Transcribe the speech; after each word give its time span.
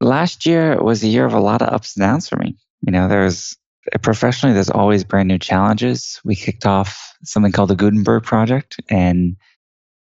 last 0.00 0.46
year 0.46 0.82
was 0.82 1.02
a 1.02 1.08
year 1.08 1.26
of 1.26 1.34
a 1.34 1.40
lot 1.40 1.62
of 1.62 1.72
ups 1.72 1.96
and 1.96 2.02
downs 2.04 2.28
for 2.28 2.36
me. 2.36 2.56
You 2.82 2.92
know, 2.92 3.08
there's 3.08 3.56
professionally, 4.02 4.54
there's 4.54 4.70
always 4.70 5.04
brand 5.04 5.28
new 5.28 5.38
challenges. 5.38 6.20
We 6.24 6.36
kicked 6.36 6.66
off 6.66 7.14
something 7.24 7.52
called 7.52 7.70
the 7.70 7.76
Gutenberg 7.76 8.24
project 8.24 8.80
and, 8.88 9.36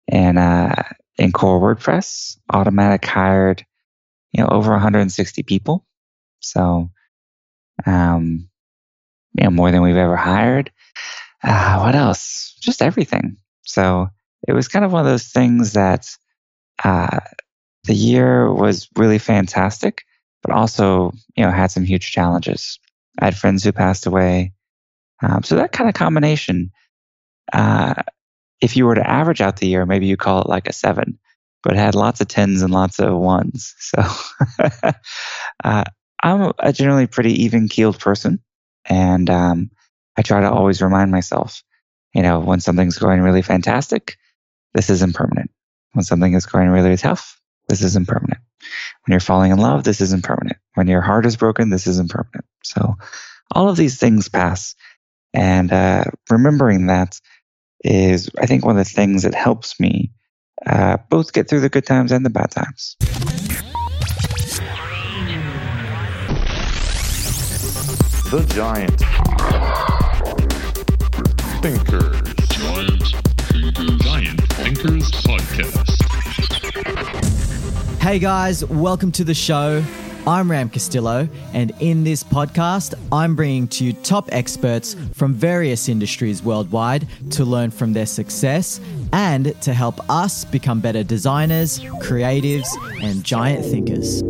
and, 0.07 0.37
uh, 0.37 0.75
in 1.17 1.31
core 1.31 1.59
WordPress, 1.59 2.37
Automattic 2.51 3.05
hired, 3.05 3.65
you 4.31 4.41
know, 4.41 4.49
over 4.49 4.71
160 4.71 5.43
people. 5.43 5.85
So, 6.39 6.89
um, 7.85 8.49
you 9.37 9.43
know, 9.43 9.51
more 9.51 9.71
than 9.71 9.81
we've 9.81 9.95
ever 9.95 10.15
hired. 10.15 10.71
Uh, 11.43 11.79
what 11.79 11.95
else? 11.95 12.55
Just 12.61 12.81
everything. 12.81 13.37
So 13.63 14.07
it 14.47 14.53
was 14.53 14.67
kind 14.67 14.85
of 14.85 14.91
one 14.91 15.05
of 15.05 15.11
those 15.11 15.27
things 15.27 15.73
that, 15.73 16.07
uh, 16.83 17.19
the 17.85 17.95
year 17.95 18.51
was 18.51 18.87
really 18.95 19.17
fantastic, 19.17 20.03
but 20.43 20.53
also, 20.53 21.11
you 21.35 21.43
know, 21.43 21.51
had 21.51 21.71
some 21.71 21.83
huge 21.83 22.11
challenges. 22.11 22.79
I 23.19 23.25
had 23.25 23.37
friends 23.37 23.63
who 23.63 23.71
passed 23.71 24.05
away. 24.05 24.53
Um, 25.21 25.43
so 25.43 25.55
that 25.55 25.71
kind 25.71 25.89
of 25.89 25.95
combination, 25.95 26.71
uh, 27.53 27.95
if 28.61 28.75
you 28.77 28.85
were 28.85 28.95
to 28.95 29.09
average 29.09 29.41
out 29.41 29.57
the 29.57 29.67
year, 29.67 29.85
maybe 29.85 30.05
you 30.05 30.17
call 30.17 30.41
it 30.41 30.49
like 30.49 30.67
a 30.67 30.73
seven, 30.73 31.19
but 31.63 31.73
it 31.73 31.79
had 31.79 31.95
lots 31.95 32.21
of 32.21 32.27
tens 32.27 32.61
and 32.61 32.73
lots 32.73 32.99
of 32.99 33.17
ones. 33.17 33.75
So 33.93 34.03
uh, 35.63 35.83
I'm 36.23 36.53
a 36.59 36.71
generally 36.71 37.07
pretty 37.07 37.43
even 37.43 37.67
keeled 37.67 37.99
person. 37.99 38.39
And 38.85 39.29
um, 39.29 39.71
I 40.17 40.21
try 40.21 40.41
to 40.41 40.51
always 40.51 40.81
remind 40.81 41.11
myself, 41.11 41.63
you 42.13 42.21
know, 42.21 42.39
when 42.39 42.59
something's 42.59 42.97
going 42.97 43.21
really 43.21 43.41
fantastic, 43.41 44.17
this 44.73 44.89
isn't 44.89 45.15
permanent. 45.15 45.51
When 45.93 46.03
something 46.03 46.33
is 46.33 46.45
going 46.45 46.69
really 46.69 46.97
tough, 46.97 47.40
this 47.71 47.83
isn't 47.83 48.09
permanent. 48.09 48.41
When 49.05 49.13
you're 49.13 49.21
falling 49.21 49.51
in 49.51 49.57
love, 49.57 49.85
this 49.85 50.01
isn't 50.01 50.25
permanent. 50.25 50.57
When 50.73 50.87
your 50.87 50.99
heart 50.99 51.25
is 51.25 51.37
broken, 51.37 51.69
this 51.69 51.87
isn't 51.87 52.09
permanent. 52.09 52.43
So 52.63 52.97
all 53.49 53.69
of 53.69 53.77
these 53.77 53.97
things 53.97 54.27
pass. 54.27 54.75
And 55.33 55.71
uh, 55.71 56.03
remembering 56.29 56.87
that 56.87 57.17
is, 57.81 58.29
I 58.37 58.45
think, 58.45 58.65
one 58.65 58.77
of 58.77 58.85
the 58.85 58.93
things 58.93 59.23
that 59.23 59.33
helps 59.33 59.79
me 59.79 60.11
uh, 60.65 60.97
both 61.09 61.31
get 61.31 61.47
through 61.47 61.61
the 61.61 61.69
good 61.69 61.85
times 61.85 62.11
and 62.11 62.25
the 62.25 62.29
bad 62.29 62.51
times. 62.51 62.97
The 68.31 68.45
Giant 68.53 68.99
Thinkers. 71.61 72.33
Giant 72.49 73.03
Thinkers. 73.47 74.01
Giant 74.01 74.41
Thinkers 74.41 75.11
Podcast. 75.11 76.00
Hey 78.01 78.17
guys, 78.17 78.65
welcome 78.65 79.11
to 79.11 79.23
the 79.23 79.35
show. 79.35 79.83
I'm 80.25 80.49
Ram 80.49 80.71
Castillo, 80.71 81.29
and 81.53 81.71
in 81.79 82.03
this 82.03 82.23
podcast, 82.23 82.95
I'm 83.11 83.35
bringing 83.35 83.67
to 83.67 83.85
you 83.85 83.93
top 83.93 84.27
experts 84.31 84.95
from 85.13 85.35
various 85.35 85.87
industries 85.87 86.41
worldwide 86.41 87.07
to 87.29 87.45
learn 87.45 87.69
from 87.69 87.93
their 87.93 88.07
success 88.07 88.81
and 89.13 89.53
to 89.61 89.75
help 89.75 89.99
us 90.09 90.45
become 90.45 90.81
better 90.81 91.03
designers, 91.03 91.79
creatives, 92.01 92.67
and 93.03 93.23
giant 93.23 93.63
thinkers. 93.65 94.23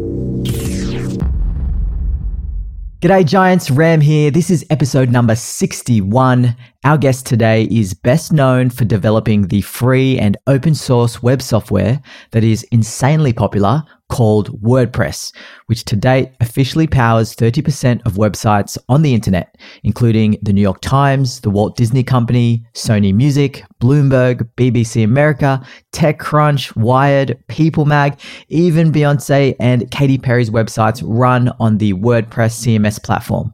G'day, 3.02 3.26
Giants. 3.26 3.72
Ram 3.72 4.02
here. 4.02 4.32
This 4.32 4.50
is 4.50 4.66
episode 4.70 5.10
number 5.10 5.34
61. 5.34 6.58
Our 6.84 6.98
guest 6.98 7.28
today 7.28 7.66
is 7.70 7.94
best 7.94 8.34
known 8.34 8.72
for 8.72 8.86
developing 8.86 9.50
the 9.50 9.62
free 9.62 10.18
and 10.18 10.36
open 10.48 10.74
source 10.74 11.22
web 11.22 11.40
software 11.40 12.02
that 12.32 12.44
is 12.44 12.64
insanely 12.72 13.34
popular 13.34 13.84
called 14.10 14.50
WordPress, 14.64 15.32
which 15.68 15.86
to 15.86 15.96
date 15.96 16.32
officially 16.40 16.88
powers 16.88 17.36
30% 17.36 18.04
of 18.08 18.14
websites 18.14 18.80
on 18.90 19.04
the 19.04 19.14
internet, 19.14 19.60
including 19.84 20.40
the 20.42 20.54
New 20.54 20.62
York 20.62 20.82
Times, 20.82 21.42
the 21.42 21.52
Walt 21.52 21.78
Disney 21.78 22.02
Company, 22.02 22.66
Sony 22.74 23.14
Music, 23.14 23.64
Bloomberg, 23.80 24.50
BBC 24.58 25.04
America, 25.04 25.64
TechCrunch, 25.94 26.76
Wired, 26.76 27.38
People 27.48 27.86
Mag, 27.86 28.20
even 28.50 28.92
Beyonce 28.92 29.56
and 29.60 29.90
Katy 29.92 30.18
Perry's 30.18 30.50
websites 30.50 31.04
run 31.06 31.52
on 31.60 31.78
the 31.78 31.94
WordPress 31.94 32.66
CMS 32.66 33.02
platform. 33.02 33.54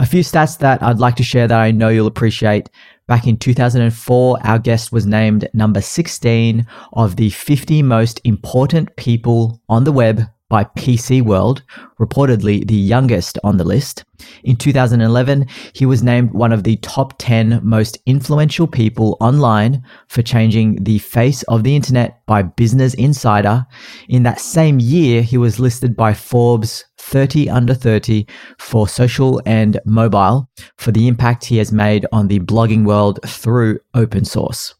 A 0.00 0.06
few 0.06 0.22
stats 0.22 0.56
that 0.58 0.80
I'd 0.80 1.00
like 1.00 1.16
to 1.16 1.24
share 1.24 1.48
that 1.48 1.58
I 1.58 1.72
know 1.72 1.88
you'll 1.88 2.06
appreciate. 2.06 2.70
Back 3.08 3.26
in 3.26 3.36
2004, 3.36 4.38
our 4.44 4.58
guest 4.60 4.92
was 4.92 5.06
named 5.06 5.48
number 5.52 5.80
16 5.80 6.64
of 6.92 7.16
the 7.16 7.30
50 7.30 7.82
most 7.82 8.20
important 8.22 8.94
people 8.94 9.60
on 9.68 9.82
the 9.82 9.90
web 9.90 10.22
by 10.48 10.64
PC 10.64 11.22
World, 11.22 11.62
reportedly 12.00 12.66
the 12.66 12.74
youngest 12.74 13.38
on 13.44 13.56
the 13.56 13.64
list. 13.64 14.04
In 14.44 14.56
2011, 14.56 15.46
he 15.74 15.86
was 15.86 16.02
named 16.02 16.32
one 16.32 16.52
of 16.52 16.64
the 16.64 16.76
top 16.76 17.14
10 17.18 17.60
most 17.62 17.98
influential 18.06 18.66
people 18.66 19.16
online 19.20 19.82
for 20.08 20.22
changing 20.22 20.82
the 20.82 20.98
face 20.98 21.42
of 21.44 21.64
the 21.64 21.76
internet 21.76 22.24
by 22.26 22.42
Business 22.42 22.94
Insider. 22.94 23.66
In 24.08 24.22
that 24.24 24.40
same 24.40 24.80
year, 24.80 25.22
he 25.22 25.36
was 25.36 25.60
listed 25.60 25.94
by 25.94 26.14
Forbes 26.14 26.84
30 26.98 27.48
under 27.48 27.74
30 27.74 28.26
for 28.58 28.88
social 28.88 29.40
and 29.46 29.80
mobile 29.84 30.48
for 30.76 30.92
the 30.92 31.08
impact 31.08 31.44
he 31.44 31.58
has 31.58 31.72
made 31.72 32.06
on 32.12 32.28
the 32.28 32.40
blogging 32.40 32.84
world 32.84 33.20
through 33.24 33.78
open 33.94 34.24
source. 34.24 34.74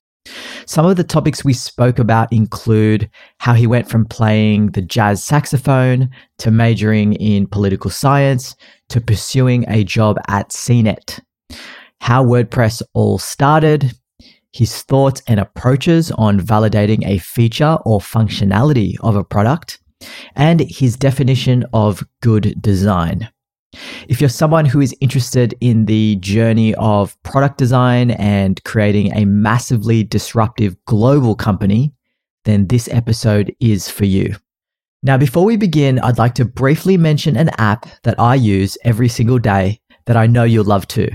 Some 0.67 0.87
of 0.87 0.97
the 0.97 1.05
topics 1.05 1.45
we 1.45 1.53
spoke 1.53 1.99
about 1.99 2.33
include 2.33 3.11
how 3.39 3.55
he 3.55 3.67
went 3.67 3.89
from 3.89 4.05
playing 4.05 4.73
the 4.73 4.83
jazz 4.83 5.23
saxophone 5.23 6.11
to 6.39 6.51
majoring 6.51 7.15
in 7.15 7.47
political 7.47 7.91
science 7.91 8.55
to 8.89 9.01
pursuing 9.01 9.65
a 9.69 9.85
job 9.85 10.19
at 10.29 10.51
CNET, 10.51 11.21
how 12.01 12.25
WordPress 12.25 12.83
all 12.95 13.19
started, 13.19 13.93
his 14.53 14.83
thoughts 14.83 15.23
and 15.27 15.39
approaches 15.39 16.11
on 16.13 16.41
validating 16.41 17.07
a 17.07 17.19
feature 17.19 17.79
or 17.85 18.01
functionality 18.01 18.97
of 19.01 19.17
a 19.17 19.25
product, 19.25 19.79
and 20.35 20.61
his 20.61 20.97
definition 20.97 21.65
of 21.73 22.03
good 22.21 22.61
design. 22.61 23.29
If 24.09 24.21
you're 24.21 24.31
someone 24.31 24.65
who 24.65 24.81
is 24.81 24.97
interested 25.01 25.55
in 25.61 25.85
the 25.85 26.17
journey 26.17 26.75
of 26.77 27.21
product 27.23 27.59
design 27.59 28.13
and 28.13 28.63
creating 28.65 29.13
a 29.13 29.27
massively 29.27 30.03
disruptive 30.05 30.77
global 30.87 31.35
company, 31.35 31.93
then 32.45 32.67
this 32.67 32.89
episode 32.89 33.55
is 33.61 33.89
for 33.89 34.07
you. 34.07 34.35
Now, 35.03 35.17
before 35.17 35.45
we 35.45 35.57
begin, 35.57 35.99
I'd 36.01 36.19
like 36.19 36.35
to 36.37 36.45
briefly 36.45 36.97
mention 36.97 37.37
an 37.37 37.51
app 37.59 37.87
that 38.03 38.19
I 38.19 38.35
use 38.35 38.77
every 38.85 39.09
single 39.09 39.39
day 39.39 39.81
that 40.07 40.17
I 40.17 40.27
know 40.27 40.45
you'll 40.45 40.65
love 40.65 40.89
too. 40.89 41.11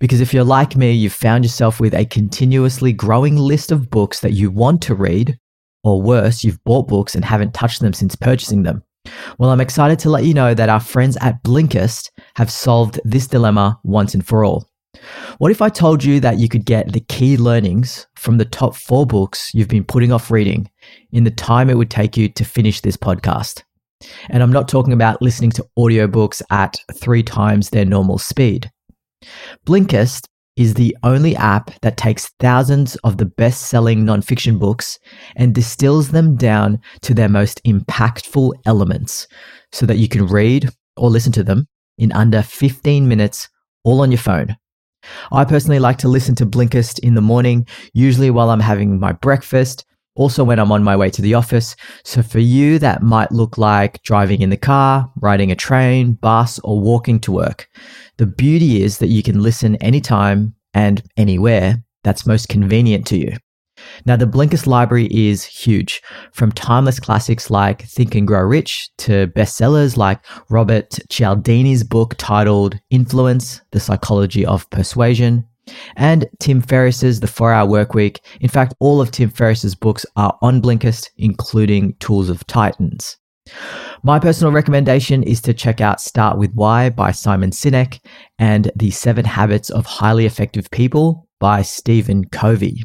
Because 0.00 0.20
if 0.20 0.34
you're 0.34 0.44
like 0.44 0.76
me, 0.76 0.90
you've 0.90 1.12
found 1.12 1.44
yourself 1.44 1.78
with 1.78 1.94
a 1.94 2.04
continuously 2.04 2.92
growing 2.92 3.36
list 3.36 3.70
of 3.70 3.90
books 3.90 4.20
that 4.20 4.32
you 4.32 4.50
want 4.50 4.82
to 4.82 4.94
read, 4.94 5.38
or 5.84 6.02
worse, 6.02 6.42
you've 6.42 6.62
bought 6.64 6.88
books 6.88 7.14
and 7.14 7.24
haven't 7.24 7.54
touched 7.54 7.80
them 7.80 7.92
since 7.92 8.16
purchasing 8.16 8.64
them. 8.64 8.82
Well, 9.38 9.50
I'm 9.50 9.60
excited 9.60 9.98
to 10.00 10.10
let 10.10 10.24
you 10.24 10.34
know 10.34 10.54
that 10.54 10.68
our 10.68 10.80
friends 10.80 11.16
at 11.20 11.42
Blinkist 11.42 12.10
have 12.36 12.50
solved 12.50 13.00
this 13.04 13.26
dilemma 13.26 13.78
once 13.82 14.14
and 14.14 14.26
for 14.26 14.44
all. 14.44 14.68
What 15.38 15.50
if 15.50 15.62
I 15.62 15.68
told 15.68 16.04
you 16.04 16.20
that 16.20 16.38
you 16.38 16.48
could 16.48 16.64
get 16.64 16.92
the 16.92 17.00
key 17.00 17.36
learnings 17.36 18.06
from 18.14 18.38
the 18.38 18.44
top 18.44 18.76
four 18.76 19.06
books 19.06 19.52
you've 19.54 19.68
been 19.68 19.84
putting 19.84 20.12
off 20.12 20.30
reading 20.30 20.70
in 21.12 21.24
the 21.24 21.30
time 21.30 21.70
it 21.70 21.76
would 21.76 21.90
take 21.90 22.16
you 22.16 22.28
to 22.28 22.44
finish 22.44 22.80
this 22.80 22.96
podcast? 22.96 23.62
And 24.28 24.42
I'm 24.42 24.52
not 24.52 24.68
talking 24.68 24.92
about 24.92 25.22
listening 25.22 25.50
to 25.52 25.66
audiobooks 25.78 26.42
at 26.50 26.76
three 26.94 27.22
times 27.22 27.70
their 27.70 27.84
normal 27.84 28.18
speed. 28.18 28.70
Blinkist 29.66 30.26
is 30.56 30.74
the 30.74 30.96
only 31.02 31.34
app 31.36 31.70
that 31.80 31.96
takes 31.96 32.30
thousands 32.38 32.96
of 32.96 33.16
the 33.16 33.24
best 33.24 33.62
selling 33.62 34.04
nonfiction 34.04 34.58
books 34.58 34.98
and 35.36 35.54
distills 35.54 36.10
them 36.10 36.36
down 36.36 36.78
to 37.00 37.14
their 37.14 37.28
most 37.28 37.62
impactful 37.64 38.52
elements 38.66 39.26
so 39.72 39.86
that 39.86 39.98
you 39.98 40.08
can 40.08 40.26
read 40.26 40.68
or 40.96 41.10
listen 41.10 41.32
to 41.32 41.42
them 41.42 41.66
in 41.98 42.12
under 42.12 42.42
15 42.42 43.08
minutes, 43.08 43.48
all 43.84 44.02
on 44.02 44.10
your 44.10 44.18
phone. 44.18 44.56
I 45.32 45.44
personally 45.44 45.78
like 45.78 45.98
to 45.98 46.08
listen 46.08 46.34
to 46.36 46.46
Blinkist 46.46 46.98
in 47.00 47.14
the 47.14 47.20
morning, 47.20 47.66
usually 47.92 48.30
while 48.30 48.50
I'm 48.50 48.60
having 48.60 49.00
my 49.00 49.12
breakfast, 49.12 49.84
also 50.14 50.44
when 50.44 50.58
I'm 50.58 50.72
on 50.72 50.84
my 50.84 50.96
way 50.96 51.10
to 51.10 51.22
the 51.22 51.34
office. 51.34 51.74
So 52.04 52.22
for 52.22 52.38
you, 52.38 52.78
that 52.78 53.02
might 53.02 53.32
look 53.32 53.58
like 53.58 54.02
driving 54.02 54.42
in 54.42 54.50
the 54.50 54.56
car, 54.56 55.10
riding 55.16 55.50
a 55.50 55.56
train, 55.56 56.14
bus, 56.14 56.58
or 56.60 56.80
walking 56.80 57.20
to 57.20 57.32
work. 57.32 57.68
The 58.18 58.26
beauty 58.26 58.82
is 58.82 58.98
that 58.98 59.08
you 59.08 59.22
can 59.22 59.42
listen 59.42 59.76
anytime 59.76 60.54
and 60.74 61.02
anywhere 61.16 61.82
that's 62.04 62.26
most 62.26 62.48
convenient 62.48 63.06
to 63.08 63.16
you. 63.16 63.36
Now, 64.04 64.16
the 64.16 64.26
Blinkist 64.26 64.66
library 64.66 65.06
is 65.06 65.44
huge, 65.44 66.02
from 66.32 66.52
timeless 66.52 67.00
classics 67.00 67.50
like 67.50 67.82
Think 67.82 68.14
and 68.14 68.26
Grow 68.26 68.42
Rich 68.42 68.90
to 68.98 69.28
bestsellers 69.28 69.96
like 69.96 70.20
Robert 70.50 70.90
Cialdini's 71.08 71.82
book 71.82 72.14
titled 72.18 72.78
Influence 72.90 73.60
The 73.72 73.80
Psychology 73.80 74.44
of 74.44 74.68
Persuasion, 74.70 75.46
and 75.96 76.26
Tim 76.40 76.60
Ferriss's 76.60 77.20
The 77.20 77.26
4 77.26 77.52
Hour 77.52 77.68
Workweek. 77.68 78.18
In 78.40 78.48
fact, 78.48 78.74
all 78.80 79.00
of 79.00 79.10
Tim 79.10 79.30
Ferriss's 79.30 79.74
books 79.74 80.04
are 80.16 80.36
on 80.42 80.60
Blinkist, 80.60 81.10
including 81.16 81.94
Tools 81.94 82.28
of 82.28 82.46
Titans. 82.46 83.16
My 84.02 84.18
personal 84.18 84.52
recommendation 84.52 85.22
is 85.22 85.40
to 85.42 85.54
check 85.54 85.80
out 85.80 86.00
Start 86.00 86.38
with 86.38 86.52
Why 86.54 86.90
by 86.90 87.12
Simon 87.12 87.50
Sinek 87.50 88.00
and 88.38 88.70
The 88.76 88.90
Seven 88.90 89.24
Habits 89.24 89.70
of 89.70 89.86
Highly 89.86 90.26
Effective 90.26 90.70
People 90.70 91.28
by 91.40 91.62
Stephen 91.62 92.24
Covey. 92.26 92.82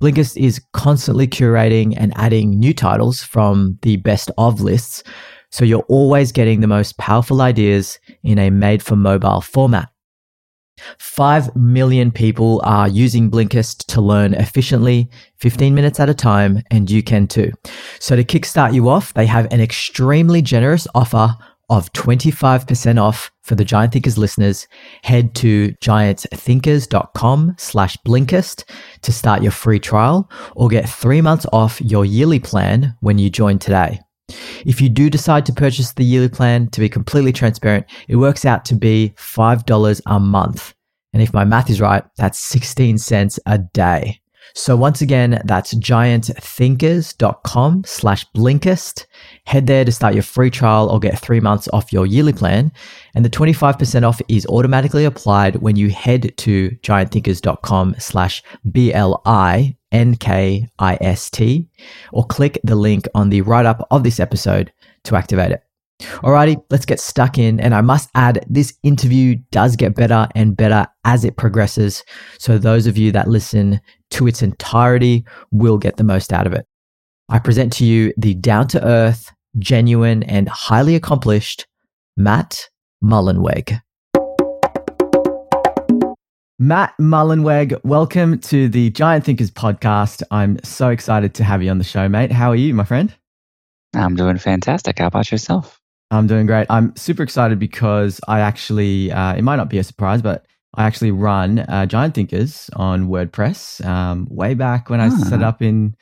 Blinkist 0.00 0.36
is 0.36 0.60
constantly 0.72 1.26
curating 1.26 1.94
and 1.96 2.12
adding 2.16 2.58
new 2.58 2.74
titles 2.74 3.22
from 3.22 3.78
the 3.82 3.96
best 3.96 4.30
of 4.38 4.60
lists, 4.60 5.02
so 5.50 5.64
you're 5.64 5.84
always 5.88 6.32
getting 6.32 6.60
the 6.60 6.66
most 6.66 6.98
powerful 6.98 7.40
ideas 7.40 7.98
in 8.22 8.38
a 8.38 8.50
made 8.50 8.82
for 8.82 8.96
mobile 8.96 9.40
format. 9.40 9.88
5 10.98 11.56
million 11.56 12.10
people 12.10 12.60
are 12.64 12.88
using 12.88 13.30
Blinkist 13.30 13.86
to 13.86 14.00
learn 14.00 14.34
efficiently, 14.34 15.10
15 15.38 15.74
minutes 15.74 16.00
at 16.00 16.08
a 16.08 16.14
time, 16.14 16.62
and 16.70 16.90
you 16.90 17.02
can 17.02 17.26
too. 17.26 17.52
So, 17.98 18.16
to 18.16 18.24
kickstart 18.24 18.74
you 18.74 18.88
off, 18.88 19.14
they 19.14 19.26
have 19.26 19.52
an 19.52 19.60
extremely 19.60 20.42
generous 20.42 20.86
offer 20.94 21.36
of 21.68 21.92
25% 21.92 23.02
off 23.02 23.30
for 23.42 23.54
the 23.54 23.64
Giant 23.64 23.92
Thinkers 23.92 24.18
listeners. 24.18 24.68
Head 25.02 25.34
to 25.36 25.72
giantthinkers.com 25.82 27.56
slash 27.58 27.96
Blinkist 28.06 28.64
to 29.02 29.12
start 29.12 29.42
your 29.42 29.52
free 29.52 29.80
trial 29.80 30.30
or 30.54 30.68
get 30.68 30.88
three 30.88 31.20
months 31.20 31.46
off 31.52 31.80
your 31.80 32.04
yearly 32.04 32.38
plan 32.38 32.94
when 33.00 33.18
you 33.18 33.30
join 33.30 33.58
today. 33.58 34.00
If 34.64 34.80
you 34.80 34.88
do 34.88 35.08
decide 35.08 35.46
to 35.46 35.52
purchase 35.52 35.92
the 35.92 36.04
yearly 36.04 36.28
plan, 36.28 36.68
to 36.70 36.80
be 36.80 36.88
completely 36.88 37.32
transparent, 37.32 37.86
it 38.08 38.16
works 38.16 38.44
out 38.44 38.64
to 38.66 38.74
be 38.74 39.14
$5 39.16 40.02
a 40.06 40.20
month. 40.20 40.74
And 41.12 41.22
if 41.22 41.32
my 41.32 41.44
math 41.44 41.70
is 41.70 41.80
right, 41.80 42.04
that's 42.16 42.38
16 42.38 42.98
cents 42.98 43.38
a 43.46 43.58
day. 43.58 44.20
So 44.54 44.76
once 44.76 45.02
again, 45.02 45.42
that's 45.44 45.74
giantthinkers.com 45.74 47.84
slash 47.84 48.26
Blinkist. 48.32 49.06
Head 49.44 49.66
there 49.66 49.84
to 49.84 49.92
start 49.92 50.14
your 50.14 50.22
free 50.22 50.50
trial 50.50 50.88
or 50.88 50.98
get 50.98 51.18
three 51.18 51.40
months 51.40 51.68
off 51.72 51.92
your 51.92 52.06
yearly 52.06 52.32
plan. 52.32 52.72
And 53.14 53.22
the 53.24 53.30
25% 53.30 54.08
off 54.08 54.20
is 54.28 54.46
automatically 54.46 55.04
applied 55.04 55.56
when 55.56 55.76
you 55.76 55.90
head 55.90 56.34
to 56.38 56.70
giantthinkers.com 56.82 57.96
slash 57.98 58.42
B-L-I-N-K-I-S-T 59.96 61.68
or 62.12 62.26
click 62.26 62.58
the 62.64 62.76
link 62.76 63.08
on 63.14 63.30
the 63.30 63.40
write 63.42 63.66
up 63.66 63.86
of 63.90 64.04
this 64.04 64.20
episode 64.20 64.72
to 65.04 65.16
activate 65.16 65.52
it. 65.52 65.62
Alrighty, 66.00 66.62
let's 66.70 66.84
get 66.84 67.00
stuck 67.00 67.38
in. 67.38 67.58
And 67.58 67.74
I 67.74 67.80
must 67.80 68.10
add, 68.14 68.44
this 68.48 68.74
interview 68.82 69.36
does 69.50 69.76
get 69.76 69.94
better 69.94 70.28
and 70.34 70.56
better 70.56 70.86
as 71.04 71.24
it 71.24 71.38
progresses. 71.38 72.04
So 72.38 72.58
those 72.58 72.86
of 72.86 72.98
you 72.98 73.12
that 73.12 73.28
listen 73.28 73.80
to 74.10 74.26
its 74.26 74.42
entirety 74.42 75.24
will 75.50 75.78
get 75.78 75.96
the 75.96 76.04
most 76.04 76.32
out 76.32 76.46
of 76.46 76.52
it. 76.52 76.66
I 77.28 77.38
present 77.38 77.72
to 77.74 77.86
you 77.86 78.12
the 78.18 78.34
down 78.34 78.68
to 78.68 78.84
earth, 78.86 79.32
genuine, 79.58 80.22
and 80.24 80.48
highly 80.48 80.94
accomplished 80.94 81.66
Matt 82.16 82.68
Mullenweg. 83.02 83.80
Matt 86.58 86.94
Mullenweg, 86.98 87.78
welcome 87.84 88.38
to 88.38 88.68
the 88.68 88.88
Giant 88.90 89.24
Thinkers 89.24 89.50
podcast. 89.50 90.22
I'm 90.30 90.58
so 90.64 90.88
excited 90.88 91.34
to 91.34 91.44
have 91.44 91.62
you 91.62 91.70
on 91.70 91.78
the 91.78 91.84
show, 91.84 92.08
mate. 92.08 92.32
How 92.32 92.48
are 92.50 92.56
you, 92.56 92.72
my 92.72 92.84
friend? 92.84 93.14
I'm 93.94 94.16
doing 94.16 94.38
fantastic. 94.38 94.98
How 94.98 95.08
about 95.08 95.30
yourself? 95.30 95.80
I'm 96.10 96.26
doing 96.26 96.46
great. 96.46 96.66
I'm 96.70 96.96
super 96.96 97.22
excited 97.22 97.58
because 97.58 98.20
I 98.26 98.40
actually, 98.40 99.12
uh, 99.12 99.34
it 99.34 99.42
might 99.42 99.56
not 99.56 99.68
be 99.68 99.76
a 99.78 99.84
surprise, 99.84 100.22
but 100.22 100.46
I 100.74 100.84
actually 100.84 101.10
run 101.10 101.58
uh, 101.58 101.84
Giant 101.84 102.14
Thinkers 102.14 102.70
on 102.74 103.08
WordPress 103.08 103.84
um, 103.84 104.26
way 104.30 104.54
back 104.54 104.88
when 104.88 105.00
I 105.00 105.10
set 105.10 105.42
Ah. 105.42 105.48
up 105.48 105.60
in, 105.62 105.94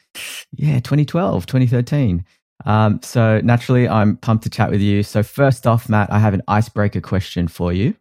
yeah, 0.53 0.79
2012, 0.79 1.47
2013. 1.47 2.25
Um, 2.65 3.01
so 3.03 3.41
naturally, 3.43 3.89
I'm 3.89 4.19
pumped 4.19 4.45
to 4.45 4.51
chat 4.51 4.71
with 4.71 4.81
you. 4.81 5.03
So 5.03 5.25
first 5.25 5.67
off, 5.67 5.89
Matt, 5.89 6.13
I 6.13 6.21
have 6.21 6.35
an 6.35 6.43
icebreaker 6.47 7.01
question 7.01 7.49
for 7.49 7.73
you. 7.73 7.97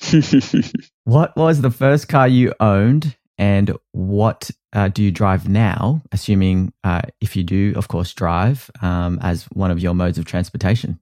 What 1.04 1.36
was 1.36 1.60
the 1.60 1.70
first 1.70 2.08
car 2.08 2.28
you 2.28 2.54
owned, 2.60 3.16
and 3.36 3.76
what 3.90 4.50
uh, 4.72 4.88
do 4.88 5.02
you 5.02 5.10
drive 5.10 5.48
now? 5.48 6.00
Assuming 6.12 6.72
uh, 6.84 7.02
if 7.20 7.34
you 7.34 7.42
do, 7.42 7.72
of 7.76 7.88
course, 7.88 8.12
drive 8.14 8.70
um, 8.80 9.18
as 9.20 9.44
one 9.46 9.72
of 9.72 9.80
your 9.80 9.94
modes 9.94 10.18
of 10.18 10.24
transportation. 10.24 11.00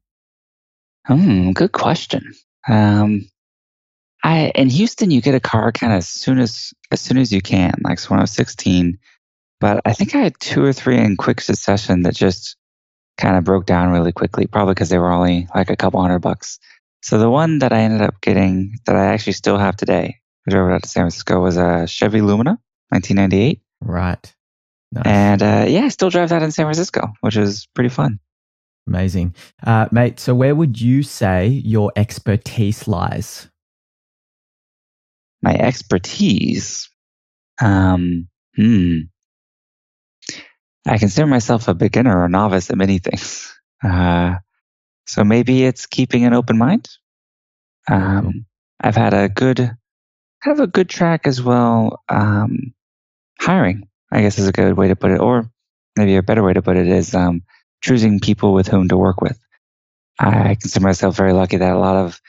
Hmm, 1.06 1.52
good 1.52 1.72
question. 1.72 2.32
Um, 2.66 3.28
I 4.24 4.52
in 4.54 4.70
Houston, 4.70 5.10
you 5.10 5.20
get 5.20 5.34
a 5.34 5.40
car 5.40 5.72
kind 5.72 5.92
of 5.92 5.98
as 5.98 6.08
soon 6.08 6.38
as 6.38 6.72
as 6.90 7.00
soon 7.00 7.18
as 7.18 7.32
you 7.32 7.40
can. 7.40 7.74
Like 7.82 7.98
so 7.98 8.08
when 8.10 8.20
I 8.20 8.22
was 8.22 8.32
16, 8.32 8.98
but 9.60 9.80
I 9.84 9.92
think 9.92 10.14
I 10.14 10.18
had 10.18 10.38
two 10.40 10.64
or 10.64 10.72
three 10.72 10.98
in 10.98 11.16
quick 11.16 11.40
succession 11.40 12.02
that 12.02 12.14
just 12.14 12.56
kind 13.18 13.36
of 13.36 13.44
broke 13.44 13.66
down 13.66 13.92
really 13.92 14.12
quickly, 14.12 14.46
probably 14.46 14.74
because 14.74 14.88
they 14.88 14.98
were 14.98 15.10
only 15.10 15.46
like 15.54 15.70
a 15.70 15.76
couple 15.76 16.00
hundred 16.00 16.20
bucks. 16.20 16.58
So 17.02 17.18
the 17.18 17.30
one 17.30 17.58
that 17.60 17.72
I 17.72 17.80
ended 17.80 18.02
up 18.02 18.20
getting 18.20 18.76
that 18.86 18.94
I 18.96 19.06
actually 19.06 19.32
still 19.34 19.58
have 19.58 19.76
today, 19.76 20.16
I 20.46 20.50
drove 20.50 20.70
it 20.70 20.74
out 20.74 20.82
to 20.82 20.88
San 20.88 21.02
Francisco, 21.02 21.40
was 21.40 21.56
a 21.56 21.86
Chevy 21.86 22.20
Lumina, 22.20 22.58
1998, 22.90 23.62
Right. 23.80 24.34
Nice. 24.92 25.06
and 25.06 25.42
uh, 25.42 25.64
yeah, 25.68 25.82
I 25.84 25.88
still 25.88 26.10
drive 26.10 26.30
that 26.30 26.42
in 26.42 26.50
San 26.50 26.66
Francisco, 26.66 27.12
which 27.20 27.36
is 27.36 27.66
pretty 27.74 27.90
fun. 27.90 28.18
Amazing. 28.88 29.34
Uh, 29.64 29.86
mate, 29.92 30.18
so 30.18 30.34
where 30.34 30.54
would 30.54 30.80
you 30.80 31.02
say 31.02 31.46
your 31.48 31.92
expertise 31.96 32.86
lies? 32.88 33.48
my 35.42 35.54
expertise. 35.54 36.90
Um, 37.62 38.28
hmm. 38.56 38.96
I 40.86 40.98
consider 40.98 41.26
myself 41.26 41.68
a 41.68 41.72
beginner 41.74 42.22
or 42.22 42.28
novice 42.28 42.70
at 42.70 42.76
many 42.76 42.98
things. 42.98 43.46
Uh, 43.82 44.34
so 45.10 45.24
maybe 45.24 45.64
it's 45.64 45.86
keeping 45.86 46.24
an 46.24 46.34
open 46.34 46.56
mind. 46.56 46.88
Um, 47.90 48.46
I've 48.80 48.94
had 48.94 49.12
a 49.12 49.28
good, 49.28 49.58
kind 49.58 49.76
of 50.46 50.60
a 50.60 50.68
good 50.68 50.88
track 50.88 51.26
as 51.26 51.42
well. 51.42 52.00
Um, 52.08 52.74
hiring, 53.40 53.88
I 54.12 54.20
guess, 54.20 54.38
is 54.38 54.46
a 54.46 54.52
good 54.52 54.76
way 54.76 54.86
to 54.86 54.94
put 54.94 55.10
it, 55.10 55.20
or 55.20 55.50
maybe 55.96 56.14
a 56.14 56.22
better 56.22 56.44
way 56.44 56.52
to 56.52 56.62
put 56.62 56.76
it 56.76 56.86
is 56.86 57.12
um, 57.12 57.42
choosing 57.82 58.20
people 58.20 58.54
with 58.54 58.68
whom 58.68 58.86
to 58.86 58.96
work 58.96 59.20
with. 59.20 59.36
I 60.20 60.54
consider 60.54 60.84
myself 60.84 61.16
very 61.16 61.32
lucky 61.32 61.56
that 61.56 61.72
a 61.72 61.78
lot 61.78 61.96
of 61.96 62.20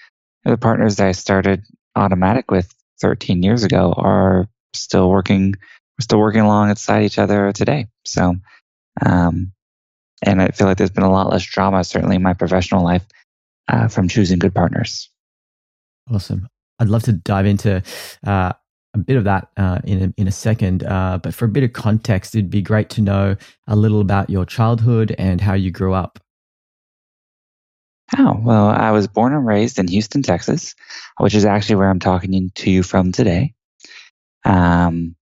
the 0.44 0.58
partners 0.58 0.96
that 0.96 1.06
I 1.06 1.12
started 1.12 1.64
Automattic 1.96 2.46
with 2.50 2.74
13 3.02 3.44
years 3.44 3.64
ago 3.64 3.94
are 3.96 4.48
still 4.74 5.08
working 5.08 5.54
we're 5.54 6.04
still 6.04 6.20
working 6.20 6.42
alongside 6.42 7.04
each 7.04 7.20
other 7.20 7.52
today 7.52 7.88
so 8.06 8.36
um, 9.06 9.52
and 10.22 10.42
i 10.42 10.48
feel 10.50 10.68
like 10.68 10.78
there's 10.78 10.92
been 10.92 11.04
a 11.04 11.12
lot 11.12 11.30
less 11.30 11.44
drama 11.44 11.84
certainly 11.84 12.16
in 12.16 12.24
my 12.24 12.34
professional 12.34 12.84
life 12.84 13.06
uh, 13.68 13.88
from 13.88 14.08
choosing 14.08 14.40
good 14.40 14.54
partners 14.54 15.10
Awesome. 16.14 16.48
I'd 16.80 16.90
love 16.90 17.04
to 17.04 17.14
dive 17.14 17.46
into 17.46 17.82
uh, 18.26 18.54
a 18.94 18.98
bit 18.98 19.18
of 19.18 19.24
that 19.26 19.50
uh, 19.56 19.80
in, 19.84 20.04
a, 20.04 20.22
in 20.22 20.28
a 20.28 20.32
second. 20.32 20.84
Uh, 20.84 21.20
but 21.22 21.34
for 21.34 21.46
a 21.46 21.50
bit 21.50 21.64
of 21.64 21.74
context, 21.74 22.36
it'd 22.36 22.50
be 22.50 22.62
great 22.62 22.90
to 22.92 23.02
know 23.02 23.36
a 23.68 23.76
little 23.76 24.02
about 24.02 24.30
your 24.30 24.46
childhood 24.46 25.16
and 25.18 25.40
how 25.40 25.54
you 25.54 25.72
grew 25.72 25.94
up. 25.94 26.20
oh 28.18 28.38
well 28.44 28.68
i 28.68 28.92
was 28.92 29.08
born 29.08 29.34
and 29.34 29.46
raised 29.46 29.80
in 29.80 29.88
houston 29.88 30.22
texas 30.22 30.76
which 31.20 31.34
is 31.34 31.46
actually 31.46 31.76
where 31.76 31.90
i'm 31.90 32.00
talking 32.00 32.52
to 32.56 32.70
you 32.70 32.84
from 32.84 33.12
today 33.12 33.54
um, 34.44 35.16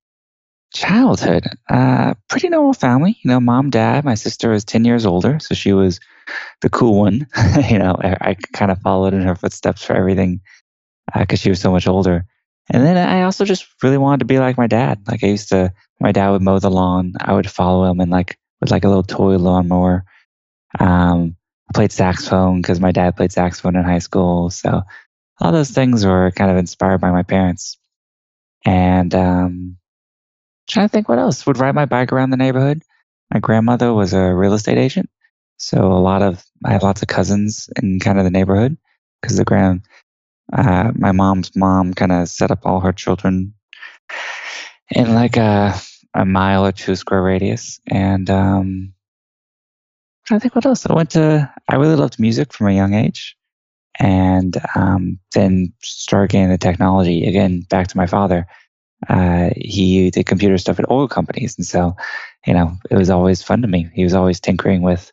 childhood. 0.74 1.48
Uh, 1.70 2.14
pretty 2.30 2.50
normal 2.50 2.74
family. 2.74 3.18
You 3.24 3.30
know 3.30 3.40
mom 3.40 3.70
dad 3.70 4.06
my 4.06 4.16
sister 4.16 4.50
was 4.50 4.66
10 4.66 4.86
years 4.86 5.06
older 5.06 5.40
so 5.40 5.56
she 5.56 5.74
was 5.74 6.00
the 6.62 6.70
cool 6.70 7.00
one. 7.00 7.28
You 7.70 7.80
know 7.80 7.96
i, 8.00 8.18
I 8.32 8.36
kind 8.54 8.72
of 8.72 8.82
followed 8.82 9.14
in 9.14 9.22
her 9.22 9.36
footsteps 9.36 9.84
for 9.84 9.96
everything 9.96 10.42
because 11.18 11.40
she 11.40 11.50
was 11.50 11.60
so 11.62 11.72
much 11.72 11.88
older. 11.88 12.26
And 12.72 12.84
then 12.86 12.98
i 12.98 13.24
also 13.24 13.46
just 13.46 13.68
really 13.84 13.98
wanted 13.98 14.20
to 14.20 14.26
be 14.26 14.40
like 14.40 14.58
my 14.58 14.68
dad. 14.68 15.02
Like 15.08 15.24
i 15.24 15.28
used 15.28 15.50
to 15.50 15.74
my 16.00 16.12
dad 16.12 16.30
would 16.30 16.42
mow 16.42 16.60
the 16.60 16.72
lawn. 16.72 17.14
I 17.20 17.34
would 17.34 17.50
follow 17.50 17.90
him 17.90 18.00
and 18.00 18.12
like 18.12 18.38
with 18.62 18.72
like 18.72 18.84
a 18.84 18.88
little 18.88 19.04
toy 19.04 19.38
lawnmower. 19.38 20.06
Um, 20.80 21.36
i 21.70 21.74
played 21.74 21.92
saxophone 21.92 22.62
because 22.62 22.80
my 22.80 22.92
dad 22.92 23.16
played 23.16 23.32
saxophone 23.32 23.76
in 23.76 23.84
high 23.84 24.00
school. 24.00 24.50
So 24.50 24.84
all 25.40 25.52
those 25.52 25.72
things 25.72 26.06
were 26.06 26.32
kind 26.32 26.52
of 26.52 26.58
inspired 26.58 27.00
by 27.00 27.12
my 27.12 27.24
parents. 27.24 27.78
And 28.66 29.14
um, 29.16 29.78
trying 30.70 30.88
to 30.88 30.92
think 30.92 31.10
what 31.10 31.20
else. 31.20 31.46
Would 31.46 31.58
ride 31.58 31.76
my 31.76 31.86
bike 31.86 32.14
around 32.14 32.30
the 32.30 32.38
neighborhood. 32.38 32.84
My 33.34 33.40
grandmother 33.40 33.94
was 33.94 34.14
a 34.14 34.34
real 34.34 34.54
estate 34.54 34.78
agent 34.78 35.10
so 35.60 35.92
a 35.92 36.00
lot 36.02 36.22
of 36.22 36.44
i 36.66 36.72
had 36.72 36.82
lots 36.84 37.02
of 37.02 37.08
cousins 37.08 37.70
in 37.82 38.00
kind 38.00 38.18
of 38.18 38.24
the 38.24 38.32
neighborhood 38.32 38.78
because 39.22 39.38
the 39.38 39.46
grand 39.46 39.82
uh, 40.52 40.92
my 40.96 41.12
mom's 41.12 41.56
mom 41.56 41.94
kind 41.94 42.12
of 42.12 42.28
set 42.28 42.50
up 42.50 42.66
all 42.66 42.80
her 42.80 42.94
children 42.94 43.54
in 44.90 45.14
like 45.14 45.38
a 45.38 45.76
a 46.16 46.26
mile 46.26 46.66
or 46.66 46.72
two 46.72 46.96
square 46.96 47.22
radius 47.22 47.80
and 47.88 48.30
um 48.32 48.94
to 50.26 50.40
think 50.40 50.54
what 50.54 50.66
else. 50.66 50.86
I 50.86 50.94
went 50.94 51.12
to 51.12 51.52
i 51.70 51.76
really 51.76 51.96
loved 51.96 52.20
music 52.20 52.54
from 52.54 52.68
a 52.68 52.74
young 52.74 52.94
age 52.94 53.36
and 54.00 54.56
um, 54.76 55.20
then 55.34 55.74
started 55.84 56.32
getting 56.32 56.50
the 56.50 56.58
technology. 56.58 57.28
Again 57.28 57.66
back 57.70 57.88
to 57.88 57.98
my 57.98 58.06
father 58.06 58.48
uh, 59.08 59.50
he 59.56 60.10
did 60.12 60.26
computer 60.26 60.58
stuff 60.58 60.80
at 60.80 60.90
oil 60.92 61.08
companies 61.08 61.56
and 61.58 61.66
so 61.66 61.96
you 62.46 62.54
know 62.54 62.76
it 62.90 62.96
was 62.96 63.10
always 63.10 63.42
fun 63.42 63.62
to 63.62 63.68
me 63.68 63.90
he 63.94 64.04
was 64.04 64.14
always 64.14 64.40
tinkering 64.40 64.82
with 64.82 65.12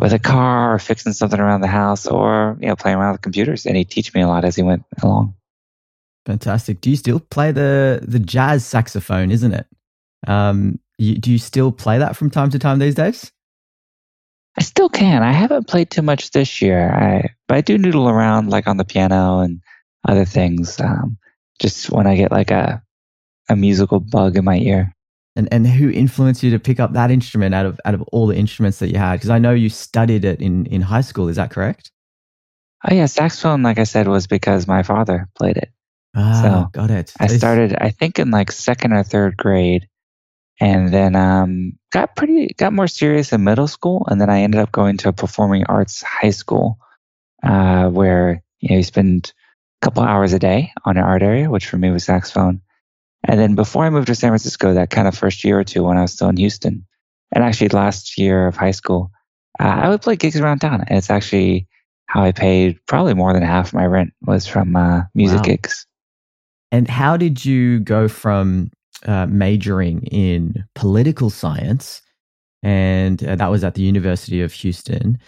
with 0.00 0.14
a 0.14 0.18
car 0.18 0.74
or 0.74 0.78
fixing 0.78 1.12
something 1.12 1.38
around 1.38 1.60
the 1.60 1.66
house 1.66 2.06
or 2.06 2.56
you 2.60 2.66
know 2.66 2.74
playing 2.74 2.96
around 2.96 3.12
with 3.12 3.20
computers. 3.22 3.66
And 3.66 3.76
he'd 3.76 3.90
teach 3.90 4.14
me 4.14 4.22
a 4.22 4.28
lot 4.28 4.44
as 4.44 4.56
he 4.56 4.62
went 4.62 4.84
along. 5.02 5.34
Fantastic. 6.26 6.80
Do 6.80 6.90
you 6.90 6.96
still 6.96 7.20
play 7.20 7.52
the 7.52 8.00
the 8.02 8.18
jazz 8.18 8.64
saxophone? 8.64 9.30
Isn't 9.30 9.52
it? 9.52 9.66
Um, 10.26 10.80
you, 10.98 11.16
do 11.16 11.30
you 11.30 11.38
still 11.38 11.70
play 11.70 11.98
that 11.98 12.16
from 12.16 12.30
time 12.30 12.50
to 12.50 12.58
time 12.58 12.78
these 12.78 12.94
days? 12.94 13.30
I 14.58 14.62
still 14.62 14.88
can. 14.88 15.22
I 15.22 15.32
haven't 15.32 15.68
played 15.68 15.90
too 15.90 16.02
much 16.02 16.30
this 16.30 16.60
year. 16.62 16.92
I 16.92 17.34
but 17.46 17.58
I 17.58 17.60
do 17.60 17.76
noodle 17.76 18.08
around 18.08 18.48
like 18.48 18.66
on 18.66 18.78
the 18.78 18.84
piano 18.84 19.40
and 19.40 19.60
other 20.08 20.24
things. 20.24 20.80
Um, 20.80 21.18
just 21.60 21.90
when 21.90 22.06
I 22.06 22.16
get 22.16 22.32
like 22.32 22.50
a 22.50 22.82
a 23.48 23.56
musical 23.56 24.00
bug 24.00 24.36
in 24.36 24.44
my 24.44 24.58
ear. 24.58 24.94
And 25.36 25.48
and 25.52 25.66
who 25.66 25.90
influenced 25.90 26.42
you 26.42 26.50
to 26.50 26.58
pick 26.58 26.80
up 26.80 26.92
that 26.94 27.10
instrument 27.10 27.54
out 27.54 27.66
of 27.66 27.80
out 27.84 27.94
of 27.94 28.02
all 28.12 28.26
the 28.26 28.36
instruments 28.36 28.78
that 28.80 28.90
you 28.90 28.98
had? 28.98 29.14
Because 29.14 29.30
I 29.30 29.38
know 29.38 29.52
you 29.52 29.68
studied 29.68 30.24
it 30.24 30.40
in 30.40 30.66
in 30.66 30.80
high 30.80 31.02
school. 31.02 31.28
Is 31.28 31.36
that 31.36 31.50
correct? 31.50 31.92
Oh 32.88 32.94
yeah, 32.94 33.06
saxophone. 33.06 33.62
Like 33.62 33.78
I 33.78 33.84
said, 33.84 34.08
was 34.08 34.26
because 34.26 34.66
my 34.66 34.82
father 34.82 35.28
played 35.36 35.56
it. 35.58 35.70
Ah, 36.16 36.42
So, 36.42 36.68
got 36.72 36.90
it. 36.90 37.12
I 37.20 37.26
started, 37.28 37.76
I 37.78 37.90
think, 37.90 38.18
in 38.18 38.30
like 38.30 38.50
second 38.50 38.92
or 38.92 39.04
third 39.04 39.36
grade, 39.36 39.86
and 40.60 40.92
then 40.92 41.14
um, 41.14 41.78
got 41.92 42.16
pretty 42.16 42.54
got 42.58 42.72
more 42.72 42.88
serious 42.88 43.32
in 43.32 43.44
middle 43.44 43.68
school, 43.68 44.04
and 44.08 44.20
then 44.20 44.30
I 44.30 44.40
ended 44.40 44.60
up 44.60 44.72
going 44.72 44.96
to 44.98 45.10
a 45.10 45.12
performing 45.12 45.64
arts 45.66 46.02
high 46.02 46.30
school, 46.30 46.78
uh, 47.42 47.88
where 47.88 48.42
you 48.60 48.70
know 48.70 48.76
you 48.78 48.82
spend 48.82 49.32
couple 49.82 50.02
hours 50.02 50.32
a 50.32 50.38
day 50.38 50.72
on 50.84 50.96
an 50.96 51.04
art 51.04 51.22
area, 51.22 51.50
which 51.50 51.66
for 51.66 51.78
me 51.78 51.90
was 51.90 52.04
saxophone. 52.04 52.60
And 53.24 53.38
then 53.38 53.54
before 53.54 53.84
I 53.84 53.90
moved 53.90 54.06
to 54.08 54.14
San 54.14 54.30
Francisco, 54.30 54.74
that 54.74 54.90
kind 54.90 55.06
of 55.08 55.16
first 55.16 55.44
year 55.44 55.58
or 55.58 55.64
two 55.64 55.84
when 55.84 55.96
I 55.96 56.02
was 56.02 56.12
still 56.12 56.28
in 56.28 56.36
Houston, 56.36 56.86
and 57.32 57.44
actually 57.44 57.68
last 57.68 58.18
year 58.18 58.46
of 58.46 58.56
high 58.56 58.70
school, 58.70 59.10
uh, 59.58 59.64
I 59.64 59.88
would 59.88 60.02
play 60.02 60.16
gigs 60.16 60.40
around 60.40 60.60
town, 60.60 60.84
and 60.86 60.96
it's 60.98 61.10
actually 61.10 61.66
how 62.06 62.22
I 62.22 62.32
paid 62.32 62.78
probably 62.86 63.14
more 63.14 63.32
than 63.32 63.42
half 63.42 63.72
my 63.72 63.86
rent 63.86 64.12
was 64.22 64.46
from 64.46 64.74
uh, 64.74 65.02
music 65.14 65.38
Wow. 65.40 65.44
gigs. 65.44 65.86
And 66.72 66.88
how 66.88 67.16
did 67.16 67.44
you 67.44 67.80
go 67.80 68.08
from 68.08 68.70
uh, 69.06 69.26
majoring 69.26 70.02
in 70.04 70.64
political 70.74 71.30
science, 71.30 72.00
and 72.62 73.22
uh, 73.24 73.36
that 73.36 73.50
was 73.50 73.64
at 73.64 73.74
the 73.74 73.82
University 73.82 74.40
of 74.40 74.52
Houston, 74.52 75.18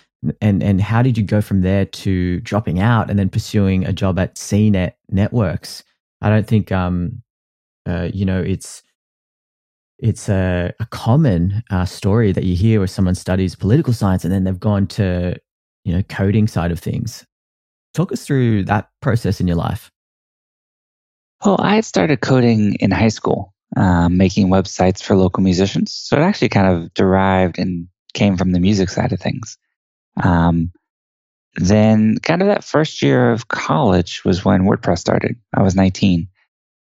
and 0.41 0.63
and 0.63 0.81
how 0.81 1.03
did 1.03 1.19
you 1.19 1.25
go 1.25 1.41
from 1.41 1.63
there 1.63 1.85
to 1.85 2.41
dropping 2.41 2.81
out 2.81 3.11
and 3.11 3.19
then 3.19 3.29
pursuing 3.29 3.85
a 3.85 3.93
job 3.93 4.19
at 4.19 4.37
CNET 4.37 4.93
Networks? 5.11 5.83
I 6.21 6.29
don't 6.29 6.47
think 6.47 6.71
um, 6.71 7.23
uh, 7.87 8.09
you 8.13 8.25
know 8.25 8.41
it's 8.41 8.83
it's 9.99 10.29
a, 10.29 10.73
a 10.81 10.87
common 10.87 11.63
uh, 11.71 11.85
story 11.85 12.33
that 12.33 12.45
you 12.45 12.57
hear 12.57 12.81
where 12.81 12.89
someone 12.89 13.15
studies 13.15 13.55
political 13.55 13.93
science 13.93 14.25
and 14.25 14.33
then 14.33 14.45
they've 14.45 14.59
gone 14.59 14.87
to 14.89 15.37
you 15.85 15.93
know 15.93 16.03
coding 16.05 16.47
side 16.47 16.73
of 16.73 16.79
things. 16.79 17.25
Talk 17.95 18.13
us 18.13 18.25
through 18.25 18.65
that 18.65 18.89
process 19.01 19.41
in 19.41 19.47
your 19.47 19.57
life. 19.57 19.91
Well, 21.45 21.57
I 21.59 21.75
had 21.75 21.85
started 21.85 22.21
coding 22.21 22.77
in 22.81 22.91
high 22.93 23.09
school, 23.09 23.53
um, 23.77 24.17
making 24.17 24.49
websites 24.49 25.03
for 25.03 25.17
local 25.17 25.43
musicians. 25.43 25.93
So 25.93 26.17
it 26.17 26.23
actually 26.23 26.51
kind 26.51 26.69
of 26.69 26.95
derived 26.95 27.59
and 27.59 27.89
came 28.15 28.37
from 28.37 28.53
the 28.53 28.61
music 28.61 28.89
side 28.89 29.13
of 29.13 29.21
things. 29.21 29.59
Um, 30.23 30.73
then, 31.55 32.19
kind 32.19 32.41
of 32.41 32.49
that 32.49 32.65
first 32.65 33.03
year 33.03 33.31
of 33.31 33.49
college 33.49 34.25
was 34.25 34.45
when 34.45 34.63
WordPress 34.63 34.99
started. 34.99 35.37
I 35.55 35.63
was 35.63 35.75
19. 35.75 36.29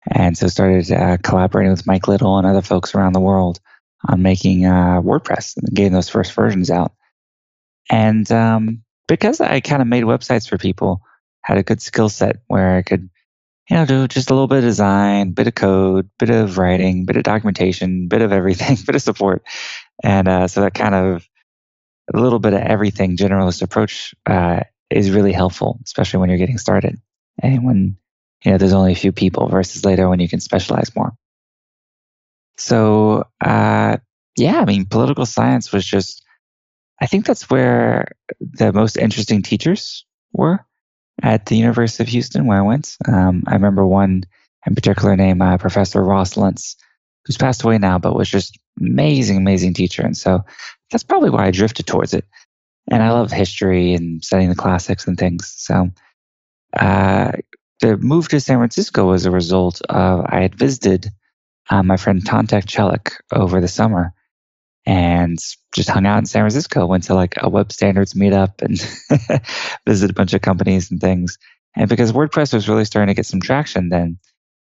And 0.09 0.37
so 0.37 0.47
started 0.47 0.91
uh, 0.91 1.17
collaborating 1.17 1.71
with 1.71 1.85
Mike 1.85 2.07
Little 2.07 2.37
and 2.37 2.47
other 2.47 2.61
folks 2.61 2.95
around 2.95 3.13
the 3.13 3.19
world 3.19 3.59
on 4.07 4.21
making 4.21 4.65
uh, 4.65 5.01
WordPress 5.01 5.57
and 5.57 5.75
getting 5.75 5.91
those 5.91 6.09
first 6.09 6.33
versions 6.33 6.71
out. 6.71 6.93
And 7.89 8.29
um, 8.31 8.83
because 9.07 9.41
I 9.41 9.59
kind 9.59 9.81
of 9.81 9.87
made 9.87 10.05
websites 10.05 10.47
for 10.47 10.57
people, 10.57 11.01
had 11.43 11.57
a 11.57 11.63
good 11.63 11.81
skill 11.81 12.09
set 12.09 12.37
where 12.47 12.77
I 12.77 12.81
could 12.81 13.09
you 13.69 13.77
know, 13.77 13.85
do 13.85 14.07
just 14.07 14.29
a 14.29 14.33
little 14.33 14.47
bit 14.47 14.59
of 14.59 14.63
design, 14.63 15.31
bit 15.31 15.47
of 15.47 15.55
code, 15.55 16.09
bit 16.19 16.29
of 16.29 16.57
writing, 16.57 17.05
bit 17.05 17.15
of 17.15 17.23
documentation, 17.23 18.07
bit 18.07 18.21
of 18.21 18.31
everything, 18.33 18.77
bit 18.85 18.95
of 18.95 19.01
support. 19.01 19.43
And 20.03 20.27
uh, 20.27 20.47
so 20.47 20.61
that 20.61 20.73
kind 20.73 20.93
of 20.93 21.27
a 22.13 22.19
little 22.19 22.39
bit 22.39 22.53
of 22.53 22.61
everything 22.61 23.17
generalist 23.17 23.61
approach 23.61 24.13
uh, 24.25 24.61
is 24.89 25.11
really 25.11 25.31
helpful, 25.31 25.79
especially 25.85 26.19
when 26.19 26.29
you're 26.29 26.37
getting 26.37 26.57
started 26.57 26.99
and 27.41 27.65
when, 27.65 27.97
you 28.43 28.51
know, 28.51 28.57
there's 28.57 28.73
only 28.73 28.91
a 28.91 28.95
few 28.95 29.11
people 29.11 29.47
versus 29.47 29.85
later 29.85 30.09
when 30.09 30.19
you 30.19 30.27
can 30.27 30.39
specialize 30.39 30.95
more. 30.95 31.13
So, 32.57 33.25
uh, 33.43 33.97
yeah, 34.37 34.59
I 34.59 34.65
mean, 34.65 34.85
political 34.85 35.25
science 35.25 35.71
was 35.71 35.85
just, 35.85 36.23
I 37.01 37.07
think 37.07 37.25
that's 37.25 37.49
where 37.49 38.11
the 38.39 38.71
most 38.71 38.97
interesting 38.97 39.41
teachers 39.41 40.05
were 40.33 40.65
at 41.21 41.45
the 41.45 41.57
University 41.57 42.03
of 42.03 42.09
Houston 42.09 42.45
where 42.45 42.59
I 42.59 42.61
went. 42.61 42.97
Um, 43.07 43.43
I 43.47 43.53
remember 43.53 43.85
one 43.85 44.25
in 44.65 44.75
particular 44.75 45.15
named 45.15 45.41
uh, 45.41 45.57
Professor 45.57 46.03
Ross 46.03 46.37
Lentz, 46.37 46.75
who's 47.25 47.37
passed 47.37 47.63
away 47.63 47.77
now, 47.77 47.97
but 47.97 48.15
was 48.15 48.29
just 48.29 48.57
amazing, 48.79 49.37
amazing 49.37 49.73
teacher. 49.73 50.03
And 50.03 50.17
so 50.17 50.43
that's 50.91 51.03
probably 51.03 51.29
why 51.29 51.47
I 51.47 51.51
drifted 51.51 51.87
towards 51.87 52.13
it. 52.13 52.25
And 52.89 53.01
I 53.01 53.11
love 53.11 53.31
history 53.31 53.93
and 53.93 54.23
studying 54.23 54.49
the 54.49 54.55
classics 54.55 55.07
and 55.07 55.17
things. 55.17 55.53
So 55.57 55.91
uh, 56.77 57.33
the 57.79 57.97
move 57.97 58.27
to 58.29 58.39
San 58.39 58.57
Francisco 58.57 59.05
was 59.05 59.25
a 59.25 59.31
result 59.31 59.81
of 59.89 60.25
I 60.27 60.41
had 60.41 60.55
visited 60.55 61.07
uh, 61.69 61.83
my 61.83 61.97
friend 61.97 62.23
Tantek 62.23 62.65
Çelik 62.65 63.13
over 63.31 63.61
the 63.61 63.67
summer 63.67 64.13
and 64.85 65.37
just 65.73 65.89
hung 65.89 66.05
out 66.05 66.17
in 66.19 66.25
San 66.25 66.41
Francisco, 66.41 66.85
went 66.85 67.05
to 67.05 67.13
like 67.13 67.35
a 67.37 67.49
web 67.49 67.71
standards 67.71 68.13
meetup 68.13 68.61
and 68.61 68.79
visited 69.87 70.11
a 70.11 70.17
bunch 70.17 70.33
of 70.33 70.41
companies 70.41 70.91
and 70.91 70.99
things. 70.99 71.37
And 71.75 71.87
because 71.87 72.11
WordPress 72.11 72.53
was 72.53 72.67
really 72.67 72.85
starting 72.85 73.07
to 73.07 73.17
get 73.17 73.25
some 73.25 73.41
traction, 73.41 73.89
then 73.89 74.17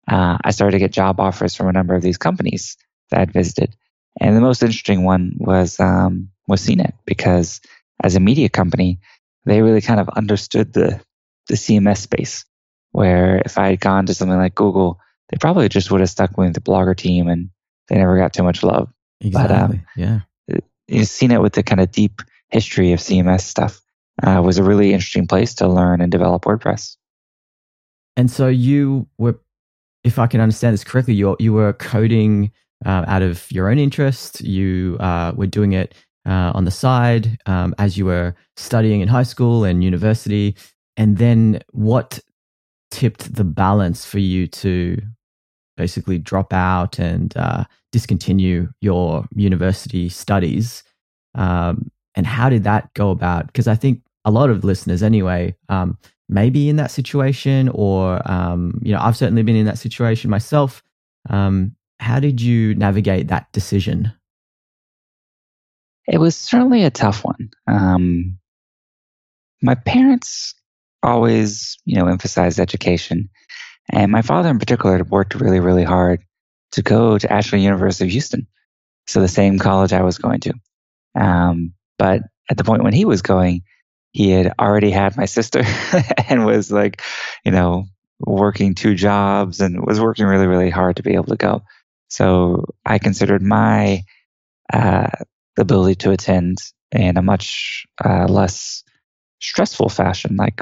uh, 0.10 0.38
I 0.44 0.52
started 0.52 0.74
to 0.74 0.80
get 0.80 0.92
job 0.92 1.20
offers 1.20 1.56
from 1.56 1.68
a 1.68 1.74
number 1.74 1.96
of 1.96 2.02
these 2.02 2.18
companies 2.18 2.78
that 3.10 3.22
I'd 3.22 3.34
visited. 3.34 3.76
And 4.20 4.36
the 4.36 4.42
most 4.42 4.62
interesting 4.62 5.04
one 5.04 5.34
was 5.38 5.80
um, 5.80 6.30
was 6.48 6.66
CNET 6.66 6.94
because 7.06 7.62
as 8.04 8.16
a 8.16 8.20
media 8.20 8.50
company, 8.50 9.00
they 9.46 9.62
really 9.62 9.82
kind 9.82 10.00
of 10.00 10.10
understood 10.10 10.74
the 10.74 11.02
the 11.48 11.56
CMS 11.56 11.98
space. 11.98 12.46
Where 12.92 13.42
if 13.44 13.58
I 13.58 13.70
had 13.70 13.80
gone 13.80 14.06
to 14.06 14.14
something 14.14 14.38
like 14.38 14.54
Google, 14.54 15.00
they 15.30 15.38
probably 15.38 15.68
just 15.68 15.90
would 15.90 16.02
have 16.02 16.10
stuck 16.10 16.38
with 16.38 16.54
the 16.54 16.62
Blogger 16.62 16.96
team, 16.96 17.28
and 17.28 17.50
they 17.88 17.96
never 17.96 18.18
got 18.18 18.34
too 18.34 18.44
much 18.44 18.64
love 18.64 18.94
Exactly. 19.24 19.78
um, 19.78 19.86
yeah. 19.96 20.20
you've 20.88 21.08
seen 21.08 21.32
it 21.32 21.42
with 21.42 21.54
the 21.54 21.64
kind 21.64 21.82
of 21.82 21.92
deep 21.92 22.22
history 22.50 22.92
of 22.92 23.00
CMS 23.00 23.42
stuff. 23.42 23.80
Uh, 24.22 24.40
was 24.44 24.60
a 24.60 24.64
really 24.64 24.94
interesting 24.94 25.26
place 25.26 25.56
to 25.56 25.68
learn 25.68 26.00
and 26.00 26.12
develop 26.12 26.44
WordPress. 26.44 26.98
And 28.16 28.30
so 28.30 28.48
you 28.48 29.08
were, 29.18 29.40
if 30.04 30.20
I 30.20 30.28
can 30.28 30.40
understand 30.40 30.76
this 30.76 30.84
correctly, 30.84 31.16
you 31.16 31.36
you 31.40 31.52
were 31.52 31.74
coding 31.74 32.52
uh, 32.86 33.06
out 33.08 33.22
of 33.22 33.52
your 33.52 33.70
own 33.70 33.80
interest. 33.80 34.42
You 34.42 34.98
uh, 35.00 35.34
were 35.36 35.48
doing 35.48 35.74
it 35.74 35.94
uh, 36.26 36.52
on 36.54 36.66
the 36.66 36.72
side 36.72 37.38
um, 37.46 37.76
as 37.78 37.98
you 37.98 38.06
were 38.06 38.36
studying 38.56 39.02
in 39.02 39.08
high 39.08 39.24
school 39.24 39.64
and 39.64 39.84
university. 39.84 40.56
And 40.98 41.18
then 41.18 41.62
what 41.72 42.20
tipped 42.92 43.36
the 43.36 43.44
balance 43.44 44.06
for 44.06 44.20
you 44.20 44.48
to 44.48 45.02
basically 45.76 46.20
drop 46.20 46.54
out 46.54 47.00
and 47.00 47.36
uh, 47.36 47.64
discontinue 47.92 48.70
your 48.82 49.26
university 49.36 50.10
studies? 50.10 50.84
Um, 51.36 51.92
and 52.16 52.28
how 52.28 52.50
did 52.50 52.64
that 52.64 52.94
go 52.94 53.10
about? 53.10 53.48
Because 53.48 53.68
I 53.68 53.76
think 53.76 54.02
a 54.26 54.32
lot 54.32 54.50
of 54.50 54.64
listeners, 54.64 55.02
anyway, 55.02 55.56
um, 55.70 55.98
maybe 56.30 56.70
in 56.70 56.76
that 56.78 56.92
situation, 56.92 57.70
or 57.70 58.22
um, 58.30 58.80
you 58.84 58.94
know, 58.94 59.00
I've 59.02 59.18
certainly 59.18 59.44
been 59.44 59.56
in 59.56 59.66
that 59.66 59.78
situation 59.78 60.30
myself. 60.30 60.84
Um, 61.30 61.76
how 62.04 62.20
did 62.20 62.42
you 62.42 62.76
navigate 62.76 63.30
that 63.30 63.52
decision? 63.52 64.12
It 66.08 66.20
was 66.20 66.36
certainly 66.36 66.84
a 66.84 66.92
tough 66.92 67.24
one. 67.24 67.50
Um, 67.66 68.38
my 69.62 69.76
parents 69.76 70.54
always, 71.02 71.78
you 71.86 71.96
know, 71.96 72.08
emphasized 72.08 72.60
education, 72.60 73.30
and 73.90 74.12
my 74.12 74.22
father 74.22 74.50
in 74.50 74.60
particular 74.60 75.02
worked 75.04 75.36
really, 75.36 75.62
really 75.62 75.86
hard 75.86 76.22
to 76.74 76.82
go 76.82 77.18
to 77.18 77.32
Ashland 77.32 77.64
University 77.64 78.06
of 78.06 78.12
Houston, 78.12 78.48
so 79.08 79.22
the 79.22 79.28
same 79.28 79.58
college 79.58 79.94
I 79.94 80.04
was 80.04 80.18
going 80.18 80.42
to. 80.42 80.54
Um, 81.16 81.74
but 81.98 82.22
at 82.50 82.58
the 82.58 82.64
point 82.66 82.84
when 82.84 82.94
he 82.94 83.06
was 83.06 83.22
going, 83.22 83.64
he 84.12 84.32
had 84.32 84.54
already 84.60 84.92
had 84.92 85.16
my 85.16 85.26
sister 85.26 85.64
and 86.28 86.46
was 86.46 86.72
like, 86.72 87.02
you 87.46 87.52
know, 87.52 87.86
working 88.20 88.76
two 88.76 88.96
jobs 88.96 89.62
and 89.62 89.86
was 89.86 90.02
working 90.02 90.26
really, 90.26 90.48
really 90.48 90.70
hard 90.70 90.98
to 90.98 91.04
be 91.04 91.14
able 91.14 91.26
to 91.26 91.36
go. 91.36 91.64
So 92.14 92.66
I 92.86 93.00
considered 93.00 93.42
my 93.42 94.04
uh, 94.72 95.10
ability 95.58 95.96
to 95.96 96.12
attend 96.12 96.60
in 96.92 97.18
a 97.18 97.24
much 97.24 97.88
uh, 98.06 98.28
less 98.28 98.84
stressful 99.42 99.90
fashion, 99.90 100.36
like 100.36 100.62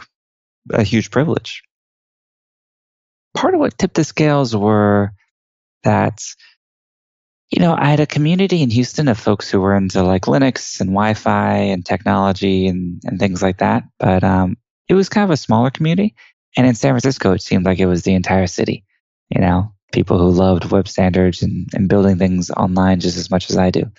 a 0.70 0.81
huge 0.84 1.12
privilege. 1.12 1.63
Part 3.34 3.53
of 3.53 3.60
what 3.60 3.77
tipped 3.77 3.96
the 3.96 4.05
scales 4.05 4.55
were 4.55 5.12
that 5.84 6.22
you 7.50 7.60
know, 7.60 7.75
I 7.77 7.89
had 7.89 8.00
a 8.00 8.05
community 8.05 8.62
in 8.62 8.70
Houston 8.70 9.10
of 9.10 9.20
folks 9.20 9.50
who 9.50 9.60
were 9.60 9.75
into 9.75 10.03
like 10.03 10.22
Linux 10.22 10.79
and 10.79 10.91
Wi-Fi 10.91 11.55
and 11.55 11.86
technology 11.86 12.67
and, 12.67 13.01
and 13.03 13.20
things 13.20 13.41
like 13.41 13.58
that. 13.58 13.84
But 14.00 14.24
um, 14.24 14.55
it 14.88 14.93
was 14.93 15.10
kind 15.10 15.25
of 15.25 15.31
a 15.31 15.38
smaller 15.38 15.70
community. 15.70 16.15
And 16.55 16.65
in 16.65 16.75
San 16.75 16.93
Francisco, 16.93 17.34
it 17.34 17.41
seemed 17.41 17.65
like 17.65 17.79
it 17.79 17.88
was 17.88 18.03
the 18.03 18.13
entire 18.13 18.48
city. 18.48 18.86
You 19.27 19.41
know, 19.41 19.74
people 19.91 20.17
who 20.17 20.29
loved 20.29 20.71
web 20.71 20.88
standards 20.88 21.41
and, 21.41 21.67
and 21.74 21.89
building 21.89 22.17
things 22.17 22.50
online 22.51 23.00
just 23.00 23.17
as 23.17 23.29
much 23.29 23.50
as 23.50 23.57
I 23.57 23.69
do. 23.69 23.91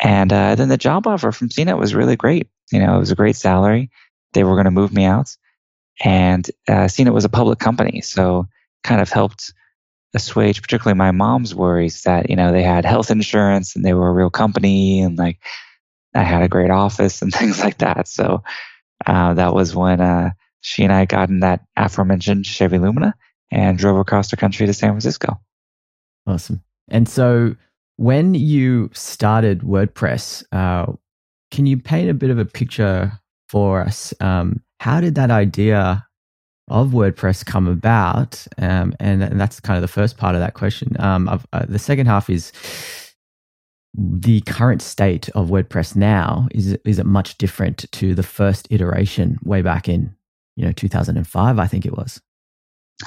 And 0.00 0.32
uh, 0.32 0.54
then 0.54 0.68
the 0.68 0.76
job 0.76 1.06
offer 1.06 1.32
from 1.32 1.48
CNET 1.48 1.78
was 1.78 1.94
really 1.94 2.16
great. 2.16 2.48
You 2.72 2.80
know, 2.80 2.96
it 2.96 2.98
was 2.98 3.10
a 3.10 3.16
great 3.16 3.36
salary. 3.36 3.90
They 4.32 4.44
were 4.44 4.54
going 4.54 4.64
to 4.64 4.70
move 4.70 4.92
me 4.92 5.04
out. 5.04 5.36
And 6.02 6.48
uh, 6.68 6.86
CNET 6.86 7.12
was 7.12 7.24
a 7.24 7.28
public 7.28 7.58
company. 7.58 8.00
So 8.00 8.48
kind 8.82 9.00
of 9.00 9.10
helped 9.10 9.52
assuage 10.14 10.60
particularly 10.60 10.96
my 10.96 11.10
mom's 11.10 11.54
worries 11.54 12.02
that 12.02 12.28
you 12.28 12.36
know 12.36 12.52
they 12.52 12.62
had 12.62 12.84
health 12.84 13.10
insurance 13.10 13.74
and 13.74 13.82
they 13.82 13.94
were 13.94 14.08
a 14.08 14.12
real 14.12 14.28
company 14.28 15.00
and 15.00 15.16
like 15.16 15.38
I 16.14 16.22
had 16.22 16.42
a 16.42 16.48
great 16.48 16.70
office 16.70 17.22
and 17.22 17.32
things 17.34 17.60
like 17.60 17.78
that. 17.78 18.08
So 18.08 18.42
uh, 19.06 19.34
that 19.34 19.54
was 19.54 19.74
when 19.74 20.00
uh, 20.00 20.30
she 20.60 20.84
and 20.84 20.92
I 20.92 21.06
got 21.06 21.28
in 21.28 21.40
that 21.40 21.64
aforementioned 21.76 22.46
Chevy 22.46 22.78
Lumina 22.78 23.14
and 23.52 23.78
drove 23.78 23.98
across 23.98 24.30
the 24.30 24.36
country 24.36 24.66
to 24.66 24.72
San 24.72 24.90
Francisco. 24.90 25.38
Awesome. 26.26 26.62
And 26.88 27.08
so 27.08 27.54
when 27.96 28.34
you 28.34 28.90
started 28.94 29.60
WordPress, 29.60 30.42
uh, 30.50 30.92
can 31.50 31.66
you 31.66 31.76
paint 31.76 32.10
a 32.10 32.14
bit 32.14 32.30
of 32.30 32.38
a 32.38 32.44
picture 32.44 33.12
for 33.48 33.82
us? 33.82 34.14
Um, 34.20 34.62
how 34.80 35.00
did 35.00 35.14
that 35.14 35.30
idea 35.30 36.04
of 36.68 36.88
WordPress 36.88 37.44
come 37.44 37.68
about? 37.68 38.44
Um, 38.58 38.94
and, 38.98 39.22
and, 39.22 39.38
that's 39.38 39.60
kind 39.60 39.76
of 39.76 39.82
the 39.82 39.88
first 39.88 40.16
part 40.16 40.34
of 40.34 40.40
that 40.40 40.54
question. 40.54 40.96
Um, 40.98 41.28
uh, 41.52 41.66
the 41.68 41.78
second 41.78 42.06
half 42.06 42.30
is 42.30 42.52
the 43.94 44.40
current 44.42 44.80
state 44.80 45.28
of 45.30 45.48
WordPress 45.48 45.94
now. 45.94 46.48
Is 46.52 46.72
is 46.86 46.98
it 46.98 47.04
much 47.04 47.36
different 47.36 47.84
to 47.92 48.14
the 48.14 48.22
first 48.22 48.66
iteration 48.70 49.38
way 49.44 49.60
back 49.60 49.88
in 49.88 50.14
you 50.56 50.64
know 50.64 50.72
2005? 50.72 51.58
I 51.58 51.66
think 51.66 51.84
it 51.84 51.96
was. 51.96 52.20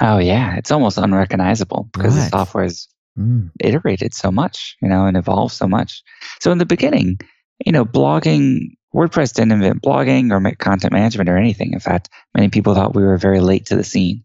Oh 0.02 0.18
yeah, 0.18 0.56
it's 0.56 0.72
almost 0.72 0.98
unrecognizable 0.98 1.90
because 1.94 2.16
right. 2.16 2.24
the 2.24 2.30
software 2.30 2.64
has 2.64 2.88
mm. 3.18 3.50
iterated 3.60 4.14
so 4.14 4.32
much, 4.32 4.76
you 4.82 4.90
know, 4.90 5.06
and 5.06 5.18
evolved 5.18 5.54
so 5.54 5.68
much. 5.68 6.04
So 6.42 6.52
in 6.52 6.58
the 6.58 6.66
beginning, 6.66 7.20
you 7.66 7.72
know, 7.72 7.86
blogging 7.86 8.76
WordPress 8.96 9.34
didn't 9.34 9.52
invent 9.52 9.82
blogging 9.82 10.32
or 10.32 10.40
make 10.40 10.58
content 10.58 10.94
management 10.94 11.30
or 11.30 11.38
anything. 11.38 11.74
In 11.74 11.80
fact, 11.80 12.10
many 12.34 12.50
people 12.50 12.74
thought 12.74 12.96
we 12.96 13.04
were 13.04 13.18
very 13.18 13.42
late 13.42 13.66
to 13.68 13.76
the 13.76 13.84
scene. 13.84 14.24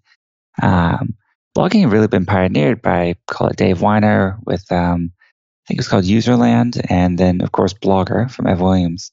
Um, 0.63 1.15
blogging 1.57 1.81
had 1.81 1.93
really 1.93 2.07
been 2.07 2.27
pioneered 2.27 2.81
by, 2.81 3.17
call 3.27 3.49
it 3.49 3.57
Dave 3.57 3.79
Winer 3.79 4.39
with, 4.45 4.71
um, 4.71 5.13
I 5.13 5.63
think 5.67 5.79
it 5.79 5.81
was 5.81 5.89
called 5.89 6.05
Userland, 6.05 6.81
and 6.89 7.19
then 7.19 7.41
of 7.41 7.51
course 7.51 7.75
Blogger 7.75 8.31
from 8.31 8.47
Ev 8.47 8.61
Williams. 8.61 9.11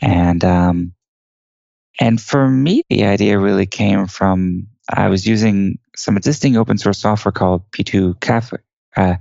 And 0.00 0.44
um, 0.44 0.92
and 2.00 2.20
for 2.20 2.48
me, 2.48 2.82
the 2.88 3.04
idea 3.04 3.38
really 3.38 3.66
came 3.66 4.06
from 4.06 4.68
I 4.88 5.08
was 5.08 5.26
using 5.26 5.78
some 5.96 6.16
existing 6.16 6.56
open 6.56 6.78
source 6.78 6.98
software 6.98 7.32
called 7.32 7.70
B2 7.70 8.20
Cafe, 8.20 8.56
uh, 8.96 9.16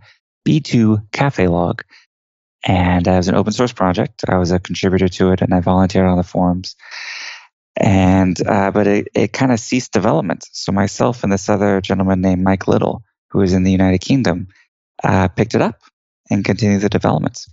B2 0.47 1.11
Cafe 1.11 1.47
Log, 1.47 1.83
and 2.63 3.07
it 3.07 3.11
was 3.11 3.27
an 3.27 3.35
open 3.35 3.53
source 3.53 3.73
project. 3.73 4.23
I 4.27 4.37
was 4.37 4.51
a 4.51 4.59
contributor 4.59 5.07
to 5.07 5.31
it 5.31 5.41
and 5.41 5.53
I 5.53 5.59
volunteered 5.59 6.07
on 6.07 6.17
the 6.17 6.23
forums. 6.23 6.75
And, 7.75 8.35
uh, 8.47 8.71
but 8.71 8.87
it, 8.87 9.07
it 9.13 9.33
kind 9.33 9.51
of 9.51 9.59
ceased 9.59 9.91
development. 9.91 10.45
So 10.51 10.71
myself 10.71 11.23
and 11.23 11.31
this 11.31 11.49
other 11.49 11.79
gentleman 11.79 12.21
named 12.21 12.43
Mike 12.43 12.67
Little, 12.67 13.03
who 13.29 13.41
is 13.41 13.53
in 13.53 13.63
the 13.63 13.71
United 13.71 13.99
Kingdom, 13.99 14.47
uh, 15.03 15.27
picked 15.27 15.53
it 15.53 15.61
up 15.61 15.81
and 16.29 16.43
continued 16.43 16.81
the 16.81 16.89
development. 16.89 17.45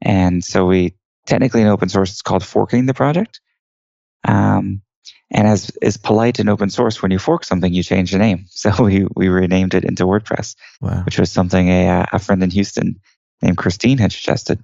And 0.00 0.44
so 0.44 0.66
we 0.66 0.94
technically 1.26 1.62
in 1.62 1.68
open 1.68 1.88
source, 1.88 2.10
it's 2.10 2.22
called 2.22 2.44
forking 2.44 2.86
the 2.86 2.94
project. 2.94 3.40
Um, 4.26 4.82
and 5.30 5.46
as 5.48 5.70
is 5.80 5.96
polite 5.96 6.38
in 6.40 6.48
open 6.48 6.70
source, 6.70 7.00
when 7.00 7.10
you 7.10 7.18
fork 7.18 7.44
something, 7.44 7.72
you 7.72 7.82
change 7.82 8.12
the 8.12 8.18
name. 8.18 8.46
So 8.50 8.84
we, 8.84 9.06
we 9.14 9.28
renamed 9.28 9.74
it 9.74 9.84
into 9.84 10.04
WordPress, 10.04 10.56
wow. 10.80 11.02
which 11.04 11.18
was 11.18 11.32
something 11.32 11.68
a, 11.68 12.06
a 12.12 12.18
friend 12.18 12.42
in 12.42 12.50
Houston 12.50 13.00
named 13.40 13.56
Christine 13.56 13.98
had 13.98 14.12
suggested. 14.12 14.62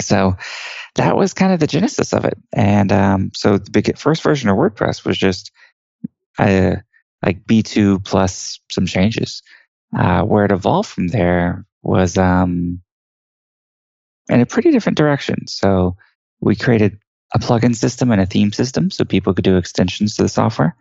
So 0.00 0.36
that 0.94 1.16
was 1.16 1.34
kind 1.34 1.52
of 1.52 1.60
the 1.60 1.66
genesis 1.66 2.12
of 2.12 2.24
it. 2.24 2.38
And 2.52 2.90
um, 2.92 3.30
so 3.34 3.58
the 3.58 3.70
big, 3.70 3.98
first 3.98 4.22
version 4.22 4.48
of 4.48 4.56
WordPress 4.56 5.04
was 5.04 5.18
just 5.18 5.52
uh, 6.38 6.76
like 7.24 7.44
B2 7.44 8.04
plus 8.04 8.60
some 8.70 8.86
changes. 8.86 9.42
Uh, 9.96 10.22
where 10.22 10.44
it 10.44 10.50
evolved 10.50 10.88
from 10.88 11.06
there 11.06 11.64
was 11.82 12.18
um, 12.18 12.80
in 14.28 14.40
a 14.40 14.46
pretty 14.46 14.72
different 14.72 14.98
direction. 14.98 15.46
So 15.46 15.96
we 16.40 16.56
created 16.56 16.98
a 17.34 17.38
plugin 17.38 17.74
system 17.74 18.12
and 18.12 18.20
a 18.20 18.26
theme 18.26 18.52
system 18.52 18.90
so 18.90 19.04
people 19.04 19.34
could 19.34 19.44
do 19.44 19.56
extensions 19.56 20.16
to 20.16 20.22
the 20.22 20.28
software. 20.28 20.76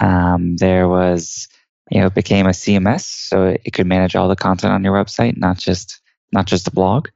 Um, 0.00 0.56
there 0.56 0.88
was, 0.88 1.48
you 1.90 2.00
know, 2.00 2.06
it 2.06 2.14
became 2.14 2.46
a 2.46 2.50
CMS, 2.50 3.02
so 3.02 3.46
it, 3.64 3.72
could 3.72 3.86
manage 3.86 4.16
all 4.16 4.28
the 4.28 4.36
content 4.36 4.72
on 4.72 4.82
your 4.82 4.92
website, 4.92 5.36
not 5.36 5.56
just 5.56 6.00
not 6.32 6.46
just 6.46 6.66
a 6.66 6.72
blog. 6.72 7.08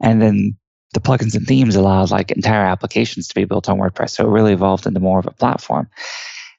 And 0.00 0.22
then 0.22 0.56
the 0.94 1.00
plugins 1.00 1.34
and 1.34 1.46
themes 1.46 1.74
allowed 1.74 2.12
like 2.12 2.30
entire 2.30 2.64
applications 2.64 3.26
to 3.28 3.34
be 3.34 3.44
built 3.44 3.68
on 3.68 3.78
WordPress. 3.78 4.10
So 4.10 4.24
it 4.24 4.30
really 4.30 4.52
evolved 4.52 4.86
into 4.86 5.00
more 5.00 5.18
of 5.18 5.26
a 5.26 5.32
platform. 5.32 5.90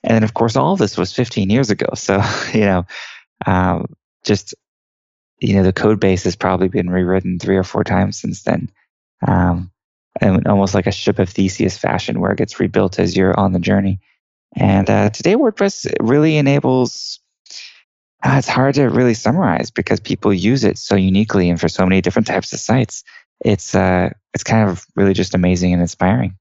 And 0.04 0.16
then, 0.16 0.24
of 0.24 0.34
course, 0.34 0.56
all 0.56 0.74
of 0.74 0.80
this 0.80 0.98
was 0.98 1.14
15 1.14 1.50
years 1.50 1.70
ago. 1.70 1.88
So, 1.96 2.22
you 2.54 2.62
know, 2.62 2.86
um, 3.46 3.86
just, 4.26 4.54
you 5.40 5.56
know, 5.56 5.64
the 5.64 5.74
code 5.74 6.00
base 6.00 6.26
has 6.26 6.36
probably 6.36 6.68
been 6.68 6.90
rewritten 6.90 7.40
three 7.40 7.56
or 7.56 7.64
four 7.64 7.84
times 7.84 8.20
since 8.20 8.44
then. 8.44 8.70
Um, 9.26 9.72
and 10.22 10.48
almost 10.48 10.74
like 10.74 10.88
a 10.88 10.92
ship 10.92 11.20
of 11.20 11.30
Theseus 11.30 11.78
fashion 11.78 12.20
where 12.20 12.32
it 12.32 12.38
gets 12.38 12.60
rebuilt 12.60 13.00
as 13.00 13.16
you're 13.16 13.38
on 13.40 13.54
the 13.54 13.60
journey. 13.60 14.00
And 14.56 14.90
uh, 14.90 15.10
today, 15.10 15.36
WordPress 15.36 15.94
really 16.00 16.38
enables 16.38 17.20
uh, 18.24 18.36
it's 18.38 18.48
hard 18.48 18.76
to 18.76 18.86
really 18.86 19.14
summarize 19.14 19.70
because 19.70 20.00
people 20.00 20.34
use 20.34 20.64
it 20.64 20.78
so 20.78 20.96
uniquely 20.96 21.50
and 21.50 21.60
for 21.60 21.70
so 21.70 21.86
many 21.86 22.02
different 22.02 22.28
types 22.28 22.52
of 22.52 22.60
sites. 22.60 23.04
It's 23.46 23.76
uh, 23.76 24.10
it's 24.34 24.44
kind 24.44 24.70
of 24.70 24.86
really 24.96 25.14
just 25.14 25.36
amazing 25.36 25.74
and 25.74 25.82
inspiring. 25.82 26.36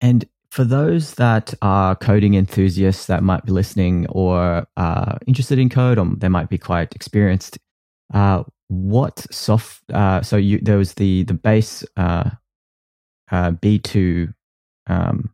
And 0.00 0.24
for 0.50 0.64
those 0.64 1.14
that 1.14 1.54
are 1.62 1.96
coding 1.96 2.34
enthusiasts 2.34 3.06
that 3.06 3.22
might 3.22 3.44
be 3.44 3.52
listening 3.52 4.06
or 4.08 4.66
uh, 4.76 5.16
interested 5.26 5.58
in 5.58 5.68
code, 5.68 5.98
or 5.98 6.06
they 6.16 6.28
might 6.28 6.48
be 6.48 6.58
quite 6.58 6.94
experienced, 6.94 7.58
uh, 8.14 8.44
what 8.68 9.26
soft? 9.32 9.82
Uh, 9.92 10.22
so 10.22 10.36
you 10.36 10.60
there 10.60 10.78
was 10.78 10.94
the 10.94 11.24
the 11.24 11.34
base 11.34 11.84
uh, 13.30 13.34
uh, 13.34 13.50
B 13.52 13.78
two 13.78 14.32
um, 14.86 15.30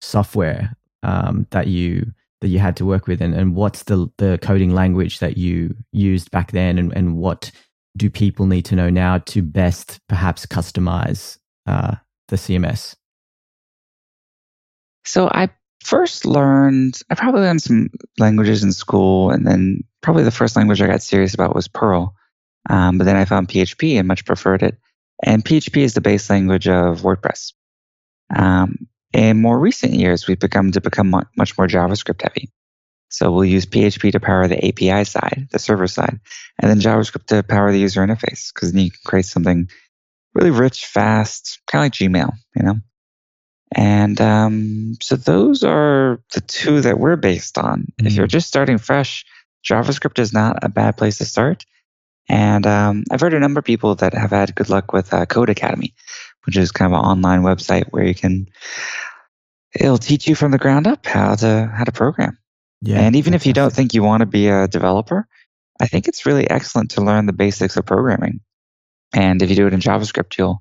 software 0.00 0.76
um, 1.02 1.46
that 1.50 1.66
you 1.66 2.12
that 2.40 2.48
you 2.48 2.60
had 2.60 2.76
to 2.76 2.84
work 2.84 3.08
with 3.08 3.20
and, 3.20 3.34
and 3.34 3.56
what's 3.56 3.82
the, 3.84 4.08
the 4.18 4.38
coding 4.40 4.72
language 4.72 5.18
that 5.18 5.36
you 5.36 5.74
used 5.90 6.30
back 6.30 6.52
then 6.52 6.78
and, 6.78 6.92
and 6.96 7.16
what 7.16 7.50
do 7.96 8.08
people 8.08 8.46
need 8.46 8.64
to 8.64 8.76
know 8.76 8.88
now 8.88 9.18
to 9.18 9.42
best 9.42 9.98
perhaps 10.08 10.46
customize 10.46 11.38
uh, 11.66 11.96
the 12.28 12.36
CMS? 12.36 12.94
So 15.04 15.28
I 15.28 15.48
first 15.82 16.24
learned, 16.24 17.00
I 17.10 17.16
probably 17.16 17.40
learned 17.40 17.62
some 17.62 17.88
languages 18.18 18.62
in 18.62 18.72
school, 18.72 19.30
and 19.30 19.46
then 19.46 19.82
probably 20.00 20.22
the 20.22 20.30
first 20.30 20.54
language 20.54 20.80
I 20.80 20.86
got 20.86 21.02
serious 21.02 21.34
about 21.34 21.56
was 21.56 21.66
Perl. 21.66 22.14
Um, 22.70 22.98
but 22.98 23.04
then 23.04 23.16
I 23.16 23.24
found 23.24 23.48
PHP 23.48 23.98
and 23.98 24.06
much 24.06 24.24
preferred 24.24 24.62
it. 24.62 24.78
And 25.24 25.44
PHP 25.44 25.82
is 25.82 25.94
the 25.94 26.00
base 26.00 26.30
language 26.30 26.68
of 26.68 27.02
WordPress. 27.02 27.52
Um, 28.34 28.88
in 29.12 29.40
more 29.40 29.58
recent 29.58 29.94
years, 29.94 30.26
we've 30.26 30.38
become 30.38 30.72
to 30.72 30.80
become 30.80 31.10
much 31.10 31.58
more 31.58 31.66
JavaScript 31.66 32.22
heavy. 32.22 32.50
So 33.10 33.32
we'll 33.32 33.46
use 33.46 33.64
PHP 33.64 34.12
to 34.12 34.20
power 34.20 34.46
the 34.46 34.68
API 34.68 35.04
side, 35.04 35.48
the 35.50 35.58
server 35.58 35.86
side, 35.86 36.20
and 36.58 36.70
then 36.70 36.80
JavaScript 36.80 37.26
to 37.28 37.42
power 37.42 37.72
the 37.72 37.80
user 37.80 38.06
interface 38.06 38.52
because 38.52 38.72
then 38.72 38.84
you 38.84 38.90
can 38.90 39.00
create 39.04 39.24
something 39.24 39.68
really 40.34 40.50
rich, 40.50 40.84
fast, 40.84 41.60
kind 41.66 41.82
of 41.82 41.84
like 41.86 41.92
Gmail, 41.92 42.32
you 42.54 42.62
know? 42.62 42.76
And 43.74 44.20
um, 44.20 44.94
so 45.00 45.16
those 45.16 45.64
are 45.64 46.22
the 46.32 46.40
two 46.40 46.82
that 46.82 46.98
we're 46.98 47.16
based 47.16 47.58
on. 47.58 47.80
Mm-hmm. 47.80 48.06
If 48.06 48.12
you're 48.14 48.26
mm-hmm. 48.26 48.30
just 48.30 48.48
starting 48.48 48.78
fresh, 48.78 49.24
JavaScript 49.68 50.18
is 50.18 50.32
not 50.32 50.58
a 50.62 50.68
bad 50.68 50.96
place 50.96 51.18
to 51.18 51.24
start. 51.24 51.64
And 52.28 52.66
um, 52.66 53.04
I've 53.10 53.20
heard 53.20 53.34
a 53.34 53.40
number 53.40 53.58
of 53.58 53.64
people 53.64 53.94
that 53.96 54.12
have 54.14 54.30
had 54.30 54.54
good 54.54 54.68
luck 54.68 54.92
with 54.92 55.14
uh, 55.14 55.24
Codecademy, 55.26 55.94
which 56.44 56.56
is 56.56 56.72
kind 56.72 56.92
of 56.92 56.98
an 56.98 57.04
online 57.04 57.42
website 57.42 57.86
where 57.90 58.04
you 58.04 58.14
can 58.14 58.48
it'll 59.74 59.98
teach 59.98 60.26
you 60.26 60.34
from 60.34 60.50
the 60.50 60.58
ground 60.58 60.86
up 60.86 61.06
how 61.06 61.34
to 61.34 61.70
how 61.74 61.84
to 61.84 61.92
program. 61.92 62.38
Yeah, 62.80 63.00
and 63.00 63.16
even 63.16 63.34
if 63.34 63.46
you 63.46 63.52
don't 63.52 63.72
think 63.72 63.94
you 63.94 64.02
want 64.02 64.20
to 64.20 64.26
be 64.26 64.48
a 64.48 64.68
developer, 64.68 65.26
I 65.80 65.86
think 65.86 66.06
it's 66.06 66.26
really 66.26 66.48
excellent 66.48 66.92
to 66.92 67.00
learn 67.00 67.26
the 67.26 67.32
basics 67.32 67.76
of 67.76 67.86
programming. 67.86 68.40
And 69.12 69.42
if 69.42 69.48
you 69.50 69.56
do 69.56 69.66
it 69.66 69.72
in 69.72 69.80
JavaScript, 69.80 70.36
you'll 70.36 70.60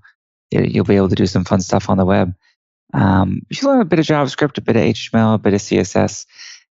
you'll 0.52 0.86
be 0.86 0.96
able 0.96 1.10
to 1.10 1.16
do 1.16 1.26
some 1.26 1.44
fun 1.44 1.62
stuff 1.62 1.90
on 1.90 1.98
the 1.98 2.06
web. 2.06 2.34
Um, 2.94 3.42
if 3.50 3.62
you 3.62 3.68
learn 3.68 3.82
a 3.82 3.86
bit 3.86 4.00
of 4.00 4.06
JavaScript, 4.06 4.58
a 4.58 4.62
bit 4.62 4.78
of 4.78 4.84
HTML, 4.84 5.36
a 5.36 5.38
bit 5.38 5.54
of 5.54 5.60
CSS, 5.60 6.26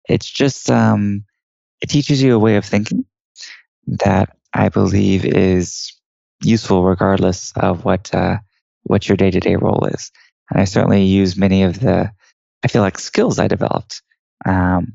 it's 0.09 0.31
just 0.31 0.71
um, 0.71 1.25
it 1.81 1.89
teaches 1.89 2.23
you 2.23 2.35
a 2.35 2.39
way 2.39 2.57
of 2.57 2.65
thinking 2.65 3.05
that 3.87 4.37
I 4.55 4.69
believe 4.69 5.25
is 5.25 5.93
useful 6.43 6.85
regardless 6.85 7.53
of 7.57 7.85
what 7.85 8.15
uh, 8.15 8.39
what 8.85 9.09
your 9.09 9.17
day 9.17 9.31
to 9.31 9.41
day 9.41 9.57
role 9.57 9.87
is. 9.87 10.11
And 10.51 10.61
I 10.61 10.65
certainly 10.65 11.05
use 11.05 11.37
many 11.37 11.63
of 11.63 11.81
the 11.81 12.11
I 12.65 12.69
feel 12.69 12.83
like 12.83 12.99
skills 12.99 13.39
I 13.39 13.49
developed 13.49 14.03
um, 14.45 14.95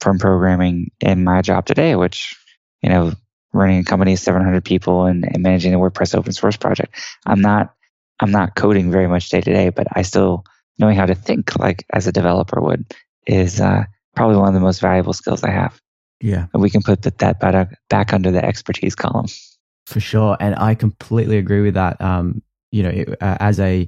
from 0.00 0.18
programming 0.18 0.90
in 1.00 1.24
my 1.24 1.42
job 1.42 1.66
today, 1.66 1.96
which 1.96 2.36
you 2.82 2.88
know 2.88 3.12
running 3.52 3.80
a 3.80 3.84
company 3.84 4.12
of 4.12 4.18
700 4.18 4.64
people 4.64 5.06
and, 5.06 5.24
and 5.24 5.42
managing 5.42 5.74
a 5.74 5.78
WordPress 5.78 6.14
open 6.14 6.32
source 6.32 6.56
project. 6.56 6.94
I'm 7.24 7.40
not 7.40 7.74
I'm 8.20 8.30
not 8.30 8.54
coding 8.54 8.90
very 8.90 9.08
much 9.08 9.28
day 9.28 9.40
to 9.40 9.52
day, 9.52 9.68
but 9.70 9.86
I 9.92 10.02
still 10.02 10.44
knowing 10.78 10.96
how 10.96 11.06
to 11.06 11.14
think 11.14 11.58
like 11.58 11.84
as 11.92 12.06
a 12.06 12.12
developer 12.12 12.60
would 12.60 12.84
is 13.26 13.60
uh, 13.60 13.84
probably 14.14 14.36
one 14.36 14.48
of 14.48 14.54
the 14.54 14.60
most 14.60 14.80
valuable 14.80 15.12
skills 15.12 15.42
I 15.42 15.50
have. 15.50 15.80
Yeah. 16.20 16.46
And 16.52 16.62
we 16.62 16.70
can 16.70 16.82
put 16.82 17.02
that, 17.02 17.18
that 17.18 17.40
back, 17.40 17.78
back 17.88 18.12
under 18.12 18.30
the 18.30 18.44
expertise 18.44 18.94
column. 18.94 19.26
For 19.86 20.00
sure. 20.00 20.36
And 20.40 20.54
I 20.56 20.74
completely 20.74 21.38
agree 21.38 21.60
with 21.60 21.74
that. 21.74 22.00
Um, 22.00 22.42
you 22.72 22.82
know, 22.82 22.88
it, 22.88 23.08
uh, 23.20 23.36
as 23.40 23.60
a, 23.60 23.86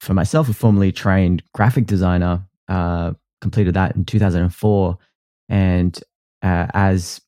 for 0.00 0.14
myself, 0.14 0.48
a 0.48 0.54
formerly 0.54 0.92
trained 0.92 1.42
graphic 1.54 1.86
designer, 1.86 2.46
uh, 2.68 3.12
completed 3.40 3.74
that 3.74 3.96
in 3.96 4.04
2004. 4.04 4.98
And 5.48 6.00
uh, 6.42 6.66
as 6.74 7.20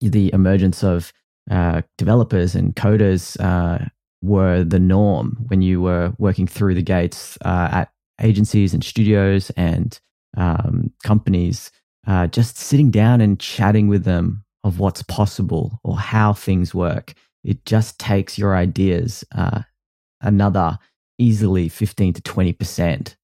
the 0.00 0.32
emergence 0.32 0.82
of 0.82 1.12
uh, 1.50 1.82
developers 1.98 2.54
and 2.54 2.74
coders 2.74 3.38
uh, 3.40 3.84
were 4.22 4.64
the 4.64 4.78
norm 4.78 5.36
when 5.48 5.62
you 5.62 5.80
were 5.80 6.12
working 6.18 6.46
through 6.46 6.74
the 6.74 6.82
gates 6.82 7.38
uh, 7.44 7.68
at 7.72 7.92
agencies 8.20 8.74
and 8.74 8.82
studios 8.82 9.50
and 9.50 10.00
um, 10.36 10.92
companies, 11.04 11.70
uh, 12.06 12.26
just 12.28 12.56
sitting 12.56 12.90
down 12.90 13.20
and 13.20 13.40
chatting 13.40 13.88
with 13.88 14.04
them 14.04 14.44
of 14.64 14.78
what's 14.78 15.02
possible 15.02 15.80
or 15.84 15.98
how 15.98 16.32
things 16.32 16.74
work. 16.74 17.14
It 17.44 17.64
just 17.64 17.98
takes 17.98 18.38
your 18.38 18.56
ideas 18.56 19.24
uh, 19.34 19.62
another 20.20 20.78
easily 21.18 21.68
15 21.68 22.14
to 22.14 22.22
20%. 22.22 23.14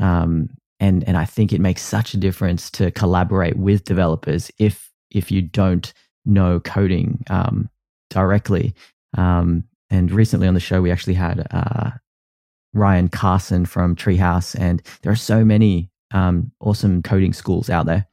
Um, 0.00 0.50
and, 0.80 1.04
and 1.04 1.16
I 1.16 1.24
think 1.24 1.52
it 1.52 1.60
makes 1.60 1.82
such 1.82 2.14
a 2.14 2.18
difference 2.18 2.70
to 2.72 2.90
collaborate 2.90 3.56
with 3.56 3.84
developers 3.84 4.50
if, 4.58 4.90
if 5.10 5.30
you 5.30 5.42
don't 5.42 5.92
know 6.24 6.60
coding 6.60 7.24
um, 7.30 7.68
directly. 8.10 8.74
Um, 9.16 9.64
and 9.90 10.10
recently 10.10 10.48
on 10.48 10.54
the 10.54 10.60
show, 10.60 10.80
we 10.80 10.90
actually 10.90 11.14
had 11.14 11.46
uh, 11.50 11.90
Ryan 12.72 13.08
Carson 13.08 13.64
from 13.64 13.94
Treehouse, 13.94 14.58
and 14.58 14.82
there 15.02 15.12
are 15.12 15.16
so 15.16 15.44
many 15.44 15.90
um, 16.12 16.50
awesome 16.60 17.02
coding 17.02 17.32
schools 17.32 17.70
out 17.70 17.86
there. 17.86 18.06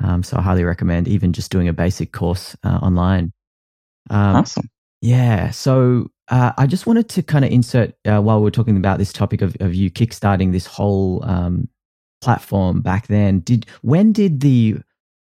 Um, 0.00 0.22
so 0.22 0.36
I 0.36 0.42
highly 0.42 0.64
recommend 0.64 1.08
even 1.08 1.32
just 1.32 1.50
doing 1.50 1.68
a 1.68 1.72
basic 1.72 2.12
course 2.12 2.56
uh, 2.64 2.78
online. 2.82 3.32
Um, 4.10 4.36
awesome. 4.36 4.68
Yeah. 5.00 5.50
So 5.50 6.10
uh, 6.28 6.52
I 6.56 6.66
just 6.66 6.86
wanted 6.86 7.08
to 7.10 7.22
kind 7.22 7.44
of 7.44 7.50
insert 7.50 7.94
uh, 8.06 8.20
while 8.20 8.40
we're 8.40 8.50
talking 8.50 8.76
about 8.76 8.98
this 8.98 9.12
topic 9.12 9.42
of, 9.42 9.56
of 9.60 9.74
you 9.74 9.90
kickstarting 9.90 10.52
this 10.52 10.66
whole 10.66 11.24
um, 11.24 11.68
platform 12.20 12.80
back 12.80 13.08
then. 13.08 13.40
Did 13.40 13.66
when 13.82 14.12
did 14.12 14.40
the 14.40 14.76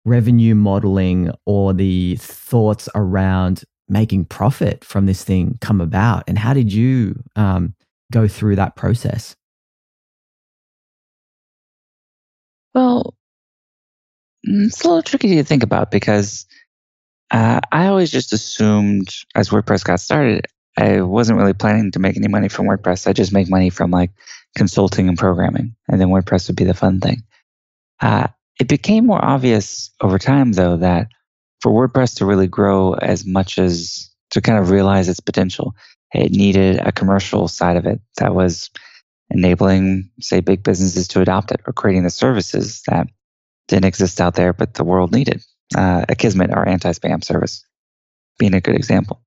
revenue 0.06 0.54
modeling 0.54 1.32
or 1.46 1.74
the 1.74 2.18
thoughts 2.18 2.90
around 2.94 3.64
making 3.88 4.26
profit 4.26 4.84
from 4.84 5.06
this 5.06 5.24
thing 5.24 5.58
come 5.62 5.82
about, 5.82 6.24
and 6.28 6.38
how 6.38 6.54
did 6.54 6.72
you 6.72 7.22
um, 7.36 7.74
go 8.12 8.28
through 8.28 8.58
that 8.58 8.76
process? 8.76 9.36
Well, 12.76 13.16
it's 14.44 14.84
a 14.84 14.88
little 14.88 15.02
tricky 15.02 15.36
to 15.36 15.44
think 15.44 15.64
about 15.64 15.92
because 15.92 16.46
uh, 17.32 17.60
I 17.72 17.88
always 17.88 18.12
just 18.12 18.34
assumed 18.34 19.10
as 19.36 19.50
WordPress 19.50 19.84
got 19.84 20.00
started, 20.00 20.48
I 20.78 21.02
wasn't 21.02 21.40
really 21.40 21.54
planning 21.54 21.92
to 21.92 22.00
make 22.00 22.18
any 22.18 22.28
money 22.28 22.50
from 22.50 22.68
WordPress. 22.68 23.08
I 23.08 23.14
just 23.14 23.34
make 23.34 23.50
money 23.50 23.70
from 23.70 23.92
like 23.92 24.12
consulting 24.58 25.08
and 25.08 25.18
programming, 25.18 25.76
and 25.88 26.00
then 26.00 26.10
WordPress 26.10 26.48
would 26.48 26.56
be 26.56 26.64
the 26.64 26.74
fun 26.74 27.00
thing. 27.00 27.24
Uh, 28.02 28.28
it 28.60 28.68
became 28.68 29.06
more 29.06 29.24
obvious 29.24 29.92
over 30.02 30.20
time, 30.20 30.52
though, 30.52 30.78
that 30.78 31.08
for 31.62 31.72
WordPress 31.72 32.18
to 32.18 32.26
really 32.26 32.48
grow 32.48 32.94
as 32.94 33.26
much 33.26 33.58
as 33.58 34.10
to 34.32 34.42
kind 34.42 34.60
of 34.60 34.70
realize 34.70 35.10
its 35.10 35.20
potential, 35.20 35.76
it 36.14 36.32
needed 36.32 36.80
a 36.80 36.92
commercial 36.92 37.48
side 37.48 37.78
of 37.78 37.86
it 37.86 38.02
that 38.18 38.36
was 38.36 38.70
enabling, 39.30 40.10
say, 40.20 40.40
big 40.42 40.64
businesses 40.64 41.08
to 41.10 41.22
adopt 41.22 41.52
it 41.52 41.62
or 41.66 41.74
creating 41.74 42.04
the 42.04 42.10
services 42.10 42.84
that 42.88 43.08
didn't 43.68 43.86
exist 43.86 44.20
out 44.22 44.36
there, 44.36 44.54
but 44.54 44.74
the 44.74 44.84
world 44.84 45.12
needed. 45.12 45.44
Uh, 45.76 46.06
Akismet, 46.06 46.56
our 46.56 46.68
anti 46.68 46.92
spam 46.92 47.24
service, 47.24 47.66
being 48.38 48.54
a 48.54 48.62
good 48.62 48.76
example. 48.76 49.22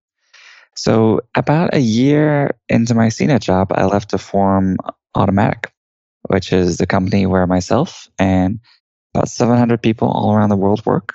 So, 0.76 1.22
about 1.34 1.74
a 1.74 1.80
year 1.80 2.54
into 2.68 2.94
my 2.94 3.06
CNET 3.06 3.40
job, 3.40 3.72
I 3.72 3.86
left 3.86 4.10
to 4.10 4.18
form 4.18 4.76
Automattic, 5.16 5.70
which 6.28 6.52
is 6.52 6.76
the 6.76 6.86
company 6.86 7.24
where 7.26 7.46
myself 7.46 8.08
and 8.18 8.60
about 9.14 9.28
700 9.28 9.82
people 9.82 10.08
all 10.08 10.34
around 10.34 10.50
the 10.50 10.56
world 10.56 10.84
work. 10.84 11.14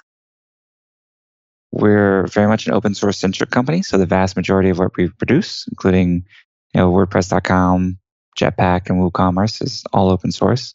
We're 1.72 2.26
very 2.28 2.48
much 2.48 2.66
an 2.66 2.74
open 2.74 2.96
source 2.96 3.20
centric 3.20 3.52
company, 3.52 3.84
so 3.84 3.98
the 3.98 4.08
vast 4.08 4.36
majority 4.36 4.72
of 4.72 4.80
what 4.80 4.98
we 4.98 5.10
produce, 5.10 5.66
including 5.70 6.26
you 6.74 6.82
know 6.82 6.92
WordPress.com, 6.92 8.00
Jetpack 8.38 8.90
and 8.90 9.00
WooCommerce 9.00 9.64
is 9.64 9.84
all 9.94 10.10
open 10.10 10.32
source. 10.32 10.74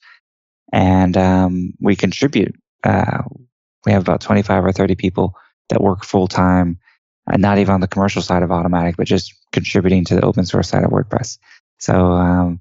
And 0.72 1.16
um, 1.16 1.74
we 1.81 1.96
contribute. 1.96 2.55
Uh, 2.85 3.22
we 3.85 3.92
have 3.92 4.02
about 4.02 4.20
25 4.20 4.64
or 4.64 4.72
30 4.72 4.96
people 4.96 5.35
that 5.68 5.81
work 5.81 6.05
full 6.05 6.29
time, 6.29 6.79
and 7.26 7.42
not 7.42 7.59
even 7.59 7.74
on 7.74 7.81
the 7.81 7.88
commercial 7.88 8.22
side 8.22 8.42
of 8.42 8.50
Automattic, 8.50 8.96
but 8.96 9.07
just 9.07 9.35
contributing 9.52 10.05
to 10.05 10.16
the 10.16 10.24
open 10.24 10.44
source 10.44 10.68
side 10.68 10.85
of 10.85 10.90
WordPress. 10.90 11.38
So 11.79 12.12
um, 12.12 12.61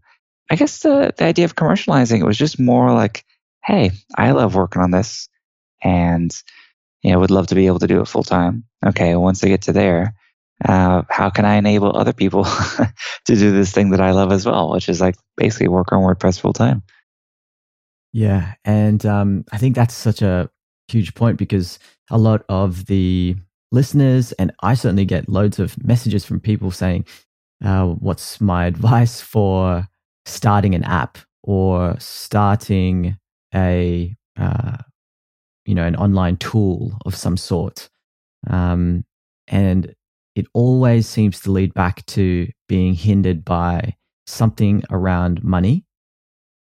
I 0.49 0.55
guess 0.55 0.79
the, 0.79 1.13
the 1.17 1.25
idea 1.25 1.45
of 1.45 1.55
commercializing 1.55 2.19
it 2.19 2.25
was 2.25 2.37
just 2.37 2.59
more 2.59 2.93
like, 2.93 3.25
hey, 3.63 3.91
I 4.15 4.31
love 4.31 4.55
working 4.55 4.81
on 4.81 4.91
this 4.91 5.27
and 5.83 6.35
you 7.01 7.11
know 7.11 7.19
would 7.19 7.31
love 7.31 7.47
to 7.47 7.55
be 7.55 7.67
able 7.67 7.79
to 7.79 7.87
do 7.87 8.01
it 8.01 8.07
full 8.07 8.23
time. 8.23 8.65
Okay, 8.85 9.15
once 9.15 9.43
I 9.43 9.47
get 9.47 9.63
to 9.63 9.73
there, 9.73 10.15
uh, 10.63 11.03
how 11.09 11.29
can 11.29 11.45
I 11.45 11.55
enable 11.55 11.95
other 11.95 12.13
people 12.13 12.43
to 13.25 13.35
do 13.35 13.51
this 13.51 13.71
thing 13.71 13.91
that 13.91 14.01
I 14.01 14.11
love 14.11 14.31
as 14.31 14.45
well, 14.45 14.71
which 14.71 14.89
is 14.89 15.01
like 15.01 15.15
basically 15.37 15.67
work 15.67 15.91
on 15.91 16.03
WordPress 16.03 16.39
full 16.39 16.53
time. 16.53 16.83
Yeah, 18.15 18.53
and 18.63 19.05
um, 19.05 19.43
I 19.51 19.57
think 19.57 19.75
that's 19.75 19.93
such 19.93 20.21
a 20.21 20.49
huge 20.87 21.13
point 21.15 21.37
because 21.37 21.79
a 22.09 22.17
lot 22.17 22.45
of 22.47 22.85
the 22.85 23.35
listeners, 23.73 24.31
and 24.33 24.53
I 24.63 24.73
certainly 24.73 25.03
get 25.03 25.27
loads 25.27 25.59
of 25.59 25.83
messages 25.83 26.23
from 26.23 26.39
people 26.39 26.71
saying, 26.71 27.05
uh, 27.61 27.87
"What's 27.87 28.39
my 28.39 28.67
advice 28.67 29.19
for 29.19 29.85
starting 30.25 30.75
an 30.75 30.85
app 30.85 31.17
or 31.43 31.97
starting 31.99 33.17
a 33.53 34.15
uh, 34.39 34.77
you 35.65 35.75
know 35.75 35.85
an 35.85 35.95
online 35.97 36.37
tool 36.37 36.97
of 37.05 37.15
some 37.15 37.37
sort?" 37.37 37.89
Um, 38.49 39.05
and 39.47 39.95
it 40.35 40.47
always 40.53 41.07
seems 41.07 41.41
to 41.41 41.51
lead 41.51 41.73
back 41.73 42.05
to 42.07 42.49
being 42.69 42.95
hindered 42.95 43.45
by 43.45 43.95
something 44.27 44.83
around 44.91 45.43
money 45.43 45.84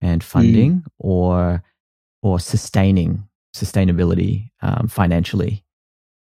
and 0.02 0.24
funding 0.24 0.74
mm. 0.74 0.84
or 1.00 1.64
or 2.22 2.40
sustaining 2.40 3.28
sustainability 3.56 4.50
um, 4.62 4.88
financially. 4.88 5.64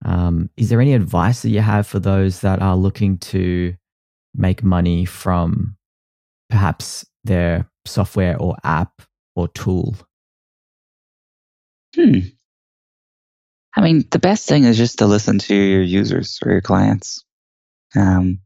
Um, 0.04 0.50
is 0.56 0.68
there 0.68 0.80
any 0.80 0.94
advice 0.94 1.42
that 1.42 1.50
you 1.50 1.60
have 1.60 1.86
for 1.86 2.00
those 2.00 2.40
that 2.40 2.60
are 2.60 2.76
looking 2.76 3.18
to 3.18 3.74
make 4.34 4.62
money 4.62 5.04
from 5.04 5.76
perhaps 6.50 7.06
their 7.24 7.68
software 7.84 8.36
or 8.38 8.56
app 8.64 9.02
or 9.36 9.48
tool? 9.48 9.96
Hmm. 11.94 12.18
I 13.74 13.80
mean, 13.80 14.04
the 14.10 14.18
best 14.18 14.48
thing 14.48 14.64
is 14.64 14.76
just 14.76 14.98
to 14.98 15.06
listen 15.06 15.38
to 15.40 15.54
your 15.54 15.82
users 15.82 16.38
or 16.44 16.52
your 16.52 16.60
clients. 16.60 17.24
Um, 17.94 18.40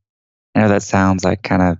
I 0.54 0.60
know 0.60 0.68
that 0.68 0.82
sounds 0.82 1.24
like 1.24 1.42
kind 1.42 1.62
of 1.62 1.78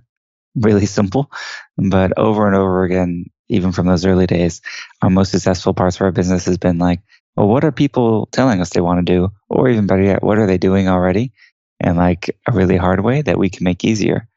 really 0.59 0.85
simple, 0.85 1.31
but 1.77 2.17
over 2.17 2.47
and 2.47 2.55
over 2.55 2.83
again, 2.83 3.25
even 3.49 3.71
from 3.71 3.87
those 3.87 4.05
early 4.05 4.27
days, 4.27 4.61
our 5.01 5.09
most 5.09 5.31
successful 5.31 5.73
parts 5.73 5.97
of 5.97 6.01
our 6.01 6.11
business 6.11 6.45
has 6.45 6.57
been 6.57 6.79
like, 6.79 7.01
well, 7.35 7.47
what 7.47 7.63
are 7.63 7.71
people 7.71 8.27
telling 8.31 8.61
us 8.61 8.71
they 8.71 8.81
want 8.81 9.05
to 9.05 9.13
do? 9.13 9.31
Or 9.49 9.69
even 9.69 9.87
better 9.87 10.03
yet, 10.03 10.23
what 10.23 10.37
are 10.37 10.47
they 10.47 10.57
doing 10.57 10.89
already? 10.89 11.31
And 11.79 11.97
like 11.97 12.35
a 12.47 12.51
really 12.51 12.77
hard 12.77 13.01
way 13.01 13.21
that 13.21 13.37
we 13.37 13.49
can 13.49 13.63
make 13.63 13.85
easier. 13.85 14.27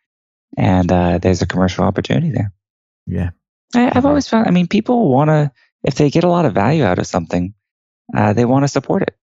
And 0.57 0.91
uh, 0.93 1.19
there's 1.19 1.43
a 1.43 1.47
commercial 1.47 1.85
opportunity 1.85 2.31
there. 2.31 2.53
Yeah. 3.07 3.31
I, 3.75 3.93
have 3.95 4.05
always 4.05 4.29
found, 4.29 4.47
I 4.47 4.51
mean, 4.51 4.67
people 4.67 5.11
want 5.11 5.29
to, 5.29 5.53
if 5.83 5.95
they 5.95 6.11
get 6.11 6.25
a 6.25 6.29
lot 6.29 6.45
of 6.45 6.53
value 6.53 6.85
out 6.85 6.99
of 6.99 7.07
something, 7.07 7.55
uh, 8.15 8.33
they 8.33 8.45
want 8.45 8.65
to 8.65 8.69
support 8.69 9.03
it. 9.03 9.17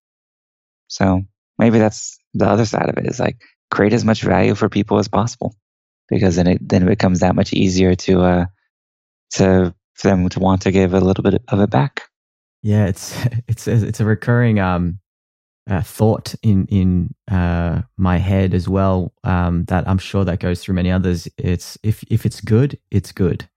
So 0.87 1.23
maybe 1.59 1.77
that's 1.79 2.17
the 2.33 2.47
other 2.47 2.65
side 2.65 2.89
of 2.89 2.97
it 2.97 3.05
is 3.05 3.19
like 3.19 3.37
create 3.69 3.93
as 3.93 4.05
much 4.05 4.23
value 4.23 4.55
for 4.55 4.69
people 4.69 4.97
as 4.97 5.07
possible 5.07 5.55
because 6.09 6.35
then 6.35 6.47
it 6.47 6.69
then 6.69 6.83
it 6.83 6.87
becomes 6.87 7.19
that 7.19 7.35
much 7.35 7.53
easier 7.53 7.95
to 7.95 8.21
uh 8.21 8.45
to 9.31 9.73
for 9.93 10.07
them 10.07 10.29
to 10.29 10.39
want 10.39 10.61
to 10.61 10.71
give 10.71 10.93
a 10.93 10.99
little 10.99 11.23
bit 11.23 11.41
of 11.47 11.59
it 11.59 11.69
back. 11.69 12.03
Yeah, 12.63 12.85
it's 12.85 13.15
it's 13.47 13.67
it's 13.67 13.99
a 13.99 14.05
recurring 14.05 14.59
um 14.59 14.99
uh, 15.69 15.81
thought 15.81 16.33
in 16.43 16.65
in 16.67 17.13
uh, 17.29 17.81
my 17.97 18.17
head 18.17 18.53
as 18.53 18.69
well 18.69 19.13
um, 19.23 19.65
that 19.65 19.87
I'm 19.87 19.97
sure 19.97 20.23
that 20.23 20.39
goes 20.39 20.61
through 20.61 20.75
many 20.75 20.91
others. 20.91 21.27
It's 21.37 21.77
if 21.83 22.03
if 22.09 22.25
it's 22.25 22.41
good, 22.41 22.79
it's 22.91 23.11
good. 23.11 23.47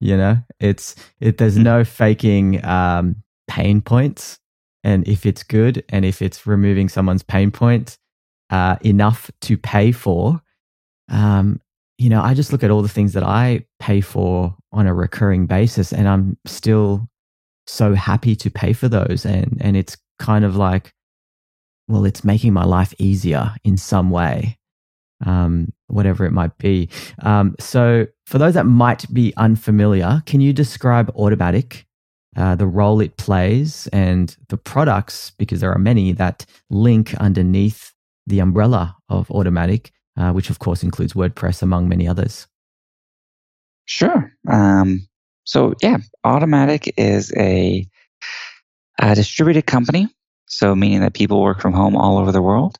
You 0.00 0.16
know, 0.16 0.38
it's 0.58 0.96
it. 1.20 1.38
There's 1.38 1.58
no 1.58 1.84
faking 1.84 2.64
um, 2.64 3.22
pain 3.48 3.80
points, 3.82 4.38
and 4.82 5.06
if 5.06 5.26
it's 5.26 5.42
good, 5.42 5.84
and 5.90 6.04
if 6.04 6.22
it's 6.22 6.46
removing 6.46 6.88
someone's 6.88 7.22
pain 7.22 7.50
point 7.50 7.98
uh, 8.50 8.76
enough 8.82 9.30
to 9.42 9.56
pay 9.56 9.92
for, 9.92 10.40
um, 11.08 11.60
you 12.00 12.08
know, 12.08 12.22
I 12.22 12.32
just 12.32 12.50
look 12.50 12.64
at 12.64 12.70
all 12.70 12.80
the 12.80 12.88
things 12.88 13.12
that 13.12 13.22
I 13.22 13.66
pay 13.78 14.00
for 14.00 14.56
on 14.72 14.86
a 14.86 14.94
recurring 14.94 15.44
basis, 15.44 15.92
and 15.92 16.08
I'm 16.08 16.38
still 16.46 17.10
so 17.66 17.92
happy 17.92 18.34
to 18.36 18.50
pay 18.50 18.72
for 18.72 18.88
those, 18.88 19.26
and 19.26 19.58
and 19.60 19.76
it's 19.76 19.98
kind 20.18 20.46
of 20.46 20.56
like 20.56 20.94
well, 21.88 22.06
it's 22.06 22.24
making 22.24 22.54
my 22.54 22.64
life 22.64 22.94
easier 22.98 23.52
in 23.64 23.76
some 23.76 24.10
way, 24.10 24.56
um, 25.26 25.72
whatever 25.88 26.24
it 26.24 26.30
might 26.30 26.56
be. 26.56 26.88
Um, 27.22 27.54
so, 27.60 28.06
for 28.26 28.38
those 28.38 28.54
that 28.54 28.64
might 28.64 29.12
be 29.12 29.34
unfamiliar, 29.36 30.22
can 30.24 30.40
you 30.40 30.54
describe 30.54 31.12
Automattic, 31.14 31.84
uh, 32.34 32.54
the 32.54 32.66
role 32.66 33.02
it 33.02 33.18
plays, 33.18 33.88
and 33.88 34.34
the 34.48 34.56
products, 34.56 35.32
because 35.36 35.60
there 35.60 35.72
are 35.72 35.78
many 35.78 36.12
that 36.12 36.46
link 36.70 37.12
underneath 37.16 37.92
the 38.26 38.38
umbrella 38.38 38.96
of 39.10 39.28
Automattic, 39.28 39.90
uh, 40.16 40.32
which 40.32 40.50
of 40.50 40.58
course 40.58 40.82
includes 40.82 41.12
WordPress, 41.12 41.62
among 41.62 41.88
many 41.88 42.06
others? 42.06 42.46
Sure. 43.84 44.32
Um, 44.48 45.08
so, 45.44 45.74
yeah, 45.82 45.98
Automattic 46.24 46.92
is 46.96 47.32
a, 47.36 47.86
a 49.00 49.14
distributed 49.14 49.66
company 49.66 50.08
so 50.50 50.74
meaning 50.74 51.00
that 51.00 51.14
people 51.14 51.40
work 51.40 51.60
from 51.60 51.72
home 51.72 51.96
all 51.96 52.18
over 52.18 52.32
the 52.32 52.42
world, 52.42 52.76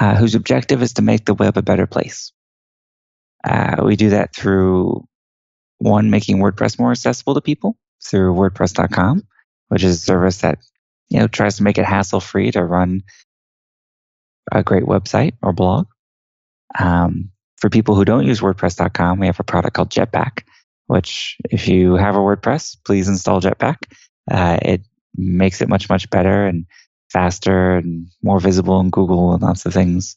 uh, 0.00 0.16
whose 0.16 0.34
objective 0.34 0.82
is 0.82 0.94
to 0.94 1.02
make 1.02 1.26
the 1.26 1.34
web 1.34 1.58
a 1.58 1.62
better 1.62 1.86
place. 1.86 2.32
Uh, 3.44 3.82
we 3.84 3.96
do 3.96 4.10
that 4.10 4.34
through 4.34 5.06
one, 5.78 6.10
making 6.10 6.38
WordPress 6.38 6.78
more 6.78 6.90
accessible 6.90 7.34
to 7.34 7.40
people 7.42 7.76
through 8.02 8.34
WordPress.com, 8.34 9.22
which 9.68 9.84
is 9.84 9.96
a 9.96 10.00
service 10.00 10.38
that 10.38 10.58
you 11.10 11.18
know 11.18 11.28
tries 11.28 11.58
to 11.58 11.64
make 11.64 11.76
it 11.76 11.84
hassle 11.84 12.20
free 12.20 12.50
to 12.50 12.64
run 12.64 13.02
a 14.50 14.62
great 14.62 14.84
website 14.84 15.34
or 15.42 15.52
blog. 15.52 15.86
Um, 16.78 17.30
for 17.58 17.70
people 17.70 17.94
who 17.94 18.04
don't 18.04 18.26
use 18.26 18.40
WordPress.com, 18.40 19.18
we 19.18 19.26
have 19.26 19.40
a 19.40 19.44
product 19.44 19.74
called 19.74 19.90
Jetpack, 19.90 20.42
which 20.86 21.36
if 21.50 21.68
you 21.68 21.94
have 21.94 22.16
a 22.16 22.20
WordPress, 22.20 22.76
please 22.84 23.08
install 23.08 23.40
Jetpack. 23.40 23.76
Uh, 24.30 24.58
it 24.62 24.82
makes 25.16 25.60
it 25.60 25.68
much 25.68 25.88
much 25.88 26.08
better 26.10 26.46
and 26.46 26.66
faster 27.10 27.76
and 27.76 28.06
more 28.22 28.40
visible 28.40 28.80
in 28.80 28.90
Google 28.90 29.34
and 29.34 29.42
lots 29.42 29.66
of 29.66 29.74
things. 29.74 30.16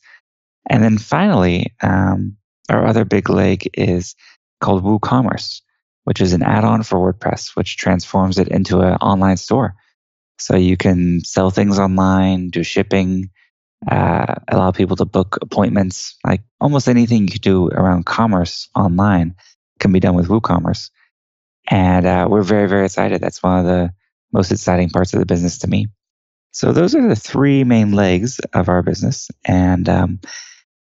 And 0.70 0.84
then 0.84 0.98
finally, 0.98 1.74
um, 1.84 2.38
our 2.70 2.86
other 2.86 3.06
big 3.06 3.30
leg 3.30 3.70
is 3.74 4.16
called 4.62 4.84
WooCommerce, 4.84 5.62
which 6.06 6.22
is 6.22 6.34
an 6.34 6.42
add-on 6.42 6.84
for 6.84 7.14
WordPress, 7.14 7.56
which 7.56 7.78
transforms 7.78 8.40
it 8.40 8.48
into 8.48 8.80
an 8.80 8.96
online 8.96 9.38
store. 9.38 9.76
So 10.40 10.56
you 10.56 10.78
can 10.78 11.24
sell 11.24 11.52
things 11.52 11.78
online, 11.78 12.50
do 12.50 12.64
shipping, 12.64 13.30
uh, 13.90 14.36
allow 14.48 14.72
people 14.72 14.96
to 14.98 15.06
book 15.06 15.38
appointments. 15.42 16.18
Like 16.26 16.42
almost 16.60 16.88
anything 16.88 17.28
you 17.28 17.40
do 17.40 17.68
around 17.70 18.06
commerce 18.06 18.70
online 18.76 19.36
can 19.80 19.92
be 19.92 20.00
done 20.00 20.16
with 20.16 20.28
WooCommerce. 20.28 20.90
And 21.70 22.06
uh, 22.06 22.28
we're 22.30 22.44
very, 22.44 22.68
very 22.68 22.86
excited. 22.86 23.22
That's 23.22 23.42
one 23.42 23.60
of 23.60 23.66
the 23.66 23.94
most 24.32 24.52
exciting 24.52 24.90
parts 24.90 25.14
of 25.14 25.20
the 25.20 25.26
business 25.26 25.60
to 25.60 25.68
me. 25.68 25.88
So 26.52 26.72
those 26.72 26.96
are 26.96 27.08
the 27.08 27.16
three 27.16 27.64
main 27.64 27.92
legs 27.92 28.40
of 28.54 28.70
our 28.70 28.82
business. 28.82 29.30
And 29.46 29.90
um, 29.90 30.20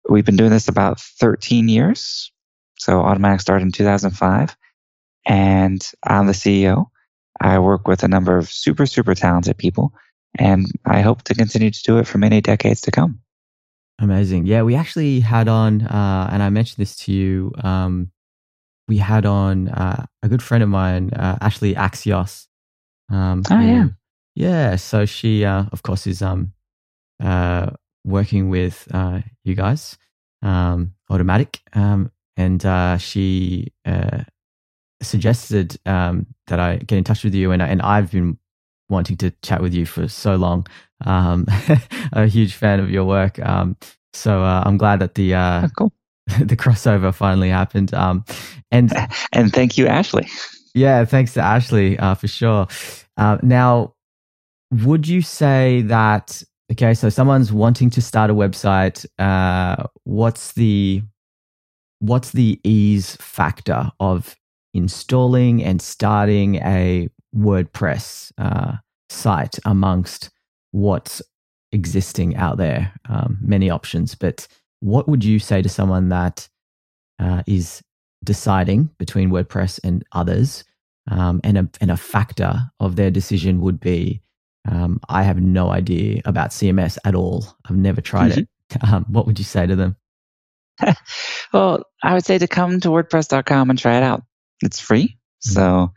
we've 0.07 0.25
been 0.25 0.37
doing 0.37 0.51
this 0.51 0.67
about 0.67 0.99
13 0.99 1.67
years. 1.67 2.31
So 2.77 3.01
Automattic 3.01 3.41
started 3.41 3.65
in 3.65 3.71
2005. 3.71 4.55
And 5.25 5.91
I'm 6.03 6.27
the 6.27 6.33
CEO. 6.33 6.85
I 7.41 7.59
work 7.59 7.87
with 7.87 8.03
a 8.03 8.07
number 8.07 8.37
of 8.37 8.49
super, 8.49 8.85
super 8.85 9.15
talented 9.15 9.57
people. 9.57 9.93
And 10.37 10.65
I 10.85 11.01
hope 11.01 11.23
to 11.23 11.35
continue 11.35 11.71
to 11.71 11.83
do 11.83 11.97
it 11.97 12.07
for 12.07 12.17
many 12.17 12.41
decades 12.41 12.81
to 12.81 12.91
come. 12.91 13.19
Amazing. 13.99 14.45
Yeah, 14.45 14.61
we 14.63 14.75
actually 14.75 15.19
had 15.19 15.47
on, 15.47 15.81
uh, 15.81 16.29
and 16.31 16.41
I 16.41 16.49
mentioned 16.49 16.77
this 16.77 16.95
to 16.97 17.11
you. 17.11 17.53
Um, 17.61 18.11
we 18.87 18.97
had 18.97 19.25
on 19.25 19.69
uh, 19.69 20.05
a 20.23 20.29
good 20.29 20.41
friend 20.41 20.63
of 20.63 20.69
mine, 20.69 21.11
uh, 21.13 21.37
Ashleigh 21.41 21.75
Axios. 21.75 22.47
Um, 23.09 23.43
oh, 23.51 23.59
yeah. 23.59 23.87
Yeah, 24.35 24.77
so 24.77 25.05
she, 25.05 25.43
uh, 25.43 25.65
of 25.71 25.83
course, 25.83 26.07
is 26.07 26.21
um, 26.21 26.53
uh, 27.21 27.71
working 28.05 28.49
with 28.49 28.87
uh, 28.93 29.19
you 29.43 29.53
guys, 29.53 29.97
um, 30.41 30.93
Automattic, 31.11 31.59
um, 31.73 32.11
and 32.37 32.65
uh, 32.65 32.97
she 32.97 33.73
uh, 33.85 34.23
suggested 35.01 35.77
um, 35.85 36.25
that 36.47 36.59
I 36.59 36.77
get 36.77 36.97
in 36.97 37.03
touch 37.03 37.25
with 37.25 37.35
you, 37.35 37.51
and 37.51 37.61
and 37.61 37.81
I've 37.81 38.11
been 38.11 38.38
wanting 38.89 39.17
to 39.17 39.31
chat 39.41 39.61
with 39.61 39.73
you 39.73 39.85
for 39.85 40.07
so 40.07 40.35
long. 40.35 40.67
Um, 41.05 41.45
a 42.11 42.27
huge 42.27 42.53
fan 42.55 42.79
of 42.79 42.89
your 42.89 43.05
work, 43.05 43.39
um, 43.39 43.77
so 44.13 44.43
uh, 44.43 44.63
I'm 44.65 44.77
glad 44.77 44.99
that 44.99 45.15
the 45.15 45.35
oh, 45.35 45.67
cool. 45.77 45.93
the 46.39 46.57
crossover 46.57 47.13
finally 47.13 47.49
happened. 47.49 47.93
Um, 47.93 48.25
and 48.71 48.91
and 49.33 49.51
thank 49.53 49.77
you, 49.77 49.85
Ashleigh. 49.85 50.29
Yeah, 50.73 51.05
thanks 51.05 51.33
to 51.33 51.41
Ashleigh 51.41 51.99
uh, 51.99 52.15
for 52.15 52.27
sure. 52.27 52.67
Uh, 53.17 53.37
now, 53.41 53.93
would 54.71 55.07
you 55.07 55.21
say 55.21 55.81
that 55.83 56.43
okay 56.71 56.93
so 56.93 57.09
someone's 57.09 57.51
wanting 57.51 57.89
to 57.89 58.01
start 58.01 58.29
a 58.29 58.33
website 58.35 59.05
uh, 59.17 59.83
what's 60.03 60.53
the 60.53 61.01
what's 61.99 62.31
the 62.31 62.59
ease 62.63 63.15
factor 63.17 63.91
of 63.99 64.35
installing 64.73 65.63
and 65.63 65.81
starting 65.81 66.55
a 66.57 67.09
wordpress 67.35 68.31
uh, 68.37 68.73
site 69.09 69.57
amongst 69.65 70.29
what's 70.71 71.21
existing 71.71 72.35
out 72.35 72.57
there 72.57 72.93
um, 73.09 73.37
many 73.41 73.69
options 73.69 74.15
but 74.15 74.47
what 74.81 75.07
would 75.07 75.23
you 75.23 75.39
say 75.39 75.61
to 75.61 75.69
someone 75.69 76.09
that 76.09 76.47
uh, 77.19 77.43
is 77.47 77.81
deciding 78.23 78.89
between 78.97 79.29
wordpress 79.29 79.79
and 79.83 80.03
others 80.13 80.63
um, 81.11 81.41
and, 81.43 81.57
a, 81.57 81.69
and 81.81 81.91
a 81.91 81.97
factor 81.97 82.59
of 82.79 82.95
their 82.95 83.11
decision 83.11 83.61
would 83.61 83.79
be 83.79 84.21
um, 84.69 84.99
I 85.09 85.23
have 85.23 85.41
no 85.41 85.69
idea 85.69 86.21
about 86.25 86.51
CMS 86.51 86.97
at 87.05 87.15
all. 87.15 87.45
I've 87.65 87.77
never 87.77 88.01
tried 88.01 88.37
it. 88.37 88.49
Um, 88.83 89.03
what 89.09 89.25
would 89.25 89.39
you 89.39 89.45
say 89.45 89.65
to 89.65 89.75
them? 89.75 89.95
well, 91.53 91.83
I 92.03 92.13
would 92.13 92.23
say 92.23 92.37
to 92.37 92.47
come 92.47 92.79
to 92.81 92.89
WordPress.com 92.89 93.67
and 93.71 93.79
try 93.79 93.97
it 93.97 94.03
out. 94.03 94.21
It's 94.61 94.79
free. 94.79 95.05
Mm-hmm. 95.07 95.53
So, 95.53 95.93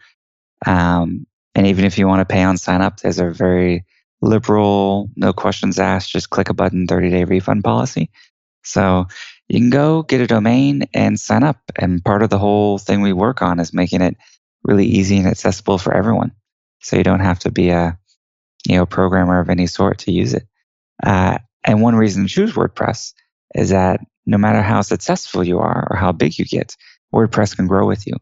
um, 0.67 1.27
and 1.55 1.67
even 1.67 1.85
if 1.85 1.99
you 1.99 2.07
want 2.09 2.21
to 2.21 2.33
pay 2.33 2.43
on 2.43 2.57
sign 2.57 2.83
up, 2.83 2.99
there's 3.01 3.19
a 3.19 3.31
very 3.31 3.85
liberal, 4.21 5.11
no 5.17 5.33
questions 5.33 5.79
asked, 5.79 6.11
just 6.11 6.31
click 6.31 6.49
a 6.49 6.55
button, 6.55 6.87
30 6.87 7.11
day 7.11 7.25
refund 7.25 7.65
policy. 7.65 8.11
So 8.65 9.07
you 9.49 9.59
can 9.59 9.71
go 9.71 10.03
get 10.03 10.21
a 10.21 10.27
domain 10.27 10.85
and 10.95 11.19
sign 11.19 11.43
up. 11.43 11.59
And 11.77 12.05
part 12.05 12.23
of 12.23 12.31
the 12.31 12.39
whole 12.39 12.79
thing 12.79 13.03
we 13.03 13.13
work 13.13 13.43
on 13.43 13.59
is 13.59 13.75
making 13.75 14.01
it 14.01 14.17
really 14.63 14.87
easy 14.87 15.19
and 15.19 15.27
accessible 15.27 15.79
for 15.79 15.93
everyone. 15.93 16.33
So 16.81 16.97
you 16.97 17.03
don't 17.03 17.21
have 17.21 17.41
to 17.41 17.51
be 17.51 17.71
a 17.71 17.99
you 18.67 18.77
know, 18.77 18.87
programmer 18.87 19.41
of 19.41 19.51
any 19.51 19.67
sort 19.67 19.99
to 19.99 20.13
use 20.13 20.35
it. 20.35 20.47
Uh, 21.03 21.39
and 21.65 21.83
one 21.83 21.97
reason 21.97 22.23
to 22.23 22.29
choose 22.29 22.53
WordPress 22.53 23.13
is 23.55 23.71
that 23.71 24.01
no 24.25 24.39
matter 24.39 24.63
how 24.63 24.83
successful 24.83 25.45
you 25.45 25.59
are 25.59 25.89
or 25.91 25.97
how 25.97 26.13
big 26.13 26.39
you 26.39 26.45
get, 26.45 26.77
WordPress 27.13 27.57
can 27.57 27.67
grow 27.67 27.87
with 27.87 28.07
you. 28.07 28.15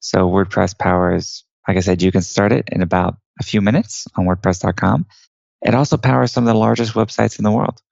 So 0.00 0.28
WordPress 0.28 0.76
powers, 0.78 1.44
like 1.68 1.76
I 1.76 1.80
said, 1.80 2.00
you 2.02 2.10
can 2.10 2.22
start 2.22 2.52
it 2.52 2.68
in 2.72 2.80
about 2.80 3.18
a 3.38 3.44
few 3.44 3.60
minutes 3.60 4.06
on 4.16 4.24
WordPress.com. 4.24 5.06
It 5.60 5.74
also 5.74 5.98
powers 5.98 6.32
some 6.32 6.44
of 6.48 6.52
the 6.52 6.58
largest 6.58 6.94
websites 6.94 7.38
in 7.38 7.44
the 7.44 7.52
world, 7.52 7.82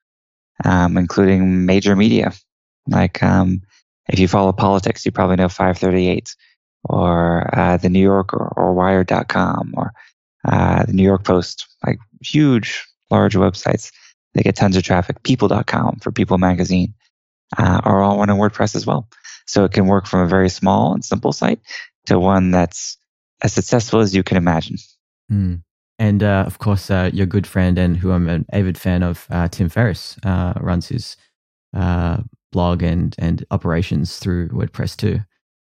um, 0.64 0.96
including 0.96 1.66
major 1.66 1.94
media. 1.94 2.32
Like 2.88 3.22
um, 3.22 3.62
if 4.08 4.18
you 4.18 4.28
follow 4.28 4.52
politics, 4.52 5.04
you 5.04 5.12
probably 5.12 5.36
know 5.36 5.48
538 5.48 6.34
or 6.84 7.50
uh, 7.54 7.76
the 7.76 7.90
New 7.90 8.02
Yorker 8.02 8.52
or 8.56 8.72
Wired.com 8.72 9.74
or 9.76 9.92
uh, 10.44 10.86
the 10.86 10.92
New 10.92 11.02
York 11.02 11.24
Post, 11.24 11.66
like 11.84 11.98
huge, 12.22 12.86
large 13.10 13.34
websites. 13.34 13.92
They 14.34 14.42
get 14.42 14.56
tons 14.56 14.76
of 14.76 14.84
traffic. 14.84 15.22
People.com 15.22 15.98
for 16.00 16.12
People 16.12 16.38
Magazine 16.38 16.94
uh, 17.58 17.80
are 17.84 18.02
all 18.02 18.18
running 18.18 18.36
WordPress 18.36 18.74
as 18.74 18.86
well. 18.86 19.08
So 19.46 19.64
it 19.64 19.72
can 19.72 19.86
work 19.86 20.06
from 20.06 20.20
a 20.20 20.26
very 20.26 20.48
small 20.48 20.94
and 20.94 21.04
simple 21.04 21.32
site 21.32 21.60
to 22.06 22.18
one 22.18 22.52
that's 22.52 22.96
as 23.42 23.52
successful 23.52 24.00
as 24.00 24.14
you 24.14 24.22
can 24.22 24.36
imagine. 24.36 24.76
Mm. 25.30 25.62
And 25.98 26.22
uh, 26.22 26.44
of 26.46 26.58
course, 26.58 26.90
uh, 26.90 27.10
your 27.12 27.26
good 27.26 27.46
friend 27.46 27.78
and 27.78 27.96
who 27.96 28.12
I'm 28.12 28.28
an 28.28 28.44
avid 28.52 28.76
fan 28.76 29.02
of, 29.02 29.26
uh, 29.30 29.48
Tim 29.48 29.68
Ferriss, 29.68 30.18
uh, 30.24 30.52
runs 30.60 30.88
his 30.88 31.16
uh, 31.74 32.18
blog 32.52 32.82
and 32.82 33.14
and 33.18 33.44
operations 33.50 34.18
through 34.18 34.48
WordPress 34.48 34.96
too. 34.96 35.20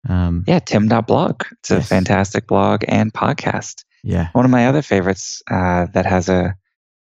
Um, 0.08 0.44
yeah, 0.48 0.60
tim.blog. 0.60 1.44
It's 1.60 1.72
yes. 1.72 1.86
a 1.86 1.88
fantastic 1.88 2.48
blog 2.48 2.84
and 2.88 3.14
podcast. 3.14 3.84
Yeah. 4.04 4.30
One 4.34 4.46
of 4.46 4.52
my 4.52 4.68
other 4.68 4.82
favorites 4.82 5.42
uh, 5.50 5.88
that 5.94 6.06
has 6.06 6.30
a 6.30 6.56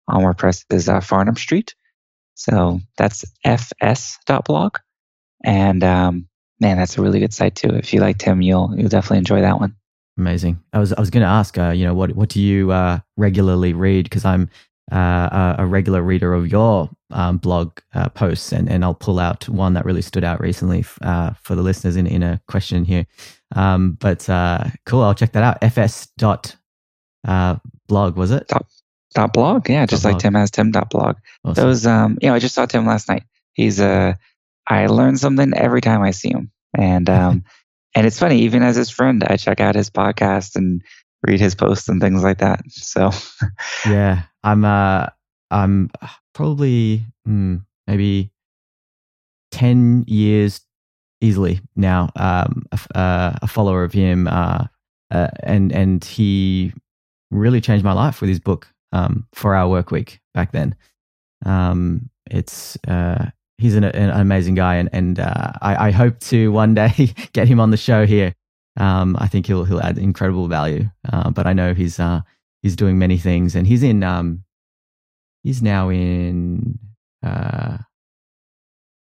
on 0.09 0.23
WordPress 0.23 0.65
is 0.71 0.89
uh, 0.89 1.01
Farnham 1.01 1.37
Street. 1.37 1.75
So 2.35 2.81
that's 2.97 3.25
fs.blog. 3.45 4.79
And 5.45 5.83
um, 5.83 6.29
man, 6.61 6.77
that's 6.77 6.99
a 6.99 7.03
really 7.03 7.21
good 7.21 7.35
site 7.35 7.57
too. 7.57 7.71
If 7.71 7.93
you 7.93 8.01
like 8.01 8.19
Tim, 8.19 8.43
you'll 8.43 8.73
you'll 8.77 8.89
definitely 8.89 9.19
enjoy 9.19 9.41
that 9.41 9.59
one. 9.59 9.75
Amazing. 10.19 10.63
I 10.73 10.79
was 10.79 10.93
I 10.93 11.01
was 11.01 11.11
going 11.11 11.23
to 11.23 11.29
ask, 11.29 11.59
uh, 11.59 11.71
you 11.71 11.85
know, 11.85 11.95
what 11.95 12.15
what 12.15 12.29
do 12.31 12.41
you 12.41 12.73
uh, 12.73 13.01
regularly 13.17 13.75
read? 13.75 14.05
Because 14.05 14.25
I'm 14.25 14.49
uh, 14.93 15.57
a 15.59 15.67
regular 15.67 16.03
reader 16.03 16.33
of 16.33 16.49
your 16.49 16.89
um, 17.11 17.39
blog 17.39 17.79
uh, 17.95 18.09
posts, 18.11 18.53
and, 18.53 18.69
and 18.69 18.85
I'll 18.85 18.95
pull 18.95 19.19
out 19.19 19.49
one 19.49 19.75
that 19.75 19.85
really 19.85 20.03
stood 20.03 20.25
out 20.25 20.41
recently 20.41 20.85
uh, 21.03 21.33
for 21.43 21.55
the 21.55 21.63
listeners 21.63 21.97
in, 21.97 22.07
in 22.07 22.23
a 22.23 22.41
question 22.49 22.85
here. 22.85 23.07
Um, 23.55 23.93
but 24.01 24.29
uh, 24.29 24.65
cool, 24.87 25.03
I'll 25.03 25.15
check 25.15 25.33
that 25.33 25.43
out. 25.43 25.73
fs 25.73 26.09
dot 26.19 26.57
uh, 27.27 27.57
blog 27.89 28.17
was 28.17 28.31
it? 28.31 28.49
Dot, 28.49 28.67
dot 29.15 29.33
blog, 29.33 29.69
yeah, 29.69 29.87
just 29.87 30.03
Dot 30.03 30.11
like 30.11 30.15
blog. 30.15 30.23
Tim 30.23 30.35
has 30.35 30.51
Tim 30.51 30.71
dot 30.71 30.91
blog. 30.91 31.17
Awesome. 31.45 31.65
Those, 31.65 31.87
um, 31.87 32.19
you 32.23 32.29
know, 32.29 32.35
I 32.35 32.39
just 32.39 32.55
saw 32.55 32.67
Tim 32.67 32.87
last 32.87 33.09
night. 33.09 33.25
He's 33.53 33.81
uh, 33.81 34.15
I 34.69 34.87
learn 34.87 35.17
something 35.17 35.53
every 35.55 35.81
time 35.81 36.03
I 36.03 36.11
see 36.13 36.31
him, 36.31 36.51
and 36.77 37.09
um, 37.11 37.45
and 37.97 38.07
it's 38.07 38.19
funny. 38.19 38.41
Even 38.43 38.63
as 38.63 38.77
his 38.77 38.91
friend, 38.91 39.25
I 39.25 39.37
check 39.37 39.59
out 39.59 39.75
his 39.75 39.91
podcast 39.91 40.55
and 40.55 40.83
read 41.27 41.41
his 41.41 41.55
posts 41.55 41.89
and 41.89 42.01
things 42.01 42.23
like 42.23 42.39
that. 42.39 42.61
So 42.69 43.11
Yeah, 43.87 44.23
I'm. 44.45 44.65
Uh, 44.65 45.07
I'm 45.51 45.91
probably 46.35 47.03
hmm, 47.25 47.57
maybe 47.87 48.31
ten 49.51 50.05
years 50.07 50.61
easily 51.21 51.61
now. 51.75 52.11
Um, 52.17 52.67
a, 52.73 52.99
uh, 52.99 53.39
a 53.43 53.47
follower 53.47 53.83
of 53.83 53.93
him, 53.93 54.29
uh, 54.29 54.65
uh, 55.11 55.29
and 55.43 55.73
and 55.73 56.05
he 56.05 56.75
really 57.31 57.61
changed 57.61 57.85
my 57.85 57.93
life 57.93 58.21
with 58.21 58.29
his 58.29 58.41
book. 58.41 58.69
Um, 58.93 59.27
4-Hour 59.35 59.83
Workweek 59.83 60.21
back 60.33 60.53
then. 60.53 60.75
Um, 61.45 62.09
it's 62.31 62.79
uh, 62.89 63.27
he's 63.59 63.75
an, 63.75 63.85
an 63.85 64.11
amazing 64.11 64.55
guy, 64.55 64.77
and 64.77 64.89
and 64.93 65.21
uh, 65.21 65.53
I, 65.63 65.89
I 65.89 65.91
hope 65.91 66.19
to 66.21 66.53
one 66.53 66.75
day 66.75 67.15
get 67.33 67.49
him 67.49 67.61
on 67.61 67.71
the 67.71 67.77
show 67.77 68.07
here. 68.07 68.35
Um, 68.77 69.17
I 69.19 69.29
think 69.29 69.47
he'll 69.47 69.65
he'll 69.65 69.81
add 69.81 69.99
incredible 69.99 70.49
value. 70.49 70.91
Uh, 71.11 71.31
but 71.31 71.47
I 71.47 71.53
know 71.53 71.75
he's 71.75 71.99
uh, 71.99 72.21
he's 72.63 72.77
doing 72.77 72.99
many 72.99 73.19
things, 73.19 73.55
and 73.55 73.67
he's 73.67 73.83
in 73.83 74.03
um, 74.03 74.45
he's 75.43 75.63
now 75.63 75.89
in 75.89 76.79
uh, 77.23 77.79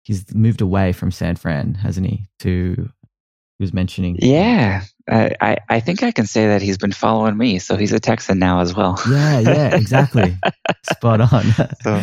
he's 0.02 0.34
moved 0.34 0.60
away 0.60 0.92
from 0.92 1.10
San 1.10 1.36
Fran, 1.36 1.74
hasn't 1.74 2.06
he? 2.06 2.28
To 2.40 2.90
he 3.58 3.62
was 3.62 3.72
mentioning, 3.72 4.16
yeah, 4.20 4.82
I, 5.08 5.56
I 5.70 5.80
think 5.80 6.02
I 6.02 6.12
can 6.12 6.26
say 6.26 6.46
that 6.48 6.60
he's 6.60 6.76
been 6.76 6.92
following 6.92 7.38
me. 7.38 7.58
So 7.58 7.76
he's 7.76 7.92
a 7.92 8.00
Texan 8.00 8.38
now 8.38 8.60
as 8.60 8.74
well. 8.74 9.00
yeah, 9.08 9.40
yeah, 9.40 9.76
exactly, 9.76 10.36
spot 10.90 11.20
on. 11.20 11.44
So 11.82 12.02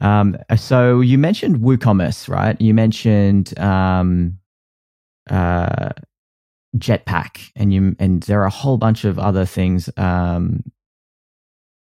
Um, 0.00 0.36
so 0.56 1.00
you 1.00 1.18
mentioned 1.18 1.56
WooCommerce, 1.56 2.28
right? 2.28 2.60
You 2.60 2.74
mentioned 2.74 3.58
um, 3.58 4.38
uh, 5.30 5.90
Jetpack, 6.76 7.50
and 7.56 7.72
you 7.72 7.96
and 7.98 8.22
there 8.24 8.42
are 8.42 8.46
a 8.46 8.50
whole 8.50 8.76
bunch 8.76 9.04
of 9.04 9.18
other 9.18 9.46
things 9.46 9.88
um, 9.96 10.62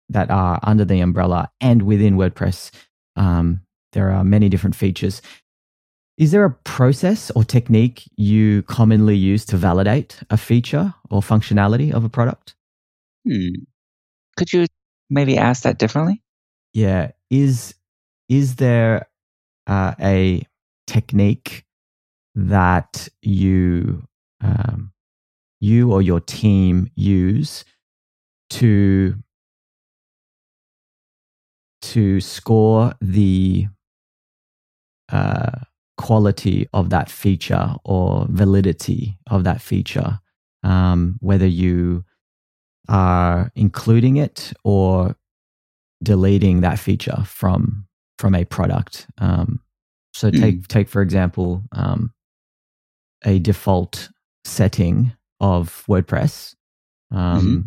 that 0.08 0.30
are 0.30 0.60
under 0.62 0.84
the 0.84 1.00
umbrella 1.00 1.50
and 1.60 1.82
within 1.82 2.16
WordPress. 2.16 2.70
Um, 3.16 3.62
there 3.92 4.10
are 4.10 4.24
many 4.24 4.48
different 4.48 4.76
features. 4.76 5.22
Is 6.18 6.30
there 6.30 6.44
a 6.44 6.50
process 6.50 7.30
or 7.32 7.44
technique 7.44 8.08
you 8.16 8.62
commonly 8.62 9.16
use 9.16 9.44
to 9.46 9.56
validate 9.56 10.20
a 10.30 10.36
feature 10.36 10.94
or 11.10 11.20
functionality 11.20 11.92
of 11.92 12.04
a 12.04 12.08
product? 12.08 12.54
hmm. 13.26 13.48
could 14.36 14.52
you 14.52 14.66
maybe 15.10 15.36
ask 15.36 15.62
that 15.64 15.78
differently? 15.78 16.22
yeah 16.72 17.10
is 17.30 17.74
is 18.28 18.56
there 18.56 19.08
uh, 19.66 19.94
a 20.00 20.46
technique 20.86 21.64
that 22.34 23.08
you 23.22 24.06
um, 24.42 24.92
you 25.60 25.92
or 25.92 26.02
your 26.02 26.20
team 26.20 26.90
use 26.94 27.64
to 28.50 29.14
to 31.82 32.20
score 32.20 32.92
the 33.00 33.66
uh, 35.08 35.50
quality 35.96 36.68
of 36.72 36.90
that 36.90 37.10
feature 37.10 37.74
or 37.84 38.26
validity 38.28 39.18
of 39.30 39.44
that 39.44 39.60
feature? 39.60 40.20
Um, 40.62 41.16
whether 41.20 41.46
you 41.46 42.04
are 42.88 43.50
including 43.54 44.16
it 44.16 44.52
or 44.64 45.16
deleting 46.02 46.60
that 46.60 46.78
feature 46.78 47.22
from 47.24 47.85
from 48.18 48.34
a 48.34 48.44
product. 48.44 49.06
Um, 49.18 49.60
so 50.14 50.30
Hmm. 50.30 50.40
take 50.40 50.68
take 50.68 50.88
for 50.88 51.02
example 51.02 51.62
um, 51.72 52.12
a 53.24 53.38
default 53.38 54.08
setting 54.44 55.12
of 55.40 55.84
WordPress. 55.88 56.54
Um, 57.10 57.46
Mhm. 57.46 57.64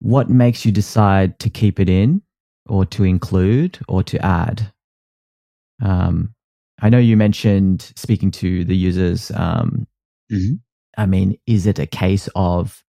What 0.00 0.30
makes 0.30 0.64
you 0.64 0.70
decide 0.70 1.38
to 1.40 1.50
keep 1.50 1.80
it 1.80 1.88
in, 1.88 2.22
or 2.66 2.84
to 2.86 3.02
include, 3.02 3.80
or 3.88 4.04
to 4.04 4.24
add? 4.24 4.72
Um, 5.82 6.34
I 6.80 6.88
know 6.88 6.98
you 6.98 7.16
mentioned 7.16 7.92
speaking 7.96 8.30
to 8.32 8.64
the 8.64 8.76
users. 8.76 9.32
Um, 9.32 9.88
Mhm. 10.30 10.60
I 10.96 11.06
mean, 11.06 11.36
is 11.46 11.66
it 11.66 11.80
a 11.80 11.86
case 11.86 12.28
of 12.36 12.84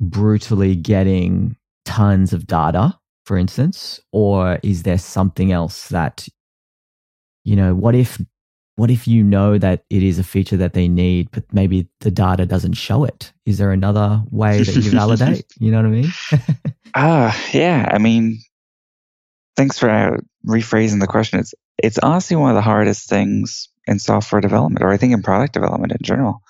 brutally 0.00 0.74
getting 0.76 1.56
tons 1.84 2.32
of 2.32 2.46
data, 2.46 2.98
for 3.28 3.36
instance, 3.36 4.00
or 4.10 4.58
is 4.62 4.84
there 4.84 4.96
something 4.96 5.52
else 5.52 5.88
that, 5.88 6.26
you 7.44 7.54
know, 7.54 7.74
what 7.74 7.94
if, 7.94 8.18
what 8.76 8.90
if 8.90 9.06
you 9.06 9.22
know 9.22 9.58
that 9.58 9.84
it 9.90 10.02
is 10.02 10.18
a 10.18 10.24
feature 10.24 10.56
that 10.56 10.72
they 10.72 10.88
need, 10.88 11.30
but 11.30 11.44
maybe 11.52 11.86
the 12.00 12.10
data 12.10 12.46
doesn't 12.46 12.72
show 12.72 13.04
it? 13.04 13.30
Is 13.44 13.58
there 13.58 13.70
another 13.70 14.22
way 14.30 14.62
that 14.62 14.74
you 14.74 14.90
validate? 14.90 15.44
You 15.60 15.70
know 15.70 15.76
what 15.76 15.84
I 15.84 15.90
mean? 15.90 16.12
Ah, 16.94 17.38
yeah. 17.52 17.90
I 17.92 17.98
mean, 17.98 18.38
thanks 19.58 19.78
for 19.78 19.90
uh, 19.90 20.16
rephrasing 20.46 21.00
the 21.00 21.06
question. 21.06 21.38
It's 21.38 21.52
it's 21.76 21.98
honestly 21.98 22.34
one 22.34 22.48
of 22.48 22.56
the 22.56 22.62
hardest 22.62 23.10
things 23.10 23.68
in 23.86 23.98
software 23.98 24.40
development, 24.40 24.82
or 24.82 24.90
I 24.90 24.96
think 24.96 25.12
in 25.12 25.22
product 25.22 25.52
development 25.52 25.92
in 25.92 25.98
general. 26.02 26.40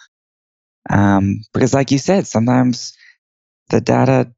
Um, 0.89 1.41
because, 1.53 1.75
like 1.75 1.91
you 1.91 1.99
said, 1.99 2.29
sometimes 2.29 2.97
the 3.71 3.81
data 3.81 4.33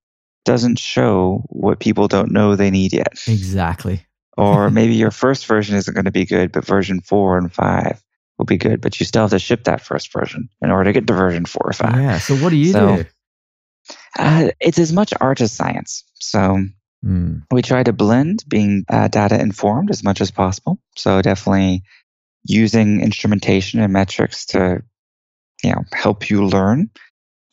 doesn't 0.44 0.78
show 0.78 1.44
what 1.48 1.80
people 1.80 2.08
don't 2.08 2.32
know 2.32 2.56
they 2.56 2.70
need 2.70 2.92
yet, 2.92 3.12
exactly. 3.28 4.04
or 4.36 4.70
maybe 4.78 4.94
your 4.94 5.10
first 5.10 5.46
version 5.46 5.76
isn't 5.76 5.94
going 5.94 6.04
to 6.06 6.10
be 6.10 6.24
good, 6.24 6.52
but 6.52 6.64
version 6.64 7.00
four 7.00 7.36
and 7.38 7.52
five 7.52 8.02
will 8.38 8.46
be 8.46 8.56
good. 8.56 8.80
But 8.80 8.98
you 9.00 9.06
still 9.06 9.22
have 9.22 9.30
to 9.30 9.38
ship 9.38 9.64
that 9.64 9.80
first 9.82 10.12
version 10.12 10.48
in 10.62 10.70
order 10.70 10.84
to 10.84 10.92
get 10.92 11.06
to 11.06 11.12
version 11.12 11.44
four 11.44 11.62
or 11.68 11.72
five. 11.72 11.94
Yeah. 11.96 12.18
So 12.18 12.36
what 12.36 12.50
do 12.50 12.56
you 12.56 12.72
So- 12.72 12.96
do? 12.96 13.04
Uh, 14.18 14.50
it's 14.60 14.78
as 14.78 14.92
much 14.92 15.12
art 15.20 15.40
as 15.40 15.52
science. 15.52 16.04
So 16.14 16.58
Mm, 17.04 17.44
we 17.50 17.62
try 17.62 17.82
to 17.82 17.94
blend 17.94 18.44
being 18.46 18.84
uh, 18.90 19.08
data 19.08 19.40
informed 19.40 19.90
as 19.90 20.04
much 20.04 20.20
as 20.20 20.30
possible. 20.30 20.78
So 20.96 21.22
definitely 21.22 21.82
using 22.44 23.00
instrumentation 23.00 23.80
and 23.80 23.90
metrics 23.90 24.44
to, 24.46 24.82
you 25.64 25.70
know, 25.72 25.82
help 25.94 26.28
you 26.28 26.44
learn. 26.44 26.90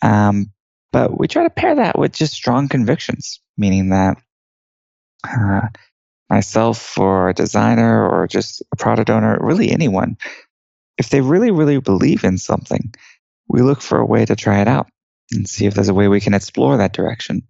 Um, 0.02 0.52
but 0.92 1.18
we 1.18 1.28
try 1.28 1.44
to 1.44 1.50
pair 1.50 1.76
that 1.76 1.98
with 1.98 2.14
just 2.14 2.34
strong 2.34 2.68
convictions, 2.68 3.40
meaning 3.58 3.90
that 3.90 4.18
uh, 5.28 5.68
myself 6.30 6.98
or 6.98 7.30
a 7.30 7.34
designer 7.34 8.08
or 8.08 8.28
just 8.28 8.62
a 8.72 8.76
product 8.76 9.10
owner, 9.10 9.38
really 9.42 9.72
anyone, 9.72 10.18
if 10.98 11.10
they 11.10 11.22
really, 11.22 11.52
really 11.52 11.80
believe 11.80 12.24
in 12.24 12.38
something, 12.38 12.94
we 13.48 13.62
look 13.62 13.82
for 13.82 14.00
a 14.00 14.06
way 14.06 14.26
to 14.26 14.36
try 14.36 14.62
it 14.62 14.68
out 14.68 14.88
and 15.32 15.48
see 15.48 15.66
if 15.66 15.74
there's 15.74 15.90
a 15.90 15.94
way 15.94 16.08
we 16.08 16.22
can 16.22 16.34
explore 16.34 16.78
that 16.78 16.94
direction 16.94 17.44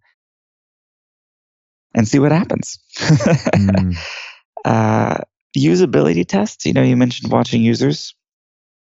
and 1.94 2.08
see 2.08 2.20
what 2.20 2.32
happens. 2.32 2.80
mm, 2.98 3.96
uh, 4.66 5.18
usability 5.58 6.28
tests, 6.28 6.66
you 6.66 6.74
know, 6.74 6.84
you 6.84 6.98
mentioned 6.98 7.32
watching 7.32 7.62
users 7.62 8.16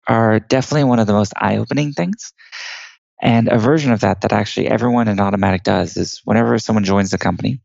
are 0.08 0.40
definitely 0.40 0.86
one 0.86 1.00
of 1.00 1.08
the 1.08 1.14
most 1.14 1.34
eye 1.36 1.58
opening 1.58 1.94
things. 1.94 2.34
And 3.22 3.48
a 3.48 3.58
version 3.58 3.92
of 3.92 4.02
that 4.02 4.22
that 4.22 4.34
actually 4.34 4.68
everyone 4.68 5.08
in 5.08 5.18
Automattic 5.18 5.64
does 5.64 5.98
is 5.98 6.22
whenever 6.24 6.58
someone 6.60 6.84
joins 6.84 7.10
the 7.10 7.18
company, 7.18 7.62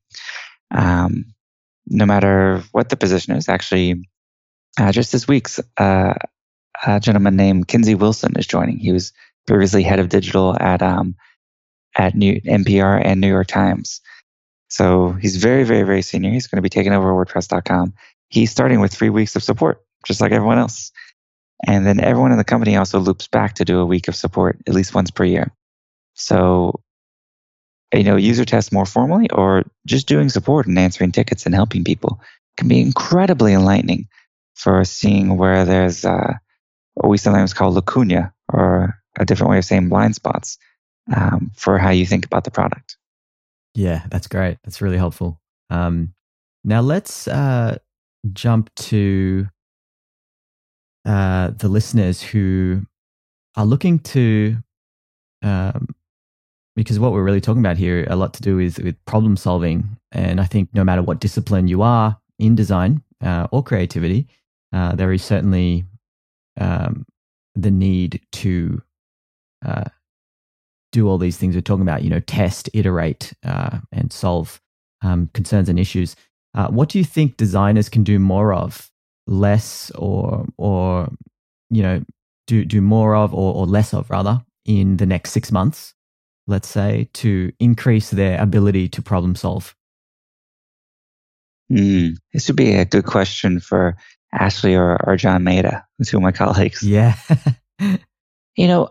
um, 0.70 1.26
no 1.86 2.06
matter 2.06 2.62
what 2.72 2.88
the 2.88 2.96
position 2.96 3.34
is, 3.34 3.48
actually, 3.48 4.08
uh, 4.78 4.92
just 4.92 5.12
this 5.12 5.28
week's 5.28 5.60
uh, 5.76 6.14
a 6.86 7.00
gentleman 7.00 7.36
named 7.36 7.68
Kinsey 7.68 7.94
Wilson 7.94 8.32
is 8.38 8.46
joining. 8.46 8.78
He 8.78 8.92
was 8.92 9.12
previously 9.46 9.82
head 9.82 9.98
of 9.98 10.08
digital 10.08 10.56
at 10.58 10.82
um, 10.82 11.16
at 11.94 12.14
New 12.14 12.40
NPR 12.40 13.02
and 13.04 13.20
New 13.20 13.28
York 13.28 13.46
Times. 13.46 14.00
So 14.68 15.12
he's 15.12 15.36
very, 15.36 15.64
very, 15.64 15.82
very 15.82 16.00
senior. 16.00 16.30
He's 16.30 16.46
going 16.46 16.56
to 16.56 16.62
be 16.62 16.70
taking 16.70 16.94
over 16.94 17.12
WordPress.com. 17.12 17.92
He's 18.28 18.50
starting 18.50 18.80
with 18.80 18.92
three 18.94 19.10
weeks 19.10 19.36
of 19.36 19.42
support, 19.42 19.84
just 20.06 20.22
like 20.22 20.32
everyone 20.32 20.58
else. 20.58 20.92
And 21.64 21.86
then 21.86 22.00
everyone 22.00 22.32
in 22.32 22.38
the 22.38 22.44
company 22.44 22.76
also 22.76 22.98
loops 22.98 23.28
back 23.28 23.54
to 23.54 23.64
do 23.64 23.80
a 23.80 23.86
week 23.86 24.08
of 24.08 24.16
support 24.16 24.58
at 24.66 24.74
least 24.74 24.94
once 24.94 25.10
per 25.10 25.24
year. 25.24 25.52
So 26.14 26.80
you 27.94 28.04
know, 28.04 28.16
user 28.16 28.44
tests 28.44 28.72
more 28.72 28.86
formally 28.86 29.28
or 29.30 29.64
just 29.86 30.08
doing 30.08 30.28
support 30.28 30.66
and 30.66 30.78
answering 30.78 31.12
tickets 31.12 31.44
and 31.44 31.54
helping 31.54 31.84
people 31.84 32.20
can 32.56 32.68
be 32.68 32.80
incredibly 32.80 33.52
enlightening 33.52 34.08
for 34.54 34.84
seeing 34.84 35.36
where 35.36 35.64
there's 35.64 36.04
uh, 36.04 36.34
what 36.94 37.08
we 37.08 37.18
sometimes 37.18 37.54
call 37.54 37.72
lacuna 37.72 38.32
or 38.52 38.98
a 39.18 39.24
different 39.24 39.50
way 39.50 39.58
of 39.58 39.64
saying 39.64 39.88
blind 39.88 40.14
spots 40.14 40.58
um, 41.14 41.50
for 41.54 41.78
how 41.78 41.90
you 41.90 42.06
think 42.06 42.24
about 42.24 42.44
the 42.44 42.50
product. 42.50 42.96
Yeah, 43.74 44.02
that's 44.10 44.26
great. 44.26 44.58
That's 44.64 44.80
really 44.80 44.98
helpful. 44.98 45.40
Um, 45.70 46.14
now 46.64 46.80
let's 46.80 47.26
uh, 47.28 47.78
jump 48.32 48.74
to 48.76 49.48
uh, 51.04 51.50
the 51.56 51.68
listeners 51.68 52.22
who 52.22 52.82
are 53.56 53.66
looking 53.66 53.98
to, 53.98 54.56
um, 55.42 55.88
because 56.76 56.98
what 56.98 57.12
we're 57.12 57.24
really 57.24 57.40
talking 57.40 57.60
about 57.60 57.76
here, 57.76 58.06
a 58.08 58.16
lot 58.16 58.34
to 58.34 58.42
do 58.42 58.58
is 58.58 58.78
with 58.78 59.02
problem 59.04 59.36
solving. 59.36 59.96
And 60.10 60.40
I 60.40 60.44
think 60.44 60.68
no 60.74 60.84
matter 60.84 61.02
what 61.02 61.20
discipline 61.20 61.68
you 61.68 61.82
are 61.82 62.18
in 62.38 62.54
design 62.54 63.02
uh, 63.22 63.48
or 63.50 63.62
creativity, 63.62 64.26
uh, 64.72 64.94
there 64.94 65.12
is 65.12 65.22
certainly 65.22 65.84
um, 66.60 67.04
the 67.54 67.70
need 67.70 68.20
to 68.32 68.82
uh, 69.64 69.84
do 70.92 71.08
all 71.08 71.18
these 71.18 71.36
things 71.36 71.54
we're 71.54 71.62
talking 71.62 71.82
about, 71.82 72.02
you 72.02 72.10
know, 72.10 72.20
test, 72.20 72.68
iterate, 72.74 73.32
uh, 73.44 73.78
and 73.90 74.12
solve 74.12 74.60
um, 75.02 75.30
concerns 75.34 75.68
and 75.68 75.78
issues. 75.78 76.14
Uh, 76.54 76.68
what 76.68 76.90
do 76.90 76.98
you 76.98 77.04
think 77.04 77.36
designers 77.36 77.88
can 77.88 78.04
do 78.04 78.18
more 78.18 78.52
of, 78.52 78.90
less, 79.26 79.90
or 79.92 80.46
or 80.56 81.08
you 81.70 81.82
know, 81.82 82.02
do 82.46 82.64
do 82.64 82.80
more 82.80 83.14
of, 83.14 83.32
or, 83.32 83.54
or 83.54 83.66
less 83.66 83.94
of, 83.94 84.10
rather, 84.10 84.40
in 84.64 84.96
the 84.98 85.06
next 85.06 85.32
six 85.32 85.50
months, 85.50 85.94
let's 86.46 86.68
say, 86.68 87.08
to 87.14 87.52
increase 87.58 88.10
their 88.10 88.40
ability 88.40 88.88
to 88.90 89.02
problem 89.02 89.34
solve? 89.34 89.74
Mm, 91.70 92.16
this 92.32 92.48
would 92.48 92.56
be 92.56 92.74
a 92.74 92.84
good 92.84 93.06
question 93.06 93.60
for 93.60 93.96
Ashleigh 94.34 94.76
or, 94.76 94.98
or 95.06 95.16
John 95.16 95.42
Maeda, 95.42 95.84
two 96.04 96.18
of 96.18 96.22
my 96.22 96.32
colleagues. 96.32 96.82
Yeah. 96.86 97.16
you 98.56 98.68
know, 98.68 98.90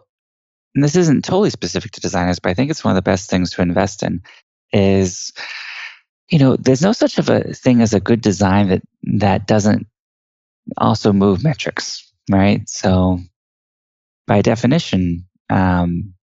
and 0.75 0.83
this 0.83 0.95
isn't 0.95 1.23
totally 1.23 1.49
specific 1.49 1.91
to 1.91 2.01
designers, 2.01 2.39
but 2.39 2.49
I 2.49 2.53
think 2.53 2.71
it's 2.71 2.83
one 2.83 2.91
of 2.91 2.95
the 2.95 3.09
best 3.09 3.29
things 3.29 3.51
to 3.51 3.61
invest 3.61 4.03
in 4.03 4.21
is, 4.73 5.31
you 6.29 6.39
know, 6.39 6.55
there's 6.55 6.81
no 6.81 6.93
such 6.93 7.17
of 7.17 7.29
a 7.29 7.53
thing 7.53 7.81
as 7.81 7.93
a 7.93 7.99
good 7.99 8.21
design 8.21 8.69
that 8.69 8.81
that 9.03 9.47
doesn't 9.47 9.87
also 10.77 11.13
move 11.13 11.43
metrics, 11.43 12.11
right? 12.29 12.67
So 12.69 13.19
by 14.27 14.41
definition, 14.41 15.27
um, 15.49 16.13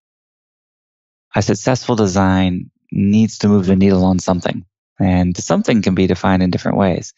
a 1.35 1.41
successful 1.41 1.95
design 1.95 2.71
needs 2.91 3.39
to 3.39 3.47
move 3.47 3.67
the 3.67 3.75
needle 3.75 4.03
on 4.05 4.19
something. 4.19 4.65
And 4.99 5.35
something 5.37 5.81
can 5.81 5.95
be 5.95 6.07
defined 6.07 6.43
in 6.43 6.49
different 6.49 6.77
ways. 6.77 7.13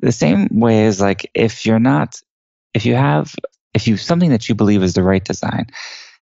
The 0.00 0.12
same 0.12 0.48
way 0.50 0.84
is 0.86 1.00
like 1.00 1.30
if 1.34 1.66
you're 1.66 1.78
not, 1.78 2.20
if 2.74 2.86
you 2.86 2.94
have, 2.94 3.34
if 3.74 3.86
you 3.86 3.96
something 3.96 4.30
that 4.30 4.48
you 4.48 4.54
believe 4.54 4.82
is 4.82 4.94
the 4.94 5.02
right 5.02 5.24
design, 5.24 5.66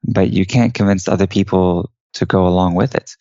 but 0.04 0.30
you 0.32 0.46
can't 0.46 0.74
convince 0.74 1.08
other 1.08 1.28
people 1.28 1.90
to 2.16 2.26
go 2.26 2.46
along 2.46 2.76
with 2.76 2.94
it, 2.94 3.16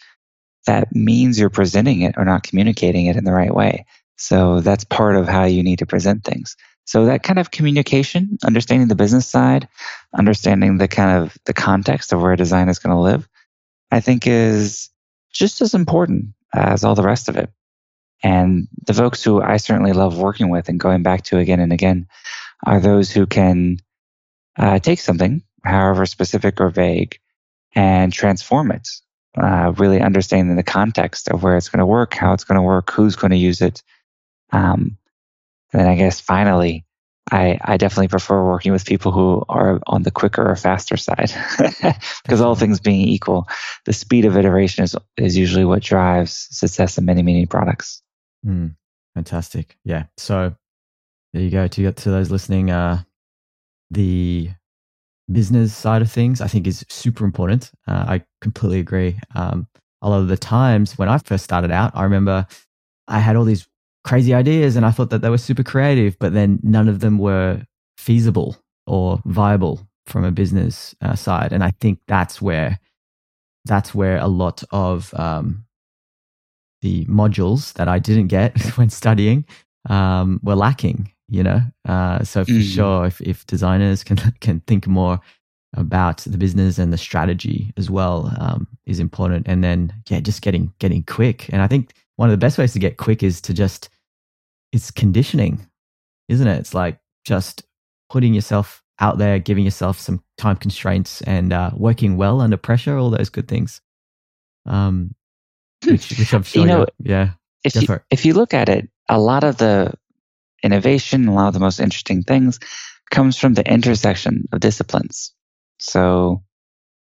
that 0.67 0.95
means 0.95 1.39
you're 1.39 1.51
presenting 1.51 2.03
it 2.03 2.17
or 2.19 2.25
not 2.25 2.43
communicating 2.43 3.07
it 3.07 3.17
in 3.17 3.25
the 3.25 3.33
right 3.33 3.55
way. 3.55 3.87
So 4.17 4.61
that's 4.61 4.85
part 4.85 5.17
of 5.17 5.29
how 5.29 5.45
you 5.45 5.63
need 5.63 5.79
to 5.79 5.87
present 5.87 6.25
things. 6.25 6.57
So 6.85 7.07
that 7.07 7.23
kind 7.23 7.39
of 7.39 7.51
communication, 7.51 8.39
understanding 8.45 8.89
the 8.89 8.95
business 8.95 9.27
side, 9.27 9.69
understanding 10.13 10.79
the 10.79 10.89
kind 10.89 11.23
of 11.23 11.37
the 11.45 11.55
context 11.55 12.13
of 12.13 12.21
where 12.21 12.37
design 12.37 12.69
is 12.69 12.79
going 12.79 12.95
to 12.95 13.01
live, 13.01 13.29
I 13.91 14.01
think 14.01 14.27
is 14.27 14.91
just 15.33 15.61
as 15.61 15.75
important 15.75 16.35
as 16.53 16.85
all 16.85 16.95
the 16.95 17.03
rest 17.03 17.29
of 17.29 17.37
it. 17.37 17.51
And 18.23 18.69
the 18.87 18.95
folks 18.95 19.23
who 19.23 19.41
I 19.41 19.57
certainly 19.57 19.93
love 19.93 20.19
working 20.19 20.49
with 20.51 20.69
and 20.69 20.79
going 20.79 21.03
back 21.03 21.25
to 21.25 21.39
again 21.39 21.61
and 21.61 21.73
again 21.73 22.07
are 22.65 22.81
those 22.81 23.11
who 23.11 23.27
can 23.27 23.79
uh, 24.57 24.79
take 24.79 25.01
something, 25.01 25.43
however 25.65 26.07
specific 26.07 26.61
or 26.61 26.71
vague, 26.71 27.19
and 27.75 28.13
transform 28.13 28.71
it, 28.71 28.89
uh, 29.41 29.73
really 29.77 30.01
understanding 30.01 30.57
the 30.57 30.63
context 30.63 31.29
of 31.29 31.43
where 31.43 31.57
it's 31.57 31.69
going 31.69 31.81
to 31.81 31.87
work, 31.87 32.15
how 32.15 32.33
it's 32.33 32.45
going 32.45 32.57
to 32.57 32.63
work, 32.63 32.91
who's 32.91 33.17
going 33.17 33.31
to 33.31 33.37
use 33.37 33.61
it. 33.61 33.83
Um, 34.53 34.99
and 35.73 35.81
then 35.81 35.89
I 35.89 35.97
guess 35.97 36.21
finally, 36.21 36.85
I, 37.31 37.59
I 37.63 37.77
definitely 37.77 38.09
prefer 38.09 38.45
working 38.45 38.73
with 38.73 38.85
people 38.85 39.13
who 39.13 39.45
are 39.49 39.81
on 39.87 40.03
the 40.03 40.11
quicker 40.11 40.49
or 40.49 40.57
faster 40.57 40.97
side 40.97 41.33
because 42.25 42.41
all 42.41 42.55
things 42.55 42.81
being 42.81 43.01
equal, 43.01 43.47
the 43.87 43.93
speed 43.93 44.25
of 44.25 44.37
iteration 44.37 44.85
is, 44.85 44.97
is 45.17 45.37
usually 45.37 45.65
what 45.65 45.83
drives 45.83 46.49
success 46.51 46.99
in 46.99 47.05
many, 47.05 47.23
many 47.23 47.47
products. 47.47 48.03
Mm, 48.45 48.75
fantastic. 49.15 49.77
Yeah. 49.85 50.05
So 50.17 50.55
there 51.33 51.43
you 51.43 51.51
go. 51.51 51.69
To 51.69 51.93
to 51.93 52.11
those 52.11 52.31
listening, 52.31 52.71
uh, 52.71 53.03
the 53.91 54.51
business 55.31 55.75
side 55.75 56.03
of 56.03 56.11
things, 56.11 56.41
I 56.41 56.49
think, 56.49 56.67
is 56.67 56.85
super 56.89 57.25
important. 57.25 57.71
Uh, 57.87 58.05
I 58.09 58.25
completely 58.41 58.81
agree. 58.81 59.19
Um, 59.35 59.69
a 60.03 60.11
lot 60.11 60.21
of 60.21 60.29
the 60.29 60.37
times 60.37 60.99
when 60.99 61.09
I 61.09 61.19
first 61.19 61.45
started 61.45 61.71
out, 61.71 61.93
I 61.95 62.03
remember 62.03 62.47
I 63.07 63.21
had 63.21 63.37
all 63.37 63.45
these 63.45 63.67
crazy 64.05 64.35
ideas 64.35 64.77
and 64.77 64.85
I 64.85 64.91
thought 64.91 65.11
that 65.11 65.23
they 65.23 65.31
were 65.31 65.39
super 65.39 65.63
creative, 65.63 66.19
but 66.19 66.33
then 66.33 66.59
none 66.63 66.89
of 66.89 67.01
them 67.01 67.19
were 67.19 67.63
feasible 67.97 68.57
or 68.87 69.21
viable 69.25 69.87
from 70.07 70.25
a 70.25 70.33
business 70.33 70.95
uh, 71.01 71.15
side. 71.15 71.53
And 71.53 71.63
I 71.63 71.73
think 71.81 72.01
that's 72.09 72.43
where 72.43 72.79
that's 73.65 73.95
where 73.95 74.19
a 74.19 74.27
lot 74.27 74.65
of 74.73 75.15
um, 75.15 75.65
the 76.81 77.05
modules 77.07 77.73
that 77.75 77.87
I 77.87 77.99
didn't 77.99 78.27
get 78.27 78.61
when 78.77 78.91
studying 78.91 79.45
um, 79.89 80.41
were 80.43 80.57
lacking. 80.57 81.13
You 81.29 81.43
know, 81.45 81.61
uh, 81.89 82.25
so 82.25 82.45
for 82.45 82.51
mm. 82.51 82.75
sure, 82.75 83.07
if, 83.07 83.21
if 83.23 83.47
designers 83.47 84.05
can 84.05 84.19
can 84.41 84.61
think 84.61 84.87
more 84.87 85.21
about 85.75 86.19
the 86.19 86.37
business 86.37 86.79
and 86.79 86.93
the 86.93 86.99
strategy 86.99 87.73
as 87.79 87.91
well 87.91 88.31
um, 88.39 88.67
is 88.85 89.01
important. 89.01 89.47
And 89.49 89.65
then 89.65 89.95
yeah, 90.09 90.21
just 90.21 90.43
getting 90.43 90.75
getting 90.79 91.03
quick. 91.05 91.49
And 91.51 91.63
I 91.63 91.69
think 91.69 91.95
one 92.17 92.29
of 92.29 92.33
the 92.33 92.45
best 92.45 92.59
ways 92.59 92.73
to 92.73 92.79
get 92.79 92.97
quick 92.97 93.23
is 93.23 93.41
to 93.43 93.55
just 93.55 93.89
it's 94.73 94.91
conditioning, 94.91 95.67
isn't 96.29 96.47
it? 96.47 96.59
It's 96.59 96.75
like 96.75 96.99
just 97.25 97.63
putting 98.11 98.35
yourself 98.35 98.83
out 99.01 99.19
there, 99.19 99.39
giving 99.39 99.65
yourself 99.65 99.99
some 99.99 100.23
time 100.39 100.57
constraints, 100.57 101.23
and 101.23 101.53
uh, 101.53 101.71
working 101.75 102.17
well 102.17 102.41
under 102.41 102.57
pressure. 102.57 102.97
All 102.97 103.11
those 103.11 103.29
good 103.29 103.49
things. 103.49 103.81
Um, 104.67 105.15
which, 105.85 106.11
which 106.19 106.33
I'm 106.33 106.43
sure, 106.43 106.63
you 106.63 106.69
know, 106.69 106.87
yeah. 107.01 107.31
If 107.65 107.77
you, 107.77 108.01
if 108.11 108.25
you 108.27 108.35
look 108.35 108.55
at 108.55 108.69
it, 108.69 108.89
a 109.09 109.21
lot 109.21 109.45
of 109.45 109.57
the 109.57 109.95
innovation, 110.63 111.29
a 111.29 111.35
lot 111.35 111.49
of 111.49 111.55
the 111.55 111.61
most 111.61 111.81
interesting 111.81 112.23
things 112.23 112.59
comes 113.11 113.37
from 113.37 113.55
the 113.55 113.69
intersection 113.71 114.49
of 114.53 114.61
disciplines. 114.61 115.33
So 115.79 116.43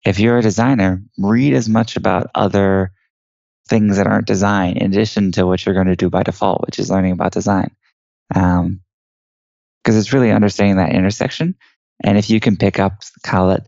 if 0.05 0.19
you're 0.19 0.39
a 0.39 0.43
designer, 0.43 1.03
read 1.19 1.55
as 1.55 1.69
much 1.69 1.97
about 1.97 2.31
other 2.35 2.93
things 3.69 3.97
that 3.97 4.07
aren't 4.07 4.27
design 4.27 4.77
in 4.77 4.93
addition 4.93 5.33
to 5.33 5.47
what 5.47 5.65
you're 5.65 5.75
going 5.75 5.87
to 5.87 5.97
do 5.97 6.11
by 6.11 6.23
default, 6.23 6.63
which 6.67 6.79
is 6.79 6.91
learning 6.91 7.13
about 7.13 7.33
design. 7.33 7.71
Um, 8.35 8.81
because 9.83 9.97
it's 9.97 10.13
really 10.13 10.31
understanding 10.31 10.77
that 10.77 10.93
intersection. 10.93 11.55
And 12.03 12.19
if 12.19 12.29
you 12.31 12.39
can 12.39 12.57
pick 12.57 12.79
up, 12.79 13.03
call 13.25 13.51
it 13.51 13.67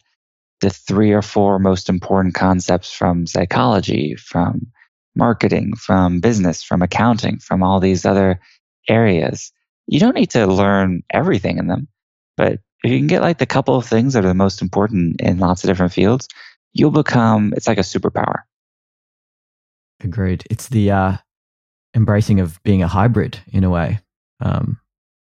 the 0.60 0.70
three 0.70 1.12
or 1.12 1.22
four 1.22 1.58
most 1.58 1.88
important 1.88 2.34
concepts 2.34 2.92
from 2.92 3.26
psychology, 3.26 4.14
from 4.16 4.66
marketing, 5.14 5.74
from 5.76 6.20
business, 6.20 6.62
from 6.62 6.82
accounting, 6.82 7.38
from 7.38 7.62
all 7.62 7.80
these 7.80 8.04
other 8.04 8.40
areas. 8.88 9.52
You 9.86 10.00
don't 10.00 10.14
need 10.14 10.30
to 10.30 10.46
learn 10.46 11.02
everything 11.10 11.58
in 11.58 11.66
them, 11.66 11.88
but 12.36 12.60
if 12.84 12.90
you 12.90 12.98
can 12.98 13.06
get 13.06 13.22
like 13.22 13.38
the 13.38 13.46
couple 13.46 13.76
of 13.76 13.86
things 13.86 14.14
that 14.14 14.24
are 14.24 14.28
the 14.28 14.34
most 14.34 14.62
important 14.62 15.20
in 15.20 15.38
lots 15.38 15.64
of 15.64 15.68
different 15.68 15.92
fields, 15.92 16.28
you'll 16.72 16.90
become, 16.90 17.52
it's 17.56 17.66
like 17.66 17.78
a 17.78 17.82
superpower. 17.82 18.42
Agreed. 20.04 20.44
It's 20.50 20.68
the 20.68 20.90
uh, 20.90 21.16
embracing 21.94 22.40
of 22.40 22.62
being 22.62 22.82
a 22.82 22.88
hybrid 22.88 23.38
in 23.52 23.64
a 23.64 23.70
way. 23.70 24.00
Um, 24.40 24.78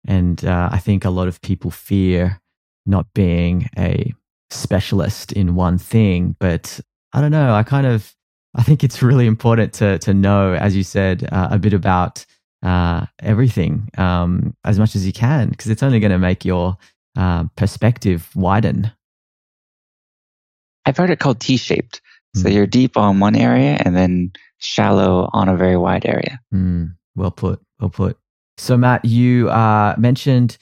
and 0.06 0.44
uh, 0.44 0.70
I 0.72 0.80
think 0.80 1.06
a 1.06 1.10
lot 1.10 1.28
of 1.28 1.42
people 1.42 1.72
fear 1.72 2.40
not 2.86 3.08
being 3.14 3.70
a 3.78 4.14
specialist 4.50 5.32
in 5.32 5.56
one 5.56 5.78
thing, 5.78 6.36
but 6.40 6.80
I 7.14 7.22
don't 7.22 7.32
know. 7.32 7.54
I 7.54 7.64
kind 7.64 7.88
of 7.88 8.14
I 8.56 8.64
think 8.64 8.84
it's 8.84 9.02
really 9.02 9.26
important 9.26 9.74
to 9.74 9.98
to 10.00 10.14
know, 10.14 10.54
as 10.54 10.76
you 10.76 10.84
said, 10.84 11.28
uh, 11.32 11.50
a 11.52 11.60
bit 11.60 11.74
about 11.74 12.26
uh, 12.62 13.06
everything 13.20 13.90
um, 13.98 14.56
as 14.64 14.80
much 14.80 14.96
as 14.96 15.06
you 15.06 15.14
can, 15.14 15.50
because 15.50 15.70
it's 15.70 15.84
only 15.84 16.00
going 16.00 16.12
to 16.12 16.18
make 16.18 16.46
your 16.46 16.78
uh, 17.18 17.46
perspective 17.56 18.30
widen. 18.36 18.92
I've 20.86 20.98
heard 20.98 21.10
it 21.10 21.20
called 21.20 21.40
T-shaped. 21.40 22.02
So 22.36 22.50
mm. 22.50 22.54
you're 22.54 22.68
deep 22.68 22.98
on 22.98 23.20
one 23.20 23.36
area 23.36 23.78
and 23.86 23.96
then 23.96 24.32
shallow 24.58 25.30
on 25.34 25.50
a 25.50 25.56
very 25.56 25.78
wide 25.78 26.06
area. 26.06 26.40
Mm, 26.54 26.96
well 27.16 27.32
put. 27.32 27.62
Well 27.80 27.90
put. 27.90 28.18
So 28.58 28.78
Matt, 28.78 29.06
you 29.06 29.50
uh, 29.50 29.96
mentioned 29.98 30.58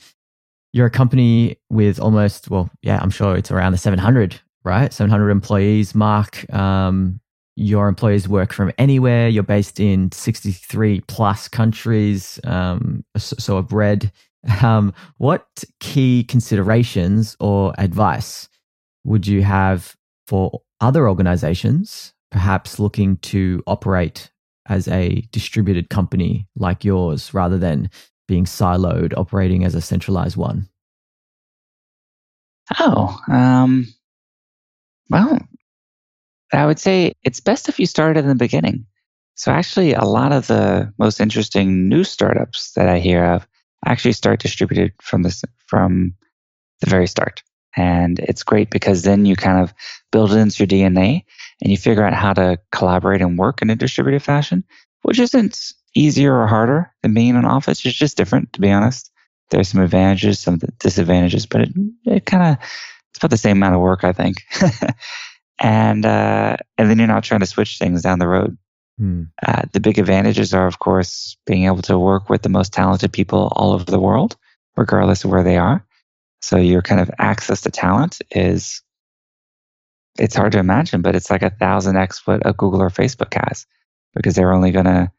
you're 0.73 0.87
a 0.87 0.91
company 0.91 1.57
with 1.69 1.99
almost 1.99 2.49
well, 2.49 2.69
yeah, 2.81 2.99
I'm 3.01 3.09
sure 3.09 3.35
it's 3.35 3.51
around 3.51 3.73
the 3.73 3.77
700, 3.77 4.39
right? 4.63 4.93
700 4.93 5.29
employees 5.29 5.93
mark. 5.93 6.51
Um, 6.53 7.19
your 7.57 7.87
employees 7.87 8.27
work 8.27 8.53
from 8.53 8.71
anywhere. 8.77 9.27
You're 9.27 9.43
based 9.43 9.79
in 9.79 10.11
63 10.11 11.01
plus 11.01 11.47
countries. 11.47 12.39
Um, 12.45 13.03
so, 13.17 13.35
so 13.39 13.57
I've 13.57 13.71
read. 13.71 14.11
Um, 14.63 14.91
what 15.17 15.45
key 15.79 16.23
considerations 16.23 17.37
or 17.39 17.75
advice 17.77 18.49
would 19.03 19.27
you 19.27 19.43
have 19.43 19.95
for 20.31 20.61
other 20.79 21.09
organizations, 21.09 22.13
perhaps 22.31 22.79
looking 22.79 23.17
to 23.17 23.61
operate 23.67 24.31
as 24.65 24.87
a 24.87 25.27
distributed 25.33 25.89
company 25.89 26.47
like 26.55 26.85
yours 26.85 27.33
rather 27.33 27.57
than 27.57 27.89
being 28.29 28.45
siloed, 28.45 29.13
operating 29.17 29.65
as 29.65 29.75
a 29.75 29.81
centralized 29.81 30.37
one? 30.37 30.69
Oh, 32.79 33.19
um, 33.29 33.93
well, 35.09 35.37
I 36.53 36.65
would 36.65 36.79
say 36.79 37.11
it's 37.23 37.41
best 37.41 37.67
if 37.67 37.77
you 37.77 37.85
start 37.85 38.15
in 38.15 38.29
the 38.29 38.33
beginning. 38.33 38.85
So 39.35 39.51
actually, 39.51 39.93
a 39.95 40.05
lot 40.05 40.31
of 40.31 40.47
the 40.47 40.93
most 40.97 41.19
interesting 41.19 41.89
new 41.89 42.05
startups 42.05 42.71
that 42.77 42.87
I 42.87 42.99
hear 42.99 43.25
of 43.25 43.45
actually 43.85 44.13
start 44.13 44.39
distributed 44.39 44.93
from 45.01 45.23
this 45.23 45.43
from 45.67 46.13
the 46.79 46.89
very 46.89 47.07
start. 47.07 47.43
And 47.75 48.19
it's 48.19 48.43
great 48.43 48.69
because 48.69 49.03
then 49.03 49.25
you 49.25 49.35
kind 49.35 49.61
of 49.61 49.73
build 50.11 50.31
it 50.33 50.37
into 50.37 50.63
your 50.63 50.67
DNA 50.67 51.23
and 51.61 51.71
you 51.71 51.77
figure 51.77 52.03
out 52.03 52.13
how 52.13 52.33
to 52.33 52.59
collaborate 52.71 53.21
and 53.21 53.37
work 53.37 53.61
in 53.61 53.69
a 53.69 53.75
distributed 53.75 54.23
fashion, 54.23 54.63
which 55.03 55.19
isn't 55.19 55.73
easier 55.95 56.35
or 56.35 56.47
harder 56.47 56.91
than 57.01 57.13
being 57.13 57.29
in 57.29 57.35
an 57.37 57.45
office. 57.45 57.85
It's 57.85 57.95
just 57.95 58.17
different, 58.17 58.53
to 58.53 58.61
be 58.61 58.71
honest. 58.71 59.11
There's 59.49 59.69
some 59.69 59.81
advantages, 59.81 60.39
some 60.39 60.59
disadvantages, 60.79 61.45
but 61.45 61.61
it, 61.61 61.69
it 62.05 62.25
kind 62.25 62.53
of 62.53 62.57
it's 63.09 63.17
about 63.17 63.31
the 63.31 63.37
same 63.37 63.57
amount 63.57 63.75
of 63.75 63.81
work, 63.81 64.03
I 64.03 64.13
think. 64.13 64.37
and 65.59 66.05
uh, 66.05 66.57
and 66.77 66.89
then 66.89 66.97
you're 66.97 67.07
not 67.07 67.23
trying 67.23 67.41
to 67.41 67.45
switch 67.45 67.77
things 67.77 68.01
down 68.01 68.19
the 68.19 68.27
road. 68.27 68.57
Hmm. 68.97 69.23
Uh, 69.45 69.63
the 69.73 69.79
big 69.79 69.99
advantages 69.99 70.53
are, 70.53 70.67
of 70.67 70.79
course, 70.79 71.37
being 71.45 71.65
able 71.65 71.81
to 71.83 71.99
work 71.99 72.29
with 72.29 72.43
the 72.43 72.49
most 72.49 72.71
talented 72.71 73.11
people 73.11 73.51
all 73.55 73.73
over 73.73 73.83
the 73.83 73.99
world, 73.99 74.37
regardless 74.77 75.23
of 75.23 75.31
where 75.31 75.43
they 75.43 75.57
are. 75.57 75.85
So 76.41 76.57
your 76.57 76.81
kind 76.81 77.01
of 77.01 77.11
access 77.19 77.61
to 77.61 77.71
talent 77.71 78.21
is, 78.31 78.81
it's 80.17 80.35
hard 80.35 80.51
to 80.53 80.59
imagine, 80.59 81.01
but 81.01 81.15
it's 81.15 81.29
like 81.29 81.43
a 81.43 81.49
thousand 81.49 81.97
X 81.97 82.25
what 82.25 82.45
a 82.45 82.53
Google 82.53 82.81
or 82.81 82.89
Facebook 82.89 83.33
has 83.47 83.65
because 84.13 84.35
they're 84.35 84.53
only 84.53 84.71
going 84.71 84.85
to 84.85 85.11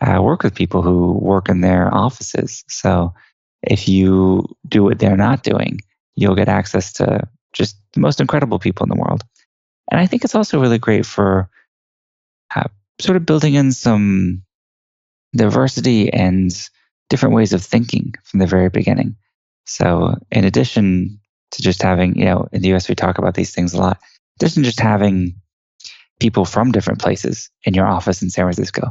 uh, 0.00 0.20
work 0.22 0.42
with 0.42 0.54
people 0.54 0.82
who 0.82 1.12
work 1.12 1.48
in 1.48 1.60
their 1.60 1.92
offices. 1.94 2.64
So 2.68 3.14
if 3.62 3.88
you 3.88 4.56
do 4.66 4.82
what 4.84 4.98
they're 4.98 5.16
not 5.16 5.42
doing, 5.42 5.80
you'll 6.16 6.34
get 6.34 6.48
access 6.48 6.92
to 6.94 7.28
just 7.52 7.76
the 7.92 8.00
most 8.00 8.20
incredible 8.20 8.58
people 8.58 8.84
in 8.84 8.90
the 8.90 9.00
world. 9.00 9.24
And 9.90 10.00
I 10.00 10.06
think 10.06 10.24
it's 10.24 10.34
also 10.34 10.60
really 10.60 10.78
great 10.78 11.04
for 11.04 11.50
uh, 12.54 12.68
sort 13.00 13.16
of 13.16 13.26
building 13.26 13.54
in 13.54 13.72
some 13.72 14.42
diversity 15.34 16.12
and 16.12 16.50
different 17.08 17.34
ways 17.34 17.52
of 17.52 17.62
thinking 17.62 18.14
from 18.24 18.40
the 18.40 18.46
very 18.46 18.68
beginning. 18.68 19.16
So, 19.70 20.16
in 20.32 20.44
addition 20.44 21.20
to 21.52 21.62
just 21.62 21.80
having, 21.80 22.18
you 22.18 22.24
know, 22.24 22.48
in 22.50 22.60
the 22.60 22.74
US, 22.74 22.88
we 22.88 22.96
talk 22.96 23.18
about 23.18 23.34
these 23.34 23.54
things 23.54 23.72
a 23.72 23.78
lot, 23.78 23.98
in 23.98 24.44
addition 24.44 24.64
to 24.64 24.68
just 24.68 24.80
having 24.80 25.36
people 26.18 26.44
from 26.44 26.72
different 26.72 27.00
places 27.00 27.48
in 27.62 27.74
your 27.74 27.86
office 27.86 28.20
in 28.20 28.30
San 28.30 28.46
Francisco, 28.46 28.90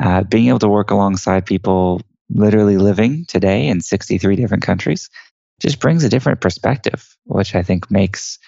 uh, 0.00 0.22
being 0.22 0.48
able 0.48 0.58
to 0.58 0.70
work 0.70 0.90
alongside 0.90 1.44
people 1.44 2.00
literally 2.30 2.78
living 2.78 3.26
today 3.28 3.68
in 3.68 3.82
63 3.82 4.36
different 4.36 4.62
countries 4.62 5.10
just 5.60 5.80
brings 5.80 6.02
a 6.02 6.08
different 6.08 6.40
perspective, 6.40 7.14
which 7.24 7.54
I 7.54 7.62
think 7.62 7.90
makes 7.90 8.38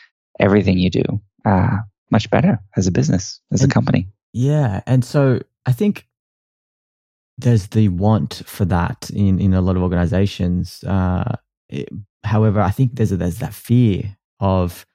everything 0.41 0.79
you 0.79 0.89
do 0.89 1.21
uh, 1.45 1.77
much 2.11 2.31
better 2.31 2.59
as 2.79 2.87
a 2.87 2.93
business, 2.93 3.41
as 3.53 3.62
and, 3.62 3.71
a 3.71 3.75
company. 3.75 4.09
Yeah. 4.33 4.81
And 4.87 5.05
so 5.05 5.41
I 5.66 5.73
think 5.73 6.07
there's 7.37 7.69
the 7.69 7.89
want 7.89 8.43
for 8.47 8.64
that 8.64 9.11
in, 9.11 9.39
in 9.39 9.53
a 9.53 9.61
lot 9.61 9.77
of 9.77 9.83
organizations. 9.83 10.83
Uh, 10.83 11.37
it, 11.69 11.89
however, 12.25 12.61
I 12.61 12.71
think 12.71 12.95
there's 12.95 13.12
a, 13.12 13.16
there's 13.16 13.39
that 13.39 13.55
fear 13.55 14.16
of 14.41 14.87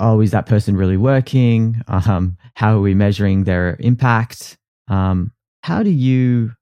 oh, 0.00 0.20
is 0.20 0.30
that 0.30 0.46
person 0.46 0.76
really 0.76 0.96
working? 0.96 1.82
Um, 1.88 2.36
how 2.54 2.76
are 2.76 2.80
we 2.80 2.94
measuring 2.94 3.44
their 3.44 3.76
impact? 3.80 4.56
Um, 4.88 5.32
how 5.62 5.82
do 5.82 5.90
you, 5.90 6.52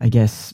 I 0.00 0.08
guess, 0.08 0.52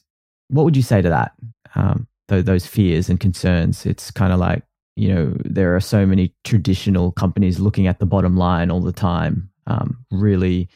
what 0.48 0.64
would 0.64 0.76
you 0.76 0.82
say 0.82 1.02
to 1.02 1.08
that? 1.08 1.32
Um, 1.74 2.06
th- 2.28 2.44
those 2.44 2.66
fears 2.66 3.08
and 3.08 3.20
concerns. 3.20 3.86
It's 3.86 4.10
kind 4.10 4.32
of 4.32 4.38
like 4.38 4.62
you 4.96 5.14
know 5.14 5.36
there 5.44 5.74
are 5.76 5.80
so 5.80 6.04
many 6.06 6.34
traditional 6.44 7.12
companies 7.12 7.60
looking 7.60 7.86
at 7.86 7.98
the 7.98 8.06
bottom 8.06 8.36
line 8.36 8.70
all 8.70 8.80
the 8.80 8.92
time, 8.92 9.50
um, 9.66 10.04
really 10.10 10.68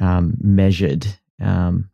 um, 0.00 0.36
measured. 0.40 1.06
Um, 1.40 1.90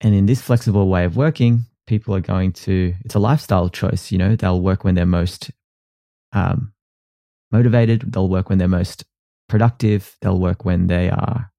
and 0.00 0.14
in 0.14 0.26
this 0.26 0.42
flexible 0.42 0.88
way 0.88 1.04
of 1.04 1.16
working, 1.16 1.64
people 1.86 2.14
are 2.14 2.20
going 2.20 2.52
to, 2.52 2.94
it's 3.04 3.14
a 3.14 3.18
lifestyle 3.18 3.68
choice. 3.68 4.10
You 4.10 4.18
know, 4.18 4.36
they'll 4.36 4.60
work 4.60 4.84
when 4.84 4.94
they're 4.94 5.06
most 5.06 5.50
um, 6.32 6.72
motivated, 7.52 8.12
they'll 8.12 8.28
work 8.28 8.48
when 8.48 8.58
they're 8.58 8.68
most 8.68 9.04
productive, 9.48 10.16
they'll 10.20 10.38
work 10.38 10.64
when 10.64 10.86
they 10.86 11.10
are 11.10 11.50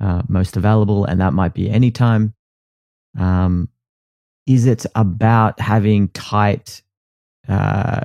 uh, 0.00 0.22
most 0.28 0.56
available, 0.56 1.04
and 1.04 1.20
that 1.20 1.32
might 1.32 1.54
be 1.54 1.70
anytime. 1.70 2.34
Um, 3.18 3.68
is 4.46 4.66
it 4.66 4.84
about 4.94 5.60
having 5.60 6.08
tight 6.08 6.82
uh, 7.48 8.00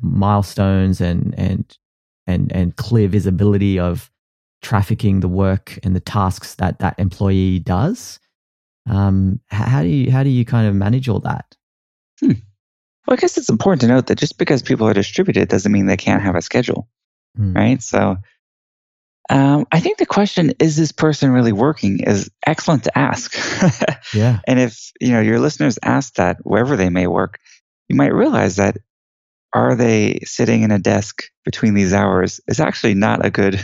milestones 0.00 1.00
and 1.00 1.34
and 1.38 1.78
and 2.26 2.50
and 2.52 2.76
clear 2.76 3.08
visibility 3.08 3.78
of 3.78 4.10
trafficking 4.62 5.20
the 5.20 5.28
work 5.28 5.78
and 5.82 5.94
the 5.94 6.00
tasks 6.00 6.56
that 6.56 6.78
that 6.80 6.98
employee 6.98 7.60
does? 7.60 8.18
Um, 8.88 9.40
how 9.48 9.82
do 9.82 9.88
you 9.88 10.10
how 10.10 10.22
do 10.22 10.30
you 10.30 10.44
kind 10.44 10.66
of 10.66 10.74
manage 10.74 11.08
all 11.08 11.20
that? 11.20 11.56
Hmm. 12.20 12.32
Well, 13.06 13.14
I 13.14 13.16
guess 13.16 13.38
it's 13.38 13.48
important 13.48 13.82
to 13.82 13.88
note 13.88 14.06
that 14.08 14.18
just 14.18 14.38
because 14.38 14.62
people 14.62 14.86
are 14.86 14.94
distributed 14.94 15.48
doesn't 15.48 15.72
mean 15.72 15.86
they 15.86 15.96
can't 15.96 16.22
have 16.22 16.34
a 16.34 16.42
schedule, 16.42 16.88
hmm. 17.36 17.52
right? 17.52 17.82
So, 17.82 18.16
um, 19.30 19.66
I 19.70 19.80
think 19.80 19.98
the 19.98 20.06
question 20.06 20.52
"Is 20.58 20.76
this 20.76 20.92
person 20.92 21.30
really 21.30 21.52
working?" 21.52 22.00
is 22.00 22.30
excellent 22.46 22.84
to 22.84 22.98
ask. 22.98 23.34
yeah. 24.14 24.40
And 24.46 24.58
if 24.58 24.92
you 25.00 25.12
know 25.12 25.20
your 25.20 25.38
listeners 25.38 25.78
ask 25.82 26.14
that 26.14 26.38
wherever 26.42 26.76
they 26.76 26.90
may 26.90 27.06
work, 27.06 27.38
you 27.88 27.96
might 27.96 28.14
realize 28.14 28.56
that 28.56 28.78
are 29.52 29.74
they 29.74 30.20
sitting 30.24 30.62
in 30.62 30.70
a 30.70 30.78
desk 30.78 31.24
between 31.44 31.74
these 31.74 31.92
hours 31.92 32.40
is 32.48 32.60
actually 32.60 32.94
not 32.94 33.24
a 33.24 33.30
good, 33.30 33.60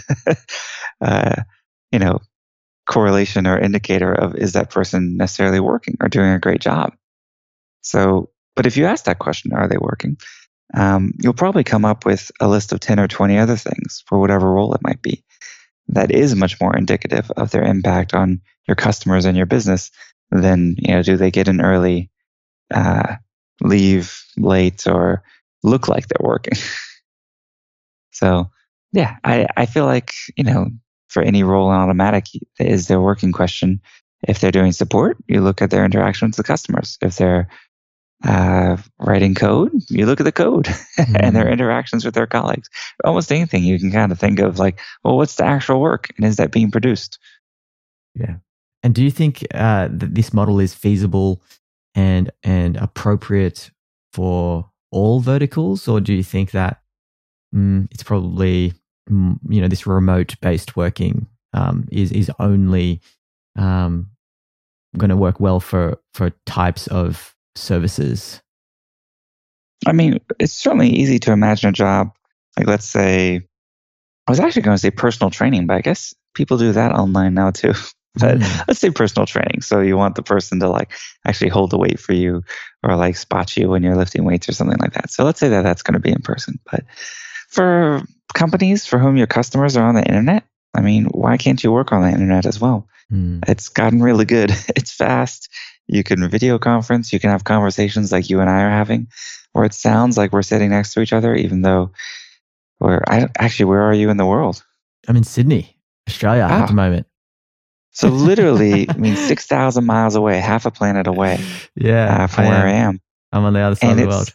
uh, 1.01 1.43
you 1.93 1.99
know, 1.99 2.21
correlation 2.89 3.47
or 3.47 3.59
indicator 3.59 4.13
of 4.13 4.35
is 4.35 4.55
that 4.55 4.71
person 4.71 5.17
necessarily 5.17 5.61
working 5.61 5.97
or 6.01 6.09
doing 6.09 6.33
a 6.33 6.41
great 6.41 6.61
job. 6.61 6.95
So, 7.83 8.31
but 8.57 8.67
if 8.67 8.77
you 8.77 8.87
ask 8.87 9.05
that 9.05 9.19
question, 9.19 9.53
are 9.53 9.69
they 9.69 9.79
working? 9.79 10.17
Um, 10.75 11.13
you'll 11.23 11.33
probably 11.35 11.65
come 11.65 11.85
up 11.85 12.05
with 12.05 12.31
a 12.41 12.49
list 12.49 12.73
of 12.73 12.81
10 12.81 12.99
or 13.01 13.09
20 13.09 13.39
other 13.39 13.57
things 13.57 14.03
for 14.07 14.19
whatever 14.19 14.51
role 14.51 14.75
it 14.75 14.83
might 14.83 15.01
be 15.01 15.25
that 15.89 16.11
is 16.11 16.35
much 16.35 16.61
more 16.61 16.77
indicative 16.77 17.31
of 17.33 17.51
their 17.51 17.65
impact 17.65 18.15
on 18.15 18.41
your 18.67 18.75
customers 18.75 19.25
and 19.25 19.37
your 19.37 19.47
business 19.47 19.91
than, 20.31 20.77
you 20.79 20.95
know, 20.95 21.03
do 21.03 21.17
they 21.17 21.31
get 21.31 21.49
an 21.49 21.61
early, 21.61 22.11
uh, 22.73 23.17
leave 23.63 24.23
late 24.37 24.87
or 24.87 25.23
look 25.63 25.89
like 25.89 26.07
they're 26.07 26.27
working. 26.27 26.59
so, 28.13 28.51
yeah, 28.93 29.17
I, 29.25 29.47
I 29.57 29.67
feel 29.67 29.87
like, 29.87 30.13
you 30.37 30.45
know, 30.45 30.69
for 31.09 31.23
any 31.23 31.43
role 31.43 31.73
in 31.73 31.79
Automattic 31.79 32.41
is 32.59 32.89
their 32.89 33.01
working 33.01 33.33
question. 33.33 33.81
If 34.27 34.41
they're 34.41 34.51
doing 34.51 34.73
support, 34.73 35.17
you 35.27 35.41
look 35.41 35.63
at 35.63 35.71
their 35.71 35.85
interaction 35.85 36.29
with 36.29 36.37
the 36.37 36.43
customers. 36.43 36.99
If 37.01 37.17
they're 37.17 37.49
uh, 38.25 38.77
writing 38.99 39.35
code, 39.35 39.73
you 39.89 40.07
look 40.07 40.21
at 40.21 40.25
the 40.25 40.33
code 40.33 40.67
mm-hmm. 40.67 41.17
and 41.21 41.37
their 41.37 41.45
mm-hmm. 41.45 41.53
interactions 41.53 42.05
with 42.05 42.15
their 42.15 42.27
colleagues. 42.27 42.69
Almost 43.05 43.31
anything 43.31 43.63
you 43.63 43.79
can 43.79 43.93
kind 43.93 44.11
of 44.11 44.19
think 44.19 44.41
of 44.41 44.59
like, 44.59 44.81
well, 45.05 45.17
what's 45.17 45.37
the 45.37 45.45
actual 45.45 45.81
work 45.81 46.11
and 46.17 46.27
is 46.27 46.37
that 46.37 46.51
being 46.51 46.71
produced? 46.71 47.19
Yeah. 48.15 48.37
And 48.83 48.95
do 48.95 49.03
you 49.03 49.11
think 49.11 49.47
uh, 49.55 49.89
that 49.91 50.15
this 50.15 50.33
model 50.33 50.61
is 50.61 50.75
feasible 50.75 51.43
and 51.95 52.31
and 52.43 52.77
appropriate 52.77 53.71
for 54.13 54.71
all 54.91 55.21
verticals, 55.21 55.89
or 55.89 56.01
do 56.01 56.15
you 56.15 56.23
think 56.23 56.53
that 56.53 56.81
mm, 57.55 57.89
it's 57.91 58.03
probably 58.03 58.71
mm, 58.71 58.75
you 59.11 59.61
know 59.61 59.69
this 59.69 59.87
remote 59.87 60.35
based 60.41 60.77
working 60.77 61.27
um, 61.53 61.89
is 61.91 62.13
is 62.13 62.31
only 62.39 63.01
um, 63.57 64.11
going 64.97 65.11
to 65.11 65.17
work 65.17 65.41
well 65.41 65.61
for 65.61 65.99
for 66.15 66.31
types 66.47 66.87
of 66.89 67.35
services? 67.55 68.41
I 69.87 69.93
mean, 69.93 70.19
it's 70.39 70.53
certainly 70.53 70.89
easy 70.89 71.19
to 71.21 71.33
imagine 71.33 71.69
a 71.69 71.73
job 71.73 72.13
like 72.59 72.67
let's 72.67 72.87
say 72.87 73.43
I 74.27 74.31
was 74.31 74.41
actually 74.41 74.63
going 74.63 74.75
to 74.75 74.81
say 74.81 74.91
personal 74.91 75.31
training, 75.31 75.67
but 75.67 75.77
I 75.77 75.81
guess 75.81 76.15
people 76.35 76.59
do 76.59 76.73
that 76.73 76.93
online 76.93 77.35
now 77.35 77.51
too. 77.51 77.73
but 78.15 78.39
mm. 78.39 78.65
let's 78.67 78.81
say 78.81 78.91
personal 78.91 79.27
training. 79.27 79.63
So 79.63 79.81
you 79.81 79.97
want 79.97 80.17
the 80.17 80.23
person 80.23 80.59
to 80.61 80.69
like 80.69 80.93
actually 81.27 81.51
hold 81.51 81.71
the 81.71 81.79
weight 81.79 82.01
for 82.01 82.15
you 82.15 82.43
or 82.83 82.97
like 82.97 83.17
spot 83.17 83.57
you 83.57 83.69
when 83.69 83.83
you're 83.83 83.97
lifting 83.97 84.25
weights 84.25 84.49
or 84.49 84.53
something 84.53 84.79
like 84.81 84.95
that. 84.95 85.11
So 85.11 85.25
let's 85.25 85.39
say 85.39 85.49
that 85.49 85.63
that's 85.63 85.83
going 85.83 85.95
to 85.95 86.01
be 86.01 86.11
in 86.11 86.21
person. 86.23 86.59
But 86.71 86.85
for 87.49 88.03
companies 88.35 88.87
for 88.87 88.99
whom 88.99 89.17
your 89.17 89.27
customers 89.27 89.77
are 89.77 89.87
on 89.87 89.95
the 89.95 90.05
internet, 90.05 90.45
I 90.75 90.81
mean, 90.81 91.07
why 91.07 91.37
can't 91.37 91.63
you 91.63 91.73
work 91.73 91.93
on 91.93 92.03
the 92.03 92.11
internet 92.11 92.47
as 92.47 92.61
well? 92.61 92.87
Mm. 93.13 93.43
It's 93.49 93.69
gotten 93.69 94.03
really 94.03 94.25
good. 94.25 94.51
It's 94.77 94.93
fast. 94.93 95.49
You 95.87 96.05
can 96.05 96.29
video 96.29 96.59
conference. 96.59 97.13
You 97.13 97.19
can 97.21 97.31
have 97.31 97.45
conversations 97.45 98.13
like 98.13 98.29
you 98.29 98.41
and 98.41 98.51
I 98.51 98.63
are 98.63 98.71
having, 98.71 99.09
where 99.53 99.65
it 99.65 99.73
sounds 99.75 100.19
like 100.19 100.33
we're 100.33 100.43
sitting 100.43 100.71
next 100.71 100.93
to 100.95 101.01
each 101.01 101.13
other, 101.15 101.35
even 101.35 101.63
though 101.63 101.93
we're 102.81 103.01
I, 103.09 103.29
actually, 103.39 103.65
where 103.67 103.83
are 103.83 103.95
you 103.95 104.11
in 104.11 104.19
the 104.19 104.27
world? 104.27 104.63
I'm 105.09 105.17
in 105.17 105.25
Sydney, 105.25 105.77
Australia 106.09 106.43
at 106.45 106.51
Ah. 106.51 106.67
the 106.67 106.75
moment. 106.75 107.07
So 107.93 108.09
literally, 108.09 108.89
I 108.91 108.97
mean, 108.99 109.17
six 109.17 109.47
thousand 109.47 109.87
miles 109.87 110.15
away, 110.15 110.39
half 110.41 110.67
a 110.67 110.71
planet 110.71 111.07
away 111.07 111.41
Yeah, 111.75 112.25
uh, 112.25 112.27
from 112.27 112.45
where 112.45 112.67
I 112.67 112.73
am. 112.73 113.01
I'm 113.33 113.45
on 113.45 113.55
the 113.55 113.61
other 113.61 113.77
side 113.77 113.91
And 113.93 114.01
of 114.01 114.05
the 114.05 114.15
world. 114.15 114.35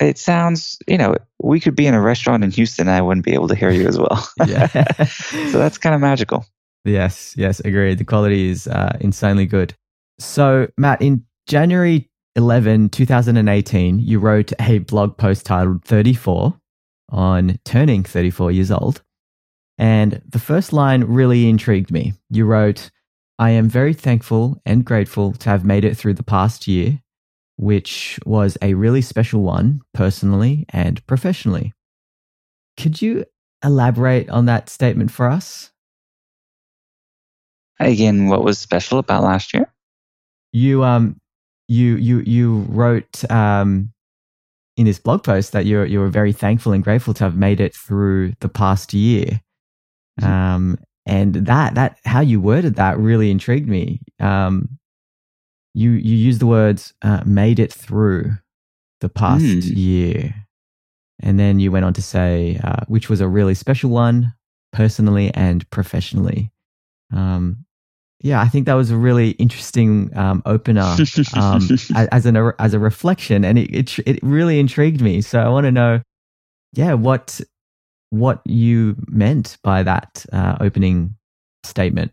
It 0.00 0.18
sounds, 0.18 0.78
you 0.86 0.96
know, 0.98 1.16
we 1.42 1.60
could 1.60 1.74
be 1.74 1.86
in 1.86 1.94
a 1.94 2.00
restaurant 2.00 2.44
in 2.44 2.50
Houston, 2.52 2.88
and 2.88 2.96
I 2.96 3.02
wouldn't 3.02 3.24
be 3.24 3.34
able 3.34 3.48
to 3.48 3.54
hear 3.54 3.70
you 3.70 3.86
as 3.86 3.98
well. 3.98 4.28
Yeah. 4.46 4.66
so 5.04 5.58
that's 5.58 5.78
kind 5.78 5.94
of 5.94 6.00
magical. 6.00 6.46
Yes, 6.84 7.34
yes, 7.36 7.60
agreed. 7.60 7.98
The 7.98 8.04
quality 8.04 8.48
is 8.50 8.66
uh, 8.68 8.96
insanely 9.00 9.46
good. 9.46 9.74
So, 10.18 10.68
Matt, 10.76 11.02
in 11.02 11.24
January 11.46 12.08
11, 12.36 12.90
2018, 12.90 13.98
you 13.98 14.18
wrote 14.20 14.52
a 14.60 14.78
blog 14.78 15.16
post 15.16 15.44
titled 15.44 15.84
34 15.84 16.58
on 17.10 17.58
turning 17.64 18.04
34 18.04 18.52
years 18.52 18.70
old. 18.70 19.02
And 19.76 20.22
the 20.28 20.38
first 20.38 20.72
line 20.72 21.04
really 21.04 21.48
intrigued 21.48 21.90
me. 21.90 22.14
You 22.30 22.44
wrote, 22.46 22.90
I 23.38 23.50
am 23.50 23.68
very 23.68 23.94
thankful 23.94 24.60
and 24.66 24.84
grateful 24.84 25.32
to 25.32 25.48
have 25.50 25.64
made 25.64 25.84
it 25.84 25.96
through 25.96 26.14
the 26.14 26.24
past 26.24 26.66
year, 26.66 27.00
which 27.58 28.20
was 28.26 28.58
a 28.62 28.74
really 28.74 29.02
special 29.02 29.42
one, 29.42 29.82
personally 29.94 30.66
and 30.70 31.06
professionally. 31.08 31.74
Could 32.78 33.02
you 33.02 33.24
elaborate 33.64 34.30
on 34.30 34.46
that 34.46 34.70
statement 34.70 35.10
for 35.12 35.28
us? 35.30 35.70
Again, 37.80 38.28
what 38.28 38.44
was 38.44 38.58
special 38.58 38.98
about 38.98 39.24
last 39.24 39.54
year? 39.54 39.72
you 40.52 40.84
um 40.84 41.20
you 41.68 41.96
you 41.96 42.20
you 42.20 42.60
wrote 42.68 43.30
um 43.30 43.92
in 44.76 44.86
this 44.86 44.98
blog 45.00 45.24
post 45.24 45.52
that 45.52 45.66
you're 45.66 45.86
you 45.86 46.00
were 46.00 46.08
very 46.10 46.32
thankful 46.32 46.72
and 46.72 46.84
grateful 46.84 47.14
to 47.14 47.24
have 47.24 47.36
made 47.36 47.60
it 47.60 47.74
through 47.74 48.34
the 48.40 48.50
past 48.50 48.94
year 48.94 49.40
Mhm. 50.20 50.28
um 50.28 50.78
and 51.06 51.34
that 51.34 51.74
that 51.76 51.98
how 52.04 52.20
you 52.20 52.40
worded 52.40 52.76
that 52.76 52.98
really 52.98 53.30
intrigued 53.30 53.68
me 53.68 54.00
um 54.20 54.68
you 55.80 55.90
you 56.08 56.16
used 56.28 56.40
the 56.40 56.46
words 56.58 56.80
uh, 57.08 57.22
made 57.24 57.58
it 57.64 57.72
through 57.72 58.22
the 59.00 59.08
past 59.08 59.44
Mm. 59.44 59.76
year 59.76 60.34
and 61.26 61.38
then 61.38 61.58
you 61.62 61.68
went 61.72 61.84
on 61.84 61.92
to 61.94 62.02
say 62.02 62.58
uh, 62.68 62.82
which 62.94 63.06
was 63.10 63.20
a 63.20 63.28
really 63.28 63.54
special 63.54 63.90
one 63.90 64.32
personally 64.72 65.26
and 65.34 65.58
professionally 65.70 66.50
um 67.20 67.64
yeah 68.28 68.40
i 68.46 68.48
think 68.50 68.66
that 68.66 68.74
was 68.82 68.90
a 68.90 68.96
really 69.08 69.30
interesting 69.44 69.90
um, 70.22 70.42
opener 70.54 70.88
um, 71.34 71.60
as 72.12 72.26
an 72.26 72.36
as 72.58 72.74
a 72.74 72.78
reflection, 72.78 73.44
and 73.44 73.58
it, 73.58 73.70
it 73.80 73.98
it 74.10 74.18
really 74.22 74.58
intrigued 74.58 75.00
me. 75.00 75.22
So 75.22 75.38
I 75.40 75.48
want 75.54 75.64
to 75.66 75.72
know, 75.80 76.00
yeah, 76.74 76.94
what 76.94 77.40
what 78.10 78.40
you 78.44 78.96
meant 79.06 79.56
by 79.62 79.82
that 79.84 80.26
uh, 80.32 80.56
opening 80.60 81.14
statement. 81.64 82.10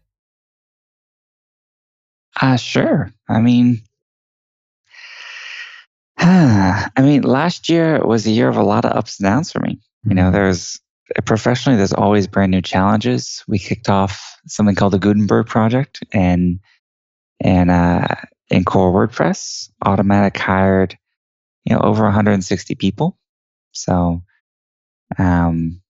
Uh, 2.40 2.58
sure. 2.58 3.12
I 3.30 3.40
mean, 3.40 3.82
I 6.18 6.90
mean, 7.00 7.22
last 7.24 7.70
year 7.70 8.04
was 8.06 8.26
a 8.26 8.32
year 8.32 8.50
of 8.50 8.58
a 8.58 8.64
lot 8.64 8.86
of 8.86 8.92
ups 8.92 9.20
and 9.20 9.26
downs 9.26 9.52
for 9.52 9.60
me. 9.60 9.80
You 10.04 10.16
know, 10.16 10.32
there's 10.32 10.80
professionally, 11.26 11.78
there's 11.78 11.94
always 11.94 12.28
brand 12.28 12.52
new 12.52 12.62
challenges. 12.62 13.44
We 13.48 13.60
kicked 13.60 13.90
off 13.90 14.40
something 14.48 14.76
called 14.76 14.94
the 14.94 15.00
Gutenberg 15.00 15.48
project, 15.48 16.04
and 16.12 16.60
and 17.40 17.72
uh, 17.72 18.08
in 18.50 18.66
core 18.66 18.94
WordPress, 18.94 19.70
Automattic 19.84 20.38
hired, 20.38 20.98
you 21.66 21.76
know, 21.76 21.82
over 21.82 22.04
160 22.04 22.76
people. 22.76 23.18
So, 23.72 24.24
um, 25.18 25.82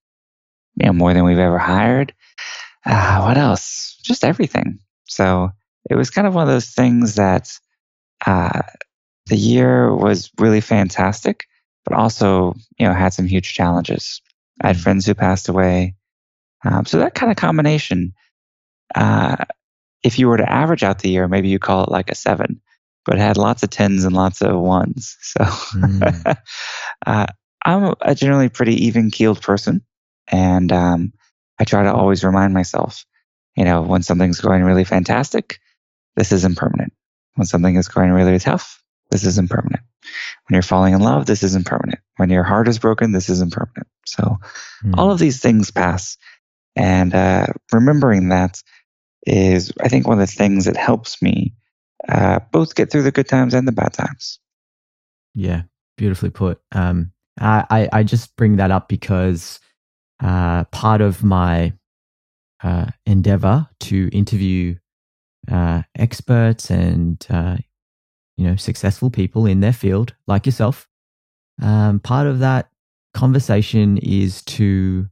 you 0.75 0.87
know, 0.87 0.93
more 0.93 1.13
than 1.13 1.23
we've 1.23 1.37
ever 1.37 1.59
hired. 1.59 2.13
Uh, 2.85 3.21
what 3.21 3.37
else? 3.37 3.99
Just 4.03 4.23
everything. 4.23 4.79
So 5.05 5.51
it 5.89 5.95
was 5.95 6.09
kind 6.09 6.27
of 6.27 6.35
one 6.35 6.43
of 6.43 6.53
those 6.53 6.69
things 6.69 7.15
that 7.15 7.51
uh, 8.25 8.61
the 9.27 9.37
year 9.37 9.93
was 9.93 10.31
really 10.39 10.61
fantastic, 10.61 11.45
but 11.83 11.95
also, 11.95 12.53
you 12.77 12.87
know, 12.87 12.93
had 12.93 13.13
some 13.13 13.27
huge 13.27 13.53
challenges. 13.53 14.21
I 14.61 14.67
had 14.67 14.77
friends 14.79 15.05
who 15.05 15.13
passed 15.13 15.49
away. 15.49 15.95
Um, 16.63 16.85
so 16.85 16.99
that 16.99 17.13
kind 17.13 17.31
of 17.31 17.37
combination, 17.37 18.13
uh, 18.95 19.37
if 20.03 20.17
you 20.19 20.27
were 20.27 20.37
to 20.37 20.51
average 20.51 20.83
out 20.83 20.99
the 20.99 21.09
year, 21.09 21.27
maybe 21.27 21.49
you 21.49 21.59
call 21.59 21.83
it 21.83 21.91
like 21.91 22.09
a 22.09 22.15
seven, 22.15 22.61
but 23.05 23.15
it 23.15 23.21
had 23.21 23.37
lots 23.37 23.63
of 23.63 23.69
tens 23.69 24.05
and 24.05 24.15
lots 24.15 24.41
of 24.41 24.59
ones. 24.59 25.17
So 25.21 25.43
Mm. 25.43 26.37
uh, 27.05 27.25
I'm 27.65 27.95
a 28.01 28.15
generally 28.15 28.49
pretty 28.49 28.85
even 28.85 29.11
keeled 29.11 29.41
person. 29.41 29.81
And 30.27 30.71
um, 30.71 31.13
I 31.59 31.63
try 31.65 31.83
to 31.83 31.93
always 31.93 32.23
remind 32.23 32.53
myself, 32.53 33.05
you 33.55 33.65
know, 33.65 33.81
when 33.81 34.03
something's 34.03 34.39
going 34.41 34.63
really 34.63 34.83
fantastic, 34.83 35.59
this 36.15 36.31
isn't 36.31 36.57
permanent. 36.57 36.93
When 37.35 37.45
something 37.45 37.75
is 37.75 37.87
going 37.87 38.11
really 38.11 38.39
tough, 38.39 38.81
this 39.11 39.25
isn't 39.25 39.49
permanent. 39.49 39.83
When 40.47 40.55
you're 40.55 40.61
falling 40.61 40.93
in 40.93 41.01
love, 41.01 41.25
this 41.25 41.43
isn't 41.43 41.65
permanent. 41.65 41.99
When 42.17 42.29
your 42.29 42.43
heart 42.43 42.67
is 42.67 42.79
broken, 42.79 43.11
this 43.11 43.29
isn't 43.29 43.51
permanent. 43.53 43.87
So 44.05 44.37
Mm. 44.83 44.97
all 44.97 45.11
of 45.11 45.19
these 45.19 45.39
things 45.39 45.71
pass. 45.71 46.17
And 46.75 47.13
uh, 47.13 47.47
remembering 47.71 48.29
that 48.29 48.61
is, 49.25 49.71
I 49.81 49.87
think, 49.89 50.07
one 50.07 50.19
of 50.19 50.27
the 50.27 50.33
things 50.33 50.65
that 50.65 50.77
helps 50.77 51.21
me 51.21 51.53
uh, 52.07 52.39
both 52.51 52.75
get 52.75 52.91
through 52.91 53.03
the 53.03 53.11
good 53.11 53.27
times 53.27 53.53
and 53.53 53.67
the 53.67 53.71
bad 53.71 53.93
times. 53.93 54.39
Yeah, 55.33 55.63
beautifully 55.97 56.29
put. 56.29 56.61
Um, 56.71 57.11
I, 57.39 57.65
I, 57.69 57.99
I 57.99 58.03
just 58.03 58.35
bring 58.35 58.57
that 58.57 58.71
up 58.71 58.87
because 58.87 59.59
uh, 60.21 60.65
part 60.65 61.01
of 61.01 61.23
my 61.23 61.73
uh, 62.63 62.87
endeavor 63.05 63.67
to 63.81 64.09
interview 64.11 64.75
uh, 65.51 65.83
experts 65.95 66.69
and 66.69 67.25
uh, 67.29 67.57
you 68.37 68.45
know 68.45 68.55
successful 68.55 69.09
people 69.09 69.45
in 69.45 69.59
their 69.59 69.73
field, 69.73 70.13
like 70.27 70.45
yourself, 70.45 70.87
um, 71.61 71.99
part 71.99 72.27
of 72.27 72.39
that 72.39 72.69
conversation 73.13 73.97
is 73.99 74.41
to 74.43 75.07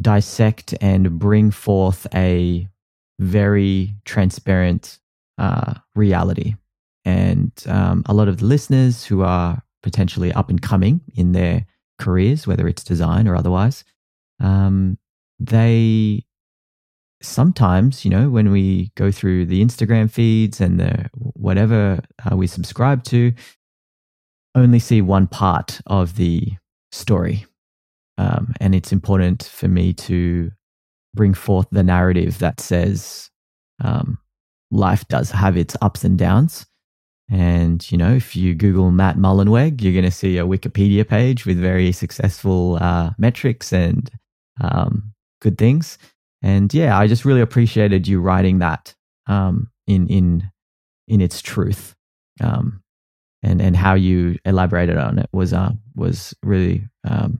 dissect 0.00 0.74
and 0.80 1.18
bring 1.18 1.50
forth 1.50 2.06
a 2.14 2.68
very 3.18 3.94
transparent 4.04 4.98
uh, 5.38 5.74
reality. 5.94 6.54
And 7.04 7.52
um, 7.66 8.02
a 8.06 8.14
lot 8.14 8.28
of 8.28 8.38
the 8.38 8.46
listeners 8.46 9.04
who 9.04 9.22
are 9.22 9.62
potentially 9.82 10.32
up 10.32 10.50
and 10.50 10.60
coming 10.60 11.00
in 11.14 11.32
their 11.32 11.66
careers, 11.98 12.46
whether 12.46 12.66
it's 12.66 12.82
design 12.82 13.28
or 13.28 13.36
otherwise, 13.36 13.84
um, 14.40 14.98
they 15.38 16.24
sometimes, 17.24 18.04
you 18.04 18.10
know, 18.10 18.28
when 18.28 18.50
we 18.50 18.92
go 18.94 19.10
through 19.10 19.46
the 19.46 19.64
Instagram 19.64 20.10
feeds 20.10 20.60
and 20.60 20.78
the 20.78 21.08
whatever 21.14 22.00
uh, 22.24 22.36
we 22.36 22.46
subscribe 22.46 23.04
to, 23.04 23.32
only 24.54 24.78
see 24.78 25.00
one 25.00 25.26
part 25.26 25.80
of 25.86 26.16
the 26.16 26.52
story. 26.92 27.46
Um, 28.18 28.54
and 28.60 28.74
it's 28.74 28.92
important 28.92 29.42
for 29.42 29.66
me 29.66 29.92
to 29.94 30.52
bring 31.14 31.34
forth 31.34 31.66
the 31.70 31.82
narrative 31.82 32.38
that 32.38 32.60
says 32.60 33.30
um, 33.82 34.18
life 34.70 35.06
does 35.08 35.30
have 35.30 35.56
its 35.56 35.76
ups 35.82 36.04
and 36.04 36.18
downs. 36.18 36.66
And, 37.30 37.90
you 37.90 37.96
know, 37.96 38.12
if 38.14 38.36
you 38.36 38.54
Google 38.54 38.90
Matt 38.90 39.16
Mullenweg, 39.16 39.80
you're 39.80 39.92
going 39.92 40.04
to 40.04 40.10
see 40.10 40.36
a 40.38 40.46
Wikipedia 40.46 41.08
page 41.08 41.46
with 41.46 41.58
very 41.58 41.90
successful 41.90 42.78
uh, 42.80 43.10
metrics 43.18 43.72
and 43.72 44.10
um, 44.60 45.14
good 45.40 45.56
things. 45.56 45.98
And 46.44 46.72
yeah, 46.74 46.96
I 46.96 47.06
just 47.06 47.24
really 47.24 47.40
appreciated 47.40 48.06
you 48.06 48.20
writing 48.20 48.58
that 48.58 48.94
um, 49.26 49.70
in, 49.86 50.06
in, 50.08 50.50
in 51.08 51.22
its 51.22 51.40
truth. 51.40 51.94
Um, 52.42 52.82
and, 53.42 53.62
and 53.62 53.74
how 53.74 53.94
you 53.94 54.38
elaborated 54.44 54.98
on 54.98 55.18
it 55.18 55.28
was, 55.32 55.54
uh, 55.54 55.72
was 55.96 56.34
really 56.42 56.84
um, 57.08 57.38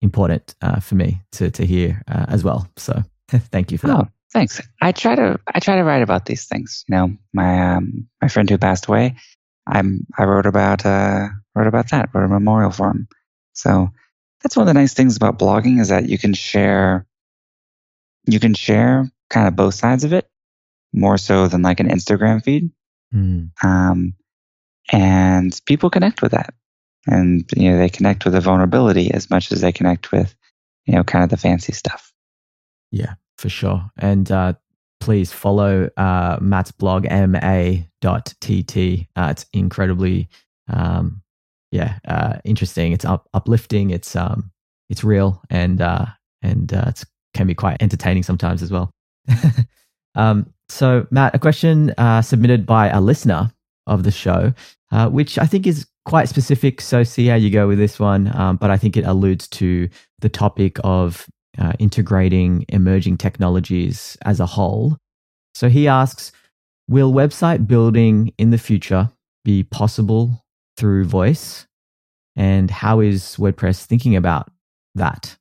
important 0.00 0.54
uh, 0.62 0.78
for 0.78 0.94
me 0.94 1.20
to, 1.32 1.50
to 1.50 1.66
hear 1.66 2.02
uh, 2.08 2.26
as 2.28 2.44
well. 2.44 2.68
So 2.76 3.02
thank 3.28 3.72
you 3.72 3.78
for 3.78 3.88
that. 3.88 3.96
Oh, 3.96 4.08
thanks. 4.32 4.60
I 4.80 4.92
try 4.92 5.16
to 5.16 5.40
I 5.52 5.58
try 5.58 5.76
to 5.76 5.82
write 5.82 6.02
about 6.02 6.26
these 6.26 6.46
things. 6.46 6.84
You 6.88 6.94
know, 6.94 7.16
my 7.32 7.74
um, 7.74 8.08
my 8.22 8.28
friend 8.28 8.48
who 8.48 8.58
passed 8.58 8.86
away, 8.86 9.16
I'm 9.66 10.06
I 10.16 10.24
wrote 10.24 10.46
about 10.46 10.86
uh 10.86 11.28
wrote 11.54 11.66
about 11.66 11.90
that. 11.90 12.10
Wrote 12.14 12.24
a 12.24 12.28
memorial 12.28 12.70
for 12.70 12.90
him. 12.90 13.08
So 13.54 13.88
that's 14.42 14.56
one 14.56 14.68
of 14.68 14.74
the 14.74 14.78
nice 14.78 14.94
things 14.94 15.16
about 15.16 15.38
blogging 15.38 15.80
is 15.80 15.88
that 15.88 16.08
you 16.08 16.18
can 16.18 16.34
share 16.34 17.06
you 18.26 18.40
can 18.40 18.54
share 18.54 19.10
kind 19.30 19.48
of 19.48 19.56
both 19.56 19.74
sides 19.74 20.04
of 20.04 20.12
it 20.12 20.28
more 20.92 21.18
so 21.18 21.48
than 21.48 21.62
like 21.62 21.80
an 21.80 21.88
Instagram 21.88 22.42
feed. 22.42 22.70
Mm, 23.14 23.50
Um, 23.64 24.14
and 24.92 25.60
people 25.66 25.90
connect 25.90 26.22
with 26.22 26.32
that. 26.32 26.54
And 27.06 27.48
you 27.56 27.70
know, 27.70 27.78
they 27.78 27.88
connect 27.88 28.24
with 28.24 28.34
the 28.34 28.40
vulnerability 28.40 29.12
as 29.12 29.30
much 29.30 29.52
as 29.52 29.60
they 29.60 29.72
connect 29.72 30.12
with 30.12 30.34
you 30.86 30.94
know, 30.94 31.04
kind 31.04 31.24
of 31.24 31.30
the 31.30 31.36
fancy 31.36 31.72
stuff. 31.72 32.12
Yeah, 32.90 33.14
for 33.36 33.48
sure. 33.48 33.90
And 33.98 34.30
uh, 34.30 34.54
please 35.00 35.32
follow 35.32 35.90
uh, 35.96 36.38
Matt's 36.40 36.72
blog, 36.72 37.04
ma.tt. 37.10 39.08
Uh, 39.16 39.28
it's 39.30 39.46
incredibly, 39.52 40.28
um, 40.72 41.22
yeah, 41.72 41.98
uh, 42.06 42.38
interesting. 42.44 42.92
It's 42.92 43.04
up, 43.04 43.28
uplifting. 43.34 43.90
It's 43.90 44.14
um, 44.16 44.52
it's 44.88 45.02
real, 45.02 45.42
and 45.50 45.80
uh, 45.80 46.06
and 46.42 46.72
uh, 46.72 46.84
it 46.88 47.04
can 47.36 47.46
be 47.46 47.54
quite 47.54 47.76
entertaining 47.80 48.22
sometimes 48.22 48.62
as 48.62 48.70
well. 48.70 48.90
um, 50.14 50.52
so, 50.68 51.06
Matt, 51.10 51.34
a 51.34 51.38
question 51.38 51.90
uh, 51.98 52.22
submitted 52.22 52.66
by 52.66 52.88
a 52.88 53.00
listener 53.00 53.52
of 53.86 54.02
the 54.02 54.10
show, 54.10 54.52
uh, 54.90 55.08
which 55.08 55.38
I 55.38 55.46
think 55.46 55.66
is 55.66 55.86
quite 56.04 56.28
specific. 56.28 56.80
So, 56.80 57.04
see 57.04 57.26
how 57.26 57.36
you 57.36 57.50
go 57.50 57.68
with 57.68 57.78
this 57.78 58.00
one. 58.00 58.34
Um, 58.36 58.56
but 58.56 58.70
I 58.70 58.76
think 58.76 58.96
it 58.96 59.04
alludes 59.04 59.46
to 59.48 59.88
the 60.20 60.28
topic 60.28 60.78
of 60.82 61.26
uh, 61.58 61.72
integrating 61.78 62.64
emerging 62.68 63.18
technologies 63.18 64.16
as 64.22 64.40
a 64.40 64.46
whole. 64.46 64.96
So, 65.54 65.68
he 65.68 65.86
asks 65.86 66.32
Will 66.88 67.12
website 67.12 67.66
building 67.66 68.32
in 68.38 68.50
the 68.50 68.58
future 68.58 69.10
be 69.44 69.62
possible 69.62 70.44
through 70.76 71.04
voice? 71.04 71.66
And 72.34 72.70
how 72.70 73.00
is 73.00 73.36
WordPress 73.38 73.84
thinking 73.84 74.14
about 74.14 74.50
that? 74.94 75.36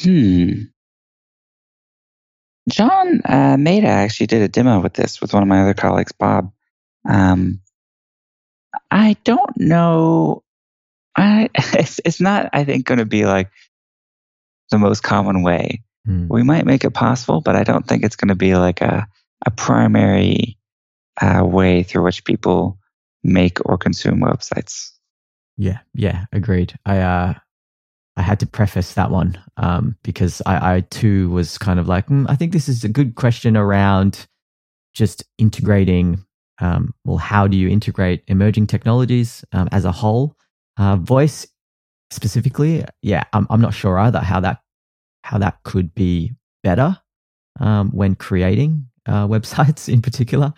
Hmm. 0.00 0.52
John 2.68 3.20
uh, 3.24 3.56
Maeda 3.56 3.84
actually 3.84 4.28
did 4.28 4.42
a 4.42 4.48
demo 4.48 4.80
with 4.80 4.94
this 4.94 5.20
with 5.20 5.34
one 5.34 5.42
of 5.42 5.48
my 5.48 5.62
other 5.62 5.74
colleagues, 5.74 6.12
Bob. 6.12 6.52
Um, 7.08 7.60
I 8.90 9.16
don't 9.24 9.56
know. 9.56 10.42
I 11.16 11.50
it's 11.54 12.00
it's 12.04 12.20
not. 12.20 12.50
I 12.52 12.64
think 12.64 12.86
going 12.86 12.98
to 12.98 13.04
be 13.04 13.26
like 13.26 13.50
the 14.70 14.78
most 14.78 15.02
common 15.02 15.42
way. 15.42 15.82
Hmm. 16.06 16.28
We 16.28 16.42
might 16.42 16.66
make 16.66 16.84
it 16.84 16.94
possible, 16.94 17.40
but 17.40 17.56
I 17.56 17.64
don't 17.64 17.86
think 17.86 18.04
it's 18.04 18.16
going 18.16 18.28
to 18.28 18.34
be 18.34 18.54
like 18.54 18.80
a 18.80 19.06
a 19.44 19.50
primary 19.50 20.56
uh, 21.20 21.44
way 21.44 21.82
through 21.82 22.04
which 22.04 22.24
people 22.24 22.78
make 23.24 23.58
or 23.66 23.76
consume 23.76 24.20
websites. 24.20 24.90
Yeah, 25.56 25.78
yeah, 25.94 26.26
agreed. 26.32 26.78
I 26.86 26.98
uh, 26.98 27.34
I 28.16 28.22
had 28.22 28.40
to 28.40 28.46
preface 28.46 28.94
that 28.94 29.10
one 29.10 29.42
um, 29.56 29.96
because 30.02 30.42
I, 30.44 30.76
I 30.76 30.80
too 30.80 31.30
was 31.30 31.56
kind 31.56 31.80
of 31.80 31.88
like, 31.88 32.08
mm, 32.08 32.26
I 32.28 32.36
think 32.36 32.52
this 32.52 32.68
is 32.68 32.84
a 32.84 32.88
good 32.88 33.14
question 33.14 33.56
around 33.56 34.26
just 34.92 35.24
integrating. 35.38 36.24
Um, 36.60 36.94
well, 37.04 37.16
how 37.16 37.46
do 37.46 37.56
you 37.56 37.68
integrate 37.68 38.22
emerging 38.26 38.66
technologies 38.66 39.44
um, 39.52 39.68
as 39.72 39.84
a 39.84 39.92
whole? 39.92 40.36
Uh, 40.76 40.96
voice 40.96 41.46
specifically, 42.10 42.84
yeah, 43.02 43.24
I'm, 43.32 43.46
I'm 43.50 43.60
not 43.60 43.74
sure 43.74 43.98
either 43.98 44.20
how 44.20 44.40
that 44.40 44.60
how 45.24 45.38
that 45.38 45.62
could 45.62 45.94
be 45.94 46.32
better 46.62 46.98
um, 47.60 47.90
when 47.90 48.14
creating 48.14 48.86
uh, 49.06 49.26
websites 49.28 49.88
in 49.92 50.02
particular. 50.02 50.52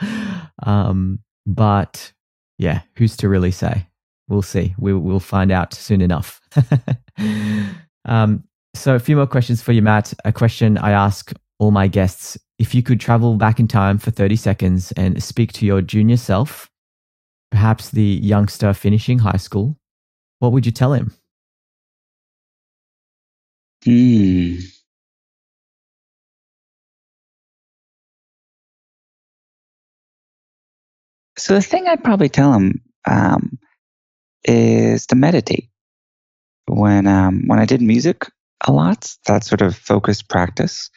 Um, 0.63 1.21
but 1.47 2.13
yeah, 2.59 2.83
who's 2.97 3.17
to 3.19 3.29
really 3.29 3.51
say? 3.51 3.87
We'll 4.29 4.43
see. 4.43 4.75
We, 4.79 4.95
we'll 4.95 5.21
find 5.21 5.53
out 5.53 5.75
soon 5.75 6.01
enough. 6.01 6.41
um, 8.05 8.45
so, 8.75 8.95
a 8.95 8.99
few 8.99 9.17
more 9.17 9.27
questions 9.27 9.63
for 9.63 9.73
you, 9.73 9.83
Matt. 9.83 10.15
A 10.25 10.33
question 10.33 10.79
I 10.79 10.93
ask 10.93 11.33
all 11.59 11.71
my 11.71 11.87
guests 11.87 12.37
if 12.59 12.75
you 12.75 12.83
could 12.83 13.01
travel 13.01 13.37
back 13.37 13.61
in 13.61 13.69
time 13.69 13.99
for 13.99 14.11
30 14.11 14.37
seconds 14.37 14.93
and 14.93 15.23
speak 15.23 15.53
to 15.55 15.67
your 15.67 15.83
junior 15.83 16.17
self, 16.17 16.71
perhaps 17.51 17.91
the 17.91 18.03
youngster 18.03 18.73
finishing 18.73 19.19
high 19.19 19.37
school, 19.37 19.77
what 20.39 20.53
would 20.53 20.67
you 20.67 20.73
tell 20.73 20.93
him? 20.93 21.13
Hmm. 23.85 24.57
So 31.37 31.55
the 31.55 31.63
thing 31.63 31.89
I'd 31.89 32.05
probably 32.05 32.29
tell 32.29 32.53
him 32.53 32.81
um, 33.11 33.59
is 34.45 35.07
to 35.07 35.17
meditate. 35.17 35.71
When 36.67 37.07
um, 37.07 37.45
when 37.47 37.59
I 37.59 37.67
did 37.67 37.83
music 37.83 38.31
a 38.67 38.73
lot, 38.73 39.15
that 39.27 39.45
sort 39.45 39.63
of 39.63 39.77
focused 39.77 40.29
practice 40.29 40.91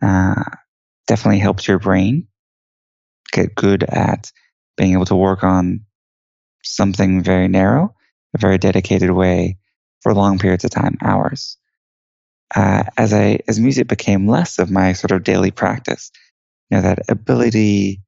uh, 0.00 0.44
definitely 1.06 1.40
helps 1.40 1.66
your 1.66 1.78
brain 1.78 2.28
get 3.32 3.54
good 3.54 3.82
at 3.82 4.30
being 4.76 4.92
able 4.92 5.06
to 5.06 5.16
work 5.16 5.42
on 5.42 5.80
something 6.62 7.22
very 7.22 7.48
narrow, 7.48 7.94
a 8.34 8.38
very 8.38 8.58
dedicated 8.58 9.10
way 9.10 9.58
for 10.00 10.14
long 10.14 10.38
periods 10.38 10.64
of 10.64 10.70
time, 10.70 10.96
hours. 11.02 11.56
Uh, 12.54 12.84
as 12.96 13.12
I 13.12 13.40
as 13.48 13.58
music 13.58 13.88
became 13.88 14.28
less 14.28 14.58
of 14.58 14.70
my 14.70 14.92
sort 14.92 15.10
of 15.10 15.24
daily 15.24 15.50
practice, 15.50 16.12
you 16.70 16.76
know 16.76 16.82
that 16.82 17.10
ability 17.10 18.02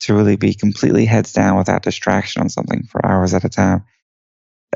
to 0.00 0.14
really 0.14 0.36
be 0.36 0.54
completely 0.54 1.04
heads 1.04 1.32
down 1.32 1.58
without 1.58 1.82
distraction 1.82 2.40
on 2.40 2.48
something 2.48 2.84
for 2.84 3.04
hours 3.04 3.34
at 3.34 3.44
a 3.44 3.48
time 3.48 3.84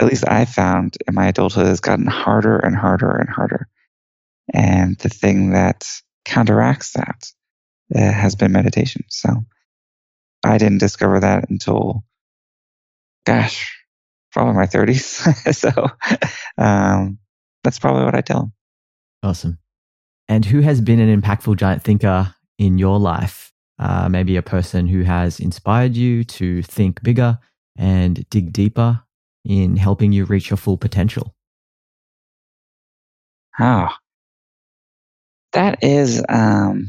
at 0.00 0.06
least 0.06 0.24
I 0.26 0.44
found 0.44 0.96
in 1.06 1.14
my 1.14 1.28
adulthood, 1.28 1.66
has 1.66 1.80
gotten 1.80 2.06
harder 2.06 2.56
and 2.56 2.76
harder 2.76 3.10
and 3.10 3.28
harder. 3.28 3.68
And 4.52 4.96
the 4.98 5.08
thing 5.08 5.50
that 5.50 5.86
counteracts 6.24 6.92
that 6.92 7.30
uh, 7.94 8.12
has 8.12 8.34
been 8.34 8.52
meditation. 8.52 9.04
So 9.08 9.44
I 10.44 10.58
didn't 10.58 10.78
discover 10.78 11.20
that 11.20 11.50
until, 11.50 12.04
gosh, 13.26 13.76
probably 14.32 14.54
my 14.54 14.66
30s. 14.66 15.54
so 15.54 15.88
um, 16.58 17.18
that's 17.62 17.78
probably 17.78 18.04
what 18.04 18.14
I 18.14 18.22
tell 18.22 18.40
them. 18.40 18.52
Awesome. 19.22 19.58
And 20.28 20.44
who 20.44 20.60
has 20.60 20.80
been 20.80 21.00
an 21.00 21.20
impactful 21.20 21.56
giant 21.56 21.82
thinker 21.82 22.34
in 22.58 22.78
your 22.78 22.98
life? 22.98 23.52
Uh, 23.78 24.08
maybe 24.08 24.36
a 24.36 24.42
person 24.42 24.86
who 24.86 25.02
has 25.02 25.40
inspired 25.40 25.96
you 25.96 26.24
to 26.24 26.62
think 26.62 27.02
bigger 27.02 27.38
and 27.76 28.28
dig 28.30 28.52
deeper 28.52 29.02
in 29.44 29.76
helping 29.76 30.12
you 30.12 30.24
reach 30.24 30.50
your 30.50 30.56
full 30.56 30.76
potential? 30.76 31.34
Oh, 33.60 33.88
that 35.52 35.82
is 35.82 36.22
um, 36.28 36.88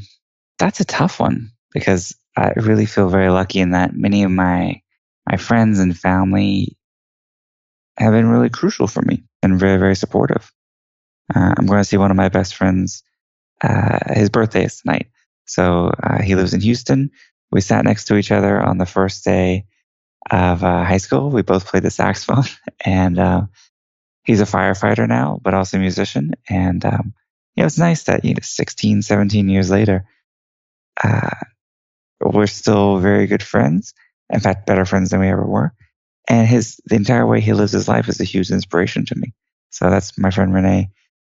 that's 0.58 0.80
a 0.80 0.86
tough 0.86 1.20
one 1.20 1.52
because 1.74 2.16
I 2.38 2.54
really 2.56 2.86
feel 2.86 3.10
very 3.10 3.30
lucky 3.30 3.60
in 3.60 3.72
that 3.72 3.94
many 3.94 4.24
of 4.24 4.32
my 4.32 4.82
my 5.30 5.38
friends 5.38 5.80
and 5.80 5.98
family 5.98 6.78
have 7.98 8.12
been 8.12 8.28
really 8.28 8.50
crucial 8.50 8.88
for 8.88 9.02
me 9.02 9.24
and 9.42 9.60
very 9.60 9.78
very 9.78 9.96
supportive. 9.96 10.52
Uh, 11.34 11.54
I'm 11.58 11.66
going 11.66 11.80
to 11.80 11.86
see 11.86 11.98
one 11.98 12.12
of 12.12 12.18
my 12.18 12.30
best 12.30 12.56
friends. 12.56 13.04
Uh, 13.62 14.00
his 14.14 14.30
birthday 14.30 14.66
is 14.66 14.82
tonight, 14.82 15.08
so 15.46 15.92
uh, 16.02 16.22
he 16.22 16.36
lives 16.36 16.54
in 16.54 16.62
Houston. 16.62 17.12
We 17.52 17.62
sat 17.62 17.86
next 17.86 18.06
to 18.06 18.18
each 18.18 18.32
other 18.32 18.60
on 18.60 18.78
the 18.78 18.86
first 18.86 19.24
day 19.24 19.66
of 20.32 20.64
uh, 20.64 20.84
high 20.84 20.98
school. 20.98 21.30
We 21.30 21.42
both 21.42 21.66
played 21.68 21.84
the 21.84 21.92
saxophone, 21.92 22.46
and 22.86 23.20
uh, 23.20 23.42
he's 24.24 24.42
a 24.42 24.46
firefighter 24.46 25.08
now, 25.08 25.40
but 25.42 25.54
also 25.54 25.78
a 25.78 25.80
musician. 25.80 26.34
And 26.50 26.84
um, 26.86 27.14
you 27.56 27.62
know, 27.62 27.68
it's 27.68 27.78
nice 27.78 28.04
that 28.04 28.26
you 28.26 28.34
know, 28.34 28.40
16, 28.42 29.02
17 29.02 29.50
years 29.50 29.70
later, 29.70 30.06
uh, 31.04 31.30
we're 32.22 32.48
still 32.48 32.98
very 32.98 33.28
good 33.28 33.44
friends. 33.44 33.94
In 34.30 34.40
fact, 34.40 34.66
better 34.66 34.86
friends 34.86 35.10
than 35.10 35.20
we 35.20 35.28
ever 35.28 35.46
were. 35.46 35.74
And 36.30 36.48
his 36.48 36.80
the 36.86 36.96
entire 36.96 37.26
way 37.28 37.42
he 37.42 37.54
lives 37.54 37.74
his 37.74 37.88
life 37.88 38.08
is 38.08 38.22
a 38.22 38.26
huge 38.26 38.50
inspiration 38.50 39.06
to 39.08 39.16
me. 39.16 39.34
So 39.72 39.90
that's 39.90 40.18
my 40.18 40.32
friend 40.32 40.54
Renee. 40.54 40.90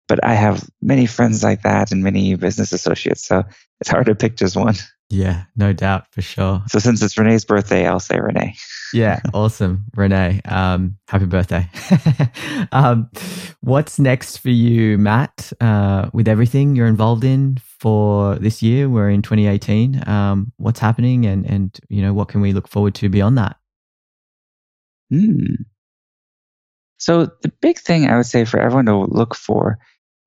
But 0.07 0.23
I 0.23 0.35
have 0.35 0.63
many 0.81 1.07
friends 1.07 1.43
like 1.43 1.63
that 1.63 1.91
and 1.91 2.03
many 2.03 2.35
business 2.35 2.71
associates. 2.71 3.25
So 3.25 3.43
it's 3.81 3.89
hard 3.89 4.05
to 4.05 4.15
pick 4.15 4.37
just 4.37 4.55
one. 4.55 4.75
Yeah, 5.09 5.43
no 5.55 5.71
doubt 5.71 6.11
for 6.11 6.21
sure. 6.21 6.63
So 6.67 6.79
since 6.79 7.01
it's 7.01 7.17
Renee's 7.17 7.45
birthday, 7.45 7.85
I'll 7.85 7.99
say 7.99 8.19
Renee. 8.19 8.55
yeah, 8.93 9.19
awesome, 9.33 9.85
Renee. 9.95 10.41
Um, 10.45 10.97
happy 11.07 11.25
birthday. 11.25 11.69
um, 12.71 13.09
what's 13.61 13.99
next 13.99 14.37
for 14.37 14.49
you, 14.49 14.97
Matt? 14.97 15.53
Uh, 15.61 16.09
with 16.11 16.27
everything 16.27 16.75
you're 16.75 16.87
involved 16.87 17.23
in 17.23 17.57
for 17.79 18.35
this 18.37 18.63
year, 18.63 18.89
we're 18.89 19.11
in 19.11 19.21
2018. 19.21 20.07
Um, 20.07 20.51
what's 20.57 20.79
happening, 20.79 21.25
and 21.27 21.45
and 21.45 21.79
you 21.87 22.01
know 22.01 22.13
what 22.13 22.27
can 22.27 22.41
we 22.41 22.51
look 22.51 22.67
forward 22.67 22.95
to 22.95 23.09
beyond 23.09 23.37
that? 23.37 23.57
Hmm. 25.11 25.53
So 26.97 27.29
the 27.43 27.51
big 27.61 27.77
thing 27.77 28.07
I 28.09 28.17
would 28.17 28.25
say 28.25 28.45
for 28.45 28.59
everyone 28.59 28.87
to 28.87 28.97
look 28.97 29.35
for 29.35 29.77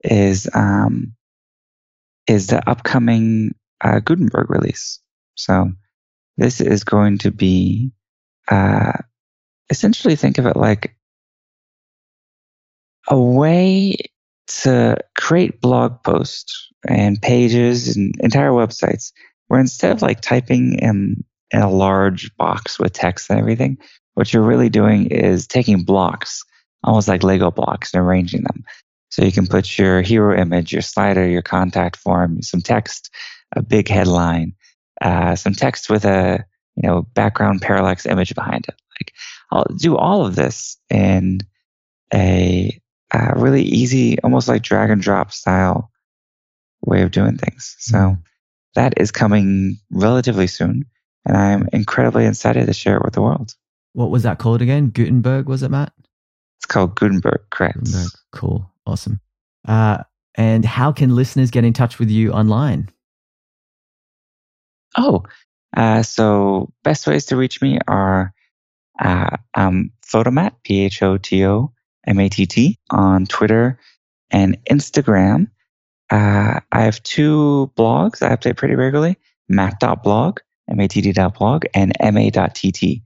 is 0.04 0.48
um, 0.54 1.14
is 2.28 2.46
the 2.46 2.68
upcoming 2.68 3.54
uh, 3.82 4.00
Gutenberg 4.00 4.50
release. 4.50 5.00
So 5.34 5.72
this 6.36 6.60
is 6.60 6.84
going 6.84 7.18
to 7.18 7.30
be 7.30 7.92
uh, 8.48 8.92
essentially 9.70 10.16
think 10.16 10.38
of 10.38 10.46
it 10.46 10.56
like 10.56 10.96
a 13.08 13.18
way 13.18 13.96
to 14.46 14.96
create 15.16 15.60
blog 15.60 16.02
posts 16.02 16.68
and 16.86 17.20
pages 17.20 17.96
and 17.96 18.14
entire 18.20 18.50
websites 18.50 19.12
where 19.48 19.60
instead 19.60 19.92
of 19.92 20.02
like 20.02 20.20
typing 20.20 20.78
in, 20.78 21.24
in 21.50 21.60
a 21.60 21.70
large 21.70 22.34
box 22.36 22.78
with 22.78 22.92
text 22.92 23.30
and 23.30 23.38
everything, 23.38 23.78
what 24.14 24.32
you're 24.32 24.42
really 24.42 24.68
doing 24.68 25.06
is 25.06 25.46
taking 25.46 25.84
blocks, 25.84 26.44
almost 26.84 27.08
like 27.08 27.22
Lego 27.22 27.50
blocks, 27.50 27.92
and 27.92 28.02
arranging 28.02 28.42
them. 28.42 28.64
So 29.10 29.24
you 29.24 29.32
can 29.32 29.46
put 29.46 29.78
your 29.78 30.02
hero 30.02 30.38
image, 30.38 30.72
your 30.72 30.82
slider, 30.82 31.26
your 31.26 31.42
contact 31.42 31.96
form, 31.96 32.42
some 32.42 32.60
text, 32.60 33.10
a 33.54 33.62
big 33.62 33.88
headline, 33.88 34.54
uh, 35.00 35.36
some 35.36 35.54
text 35.54 35.90
with 35.90 36.04
a 36.04 36.44
you 36.76 36.88
know 36.88 37.02
background 37.14 37.62
parallax 37.62 38.06
image 38.06 38.34
behind 38.34 38.66
it. 38.68 38.80
Like 39.00 39.14
I'll 39.50 39.76
do 39.76 39.96
all 39.96 40.26
of 40.26 40.34
this 40.34 40.76
in 40.90 41.40
a, 42.12 42.80
really 43.36 43.62
easy, 43.62 44.20
almost 44.20 44.48
like 44.48 44.62
drag 44.62 44.90
and 44.90 45.00
drop 45.00 45.32
style 45.32 45.90
way 46.84 47.02
of 47.02 47.10
doing 47.10 47.36
things. 47.36 47.76
So 47.78 48.16
that 48.74 48.94
is 48.96 49.10
coming 49.10 49.78
relatively 49.90 50.46
soon, 50.46 50.84
and 51.24 51.36
I'm 51.36 51.68
incredibly 51.72 52.26
excited 52.26 52.66
to 52.66 52.72
share 52.72 52.96
it 52.96 53.04
with 53.04 53.14
the 53.14 53.22
world. 53.22 53.54
What 53.92 54.10
was 54.10 54.22
that 54.24 54.38
called 54.38 54.62
again? 54.62 54.90
Gutenberg, 54.90 55.48
was 55.48 55.62
it, 55.62 55.70
Matt? 55.70 55.92
It's 56.58 56.66
called 56.66 56.94
Gutenberg, 56.96 57.40
correct? 57.50 57.78
Gutenberg. 57.78 58.10
Cool. 58.32 58.70
Awesome. 58.86 59.20
Uh, 59.66 60.02
and 60.34 60.64
how 60.64 60.92
can 60.92 61.16
listeners 61.16 61.50
get 61.50 61.64
in 61.64 61.72
touch 61.72 61.98
with 61.98 62.10
you 62.10 62.32
online? 62.32 62.90
Oh, 64.96 65.24
uh, 65.76 66.02
so 66.02 66.72
best 66.82 67.06
ways 67.06 67.26
to 67.26 67.36
reach 67.36 67.60
me 67.60 67.78
are 67.86 68.32
uh, 68.98 69.36
um, 69.54 69.90
Photomatt, 70.06 70.52
P 70.64 70.84
H 70.84 71.02
O 71.02 71.18
T 71.18 71.44
O 71.44 71.72
M 72.06 72.18
A 72.18 72.28
T 72.28 72.46
T, 72.46 72.78
on 72.90 73.26
Twitter 73.26 73.78
and 74.30 74.58
Instagram. 74.64 75.50
Uh, 76.10 76.60
I 76.72 76.82
have 76.82 77.02
two 77.02 77.70
blogs 77.76 78.22
I 78.22 78.34
update 78.34 78.56
pretty 78.56 78.74
regularly 78.74 79.18
matt.blog, 79.48 80.38
M 80.70 80.80
A 80.80 80.88
T 80.88 81.02
T.blog, 81.02 81.64
and 81.74 81.92
ma.tt, 82.00 83.02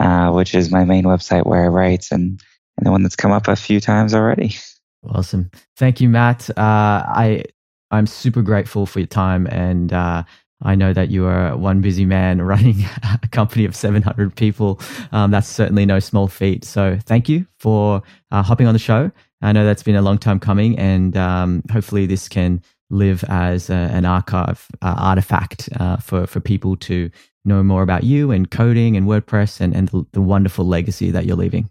uh, 0.00 0.30
which 0.32 0.54
is 0.54 0.70
my 0.70 0.84
main 0.84 1.04
website 1.04 1.46
where 1.46 1.64
I 1.64 1.68
write 1.68 2.06
and, 2.10 2.40
and 2.76 2.86
the 2.86 2.90
one 2.90 3.02
that's 3.02 3.16
come 3.16 3.32
up 3.32 3.48
a 3.48 3.56
few 3.56 3.80
times 3.80 4.14
already. 4.14 4.54
Awesome. 5.08 5.52
Thank 5.76 6.00
you, 6.00 6.08
Matt. 6.08 6.50
Uh, 6.50 6.56
I 6.58 7.44
I'm 7.92 8.08
super 8.08 8.42
grateful 8.42 8.86
for 8.86 8.98
your 8.98 9.06
time, 9.06 9.46
and 9.46 9.92
uh, 9.92 10.24
I 10.62 10.74
know 10.74 10.92
that 10.92 11.10
you 11.10 11.26
are 11.26 11.56
one 11.56 11.80
busy 11.80 12.06
man 12.06 12.40
running 12.42 12.76
a 13.22 13.28
company 13.28 13.64
of 13.64 13.76
700 13.76 14.34
people. 14.34 14.80
Um, 15.12 15.30
that's 15.30 15.48
certainly 15.48 15.86
no 15.86 16.00
small 16.00 16.28
feat. 16.28 16.64
So 16.64 16.98
thank 17.04 17.28
you 17.28 17.46
for 17.58 18.02
uh, 18.30 18.42
hopping 18.42 18.66
on 18.66 18.72
the 18.72 18.78
show. 18.78 19.10
I 19.42 19.52
know 19.52 19.64
that's 19.64 19.82
been 19.82 19.96
a 19.96 20.02
long 20.02 20.18
time 20.18 20.40
coming, 20.40 20.78
and 20.78 21.16
um, 21.16 21.62
hopefully 21.70 22.06
this 22.06 22.28
can 22.28 22.62
live 22.88 23.22
as 23.28 23.68
a, 23.68 23.74
an 23.74 24.06
archive 24.06 24.66
uh, 24.80 24.94
artifact 24.96 25.68
uh, 25.78 25.98
for 25.98 26.26
for 26.26 26.40
people 26.40 26.76
to 26.76 27.10
know 27.44 27.62
more 27.62 27.82
about 27.82 28.04
you 28.04 28.30
and 28.30 28.50
coding 28.50 28.96
and 28.96 29.06
WordPress 29.06 29.60
and, 29.60 29.74
and 29.74 29.88
the, 29.88 30.06
the 30.12 30.20
wonderful 30.22 30.66
legacy 30.66 31.10
that 31.10 31.26
you're 31.26 31.36
leaving. 31.36 31.70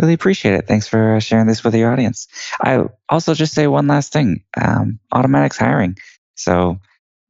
Really 0.00 0.14
appreciate 0.14 0.54
it. 0.54 0.66
Thanks 0.66 0.88
for 0.88 1.20
sharing 1.20 1.46
this 1.46 1.62
with 1.62 1.74
your 1.74 1.92
audience. 1.92 2.26
I 2.60 2.84
also 3.08 3.34
just 3.34 3.54
say 3.54 3.66
one 3.68 3.86
last 3.86 4.12
thing. 4.12 4.42
Um, 4.60 4.98
Automattic's 5.12 5.56
hiring. 5.58 5.96
So 6.34 6.78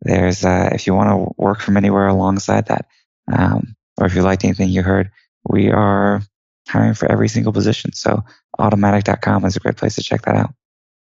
there's, 0.05 0.45
uh, 0.45 0.71
if 0.73 0.87
you 0.87 0.95
want 0.95 1.11
to 1.11 1.35
work 1.37 1.61
from 1.61 1.77
anywhere 1.77 2.07
alongside 2.07 2.67
that, 2.67 2.87
um, 3.33 3.75
or 3.99 4.07
if 4.07 4.15
you 4.15 4.23
liked 4.23 4.45
anything 4.45 4.69
you 4.69 4.83
heard, 4.83 5.11
we 5.49 5.71
are 5.71 6.23
hiring 6.69 6.95
for 6.95 7.11
every 7.11 7.29
single 7.29 7.53
position. 7.53 7.93
So 7.93 8.23
automattic.com 8.59 9.45
is 9.45 9.57
a 9.57 9.61
great 9.61 9.77
place 9.77 9.95
to 9.97 10.03
check 10.03 10.23
that 10.23 10.37
out. 10.37 10.55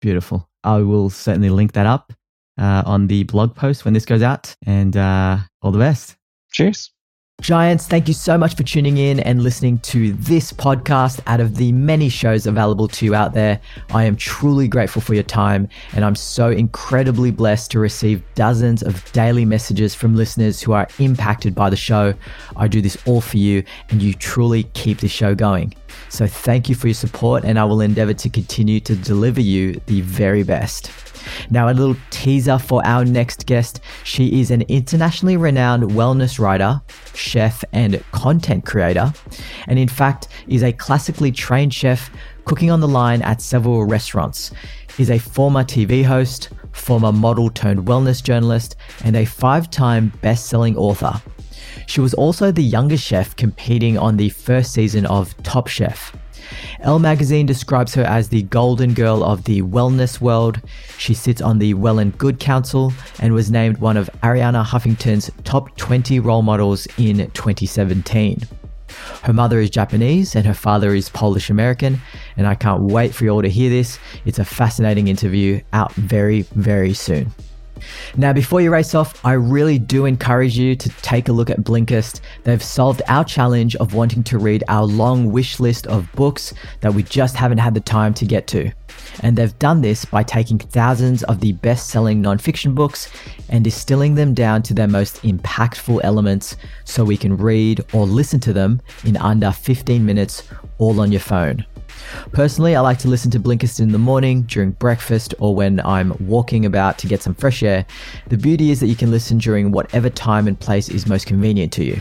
Beautiful. 0.01 0.49
I 0.65 0.79
will 0.79 1.11
certainly 1.11 1.51
link 1.51 1.73
that 1.73 1.87
up 1.87 2.13
uh, 2.59 2.83
on 2.85 3.07
the 3.07 3.25
blog 3.25 3.55
post 3.55 3.85
when 3.85 3.95
this 3.95 4.05
goes 4.05 4.23
out. 4.23 4.55
And 4.67 4.97
uh, 4.97 5.39
all 5.63 5.71
the 5.71 5.79
best. 5.79 6.17
Cheers. 6.53 6.91
Giants, 7.43 7.87
thank 7.87 8.09
you 8.09 8.15
so 8.15 8.39
much 8.39 8.57
for 8.57 8.63
tuning 8.63 8.97
in 8.97 9.21
and 9.21 9.43
listening 9.43 9.79
to 9.81 10.15
this 10.15 10.55
podcast 10.55 11.21
out 11.27 11.39
of 11.39 11.57
the 11.57 11.71
many 11.71 12.09
shows 12.09 12.47
available 12.47 12.89
to 12.89 13.05
you 13.05 13.15
out 13.15 13.35
there. 13.35 13.61
I 13.91 14.05
am 14.05 14.17
truly 14.17 14.67
grateful 14.67 15.03
for 15.03 15.13
your 15.13 15.23
time, 15.23 15.69
and 15.93 16.03
I'm 16.03 16.15
so 16.15 16.49
incredibly 16.49 17.31
blessed 17.31 17.71
to 17.73 17.79
receive 17.79 18.23
dozens 18.35 18.83
of 18.83 19.13
daily 19.13 19.45
messages 19.45 19.95
from 19.95 20.17
listeners 20.17 20.63
who 20.63 20.73
are 20.73 20.89
impacted 20.99 21.55
by 21.55 21.69
the 21.69 21.77
show. 21.77 22.15
I 22.57 22.69
do 22.69 22.81
this 22.81 22.97
all 23.07 23.21
for 23.21 23.37
you, 23.37 23.63
and 23.91 24.01
you 24.01 24.15
truly 24.15 24.65
keep 24.73 25.01
the 25.01 25.09
show 25.09 25.35
going. 25.35 25.75
So, 26.09 26.27
thank 26.27 26.71
you 26.71 26.75
for 26.75 26.89
your 26.89 26.95
support, 26.95 27.45
and 27.45 27.59
I 27.59 27.65
will 27.65 27.83
endeavor 27.83 28.15
to 28.15 28.31
continue 28.31 28.81
to 28.81 28.97
deliver 28.97 29.43
you 29.43 29.79
the 29.87 30.01
very 30.01 30.43
best. 30.43 31.06
Now, 31.51 31.69
a 31.69 31.75
little 31.75 31.97
teaser 32.11 32.59
for 32.59 32.85
our 32.87 33.05
next 33.05 33.47
guest. 33.47 33.81
She 34.05 34.41
is 34.41 34.51
an 34.51 34.63
internationally 34.63 35.37
renowned 35.37 35.85
wellness 35.85 36.39
writer, 36.39 36.81
chef, 37.15 37.65
and 37.73 38.03
content 38.13 38.65
creator, 38.65 39.13
and 39.67 39.79
in 39.79 39.89
fact, 39.89 40.29
is 40.49 40.63
a 40.63 40.73
classically 40.73 41.33
trained 41.33 41.75
chef 41.75 42.11
cooking 42.45 42.71
on 42.71 42.81
the 42.81 42.89
line 42.89 43.23
at 43.23 43.43
several 43.43 43.85
restaurants. 43.85 44.53
Is 44.99 45.11
a 45.11 45.19
former 45.19 45.63
TV 45.63 46.05
host, 46.05 46.49
former 46.73 47.13
model 47.13 47.51
turned 47.51 47.87
wellness 47.87 48.23
journalist, 48.23 48.77
and 49.05 49.15
a 49.15 49.25
five 49.27 49.71
time 49.71 50.13
best 50.23 50.47
selling 50.47 50.77
author. 50.77 51.21
She 51.87 52.01
was 52.01 52.15
also 52.15 52.51
the 52.51 52.63
youngest 52.63 53.05
chef 53.05 53.37
competing 53.37 53.99
on 53.99 54.17
the 54.17 54.31
first 54.31 54.73
season 54.73 55.07
of 55.07 55.37
Top 55.43 55.69
Chef. 55.69 56.17
Elle 56.81 56.99
magazine 56.99 57.47
describes 57.47 57.95
her 57.95 58.03
as 58.05 58.29
the 58.29 58.43
golden 58.43 58.95
girl 58.95 59.25
of 59.25 59.45
the 59.45 59.63
wellness 59.63 60.21
world. 60.21 60.61
She 60.99 61.15
sits 61.15 61.41
on 61.41 61.59
the 61.59 61.75
Well 61.75 61.99
and 61.99 62.17
Good 62.17 62.39
Council 62.41 62.93
and 63.21 63.33
was 63.35 63.51
named 63.51 63.79
one 63.79 63.97
of 63.97 64.11
Arianna 64.23 64.65
Huffington's 64.65 65.31
top 65.45 65.77
20 65.77 66.21
role 66.21 66.43
models 66.43 66.87
in 66.99 67.31
2017. 67.31 68.43
Her 69.23 69.33
mother 69.33 69.61
is 69.61 69.71
Japanese 69.71 70.37
and 70.37 70.47
her 70.47 70.55
father 70.55 70.95
is 70.95 71.09
Polish 71.09 71.51
American, 71.51 72.01
and 72.37 72.47
I 72.47 72.55
can't 72.55 72.83
wait 72.83 73.15
for 73.15 73.25
you 73.25 73.31
all 73.31 73.43
to 73.43 73.49
hear 73.49 73.71
this. 73.71 73.99
It's 74.25 74.39
a 74.39 74.45
fascinating 74.45 75.09
interview 75.09 75.61
out 75.73 75.93
very, 75.95 76.43
very 76.43 76.95
soon. 76.95 77.33
Now, 78.17 78.33
before 78.33 78.61
you 78.61 78.71
race 78.71 78.95
off, 78.95 79.25
I 79.25 79.33
really 79.33 79.79
do 79.79 80.05
encourage 80.07 80.57
you 80.57 80.75
to 80.77 80.89
take 81.03 81.29
a 81.29 81.33
look 81.33 81.51
at 81.51 81.61
Blinkist. 81.61 82.21
They've 82.45 82.63
solved 82.63 83.03
our 83.09 83.25
challenge 83.25 83.77
of 83.77 83.95
wanting 83.95 84.23
to 84.25 84.39
read 84.39 84.65
our 84.69 84.85
long 84.85 85.31
wish 85.33 85.61
list 85.61 85.87
of 85.87 86.11
books 86.13 86.55
that 86.81 86.95
we 86.95 87.03
just 87.03 87.37
haven't 87.37 87.59
had 87.59 87.75
the 87.75 87.81
time 87.81 88.15
to 88.15 88.25
get 88.25 88.47
to. 88.49 88.71
And 89.21 89.37
they've 89.37 89.59
done 89.59 89.83
this 89.83 90.05
by 90.05 90.23
taking 90.23 90.59
thousands 90.59 91.23
of 91.25 91.41
the 91.41 91.53
best 91.53 91.89
selling 91.89 92.23
nonfiction 92.23 92.75
books 92.75 93.11
and 93.49 93.65
distilling 93.65 94.15
them 94.15 94.35
down 94.35 94.63
to 94.63 94.75
their 94.75 94.89
most 94.89 95.23
impactful 95.23 96.01
elements 96.03 96.57
so 96.85 97.05
we 97.05 97.17
can 97.17 97.37
read 97.37 97.85
or 97.93 98.07
listen 98.07 98.41
to 98.41 98.53
them 98.53 98.81
in 99.05 99.17
under 99.17 99.53
15 99.53 100.05
minutes 100.05 100.49
all 100.79 101.01
on 101.01 101.13
your 101.13 101.21
phone. 101.21 101.65
Personally, 102.33 102.77
I 102.77 102.81
like 102.81 102.99
to 102.99 103.09
listen 103.09 103.31
to 103.33 103.41
Blinkist 103.41 103.81
in 103.81 103.93
the 103.93 103.99
morning, 103.99 104.43
during 104.43 104.73
breakfast, 104.73 105.35
or 105.39 105.55
when 105.55 105.81
I'm 105.81 106.15
walking 106.21 106.67
about 106.67 106.99
to 106.99 107.07
get 107.07 107.23
some 107.23 107.35
fresh 107.35 107.63
air. 107.63 107.87
The 108.29 108.37
beauty 108.37 108.71
is 108.71 108.81
that 108.81 108.89
you 108.89 108.97
can 108.97 109.11
listen 109.11 109.39
during 109.39 109.73
whatever 109.73 110.11
time 110.11 110.49
and 110.49 110.59
place 110.59 110.89
is 110.89 111.07
most 111.07 111.27
convenient 111.27 111.73
to 111.75 111.85
you. 111.85 112.01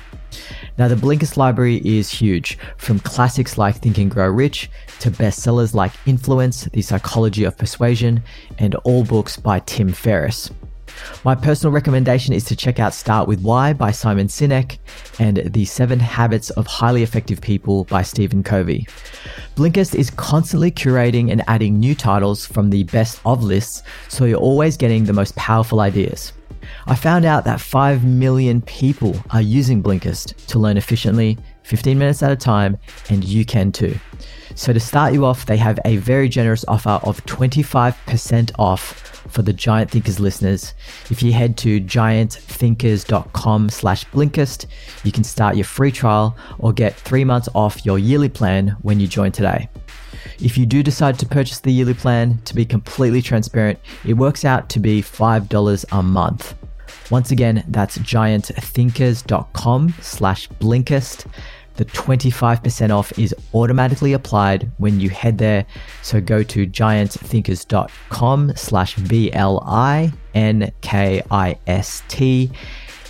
Now, 0.78 0.90
the 0.90 0.96
Blinkist 0.96 1.38
library 1.38 1.78
is 1.86 2.10
huge, 2.10 2.58
from 2.78 3.00
classics 3.00 3.58
like 3.58 3.78
Think 3.78 3.98
and 3.98 4.12
Grow 4.12 4.28
Rich 4.28 4.70
to 5.00 5.10
bestsellers 5.10 5.74
like 5.74 5.94
Influence, 6.06 6.66
The 6.66 6.82
Psychology 6.82 7.46
of 7.46 7.58
Persuasion, 7.58 8.22
and 8.58 8.76
all 8.76 9.06
books 9.06 9.38
by 9.38 9.60
Tim 9.62 9.94
Ferriss. 9.94 10.52
My 11.24 11.36
personal 11.36 11.72
recommendation 11.72 12.34
is 12.34 12.44
to 12.46 12.56
check 12.56 12.80
out 12.80 12.94
Start 12.94 13.28
With 13.28 13.42
Why 13.42 13.74
by 13.74 13.92
Simon 13.92 14.28
Sinek 14.28 14.78
and 15.20 15.38
The 15.54 15.66
Seven 15.66 16.00
Habits 16.00 16.50
of 16.52 16.68
Highly 16.68 17.04
Effective 17.04 17.42
People 17.42 17.86
by 17.86 18.02
Stephen 18.02 18.44
Covey. 18.44 18.88
Blinkist 19.56 19.96
is 19.96 20.10
constantly 20.12 20.72
curating 20.72 21.32
and 21.32 21.44
adding 21.48 21.80
new 21.80 21.96
titles 21.96 22.46
from 22.46 22.70
the 22.70 22.84
best 22.84 23.20
of 23.26 23.44
lists, 23.44 23.84
so 24.10 24.26
you're 24.26 24.38
always 24.38 24.78
getting 24.78 25.06
the 25.06 25.14
most 25.14 25.36
powerful 25.36 25.80
ideas. 25.80 26.34
I 26.88 26.96
found 26.96 27.26
out 27.26 27.44
that 27.46 27.62
5 27.62 28.04
million 28.04 28.62
people 28.62 29.16
are 29.32 29.42
using 29.42 29.82
Blinkist 29.82 30.36
to 30.48 30.60
learn 30.60 30.78
efficiently, 30.78 31.38
15 31.66 31.98
minutes 31.98 32.22
at 32.24 32.32
a 32.32 32.36
time, 32.36 32.78
and 33.10 33.24
you 33.24 33.44
can 33.44 33.72
too. 33.72 33.98
So 34.54 34.72
to 34.72 34.80
start 34.80 35.14
you 35.14 35.26
off, 35.26 35.46
they 35.46 35.58
have 35.58 35.80
a 35.84 35.98
very 35.98 36.30
generous 36.30 36.64
offer 36.68 37.00
of 37.04 37.26
25% 37.26 38.52
off 38.58 39.02
for 39.30 39.42
the 39.42 39.52
Giant 39.52 39.92
Thinkers 39.92 40.20
listeners. 40.20 40.74
If 41.10 41.24
you 41.24 41.34
head 41.34 41.58
to 41.58 41.82
giantthinkers.com 41.82 43.70
slash 43.70 44.06
Blinkist, 44.06 44.68
you 45.04 45.12
can 45.12 45.24
start 45.24 45.56
your 45.56 45.66
free 45.66 45.92
trial 45.92 46.38
or 46.60 46.72
get 46.72 46.96
three 46.96 47.26
months 47.26 47.50
off 47.56 47.86
your 47.86 47.98
yearly 48.00 48.30
plan 48.30 48.78
when 48.82 49.00
you 49.00 49.08
join 49.08 49.32
today. 49.32 49.68
If 50.40 50.58
you 50.58 50.66
do 50.66 50.84
decide 50.84 51.18
to 51.20 51.26
purchase 51.26 51.60
the 51.60 51.72
yearly 51.72 51.94
plan, 51.94 52.40
to 52.46 52.56
be 52.56 52.66
completely 52.66 53.22
transparent, 53.22 53.80
it 54.06 54.14
works 54.14 54.46
out 54.46 54.70
to 54.70 54.80
be 54.80 55.02
$5 55.02 55.86
a 55.92 56.04
month. 56.04 56.56
Once 57.12 57.32
again, 57.32 57.64
that's 57.68 57.98
giantthinkers.com 58.00 59.94
slash 60.02 60.50
Blinkist. 60.50 61.26
The 61.76 61.86
25% 61.86 62.96
off 62.96 63.18
is 63.20 63.36
automatically 63.54 64.14
applied 64.14 64.72
when 64.78 65.00
you 65.00 65.10
head 65.10 65.38
there. 65.38 65.66
So 66.02 66.22
go 66.22 66.42
to 66.44 66.66
giantthinkers.com 66.66 68.54
slash 68.56 68.96
B-L-I-N-K-I-S-T. 68.96 70.12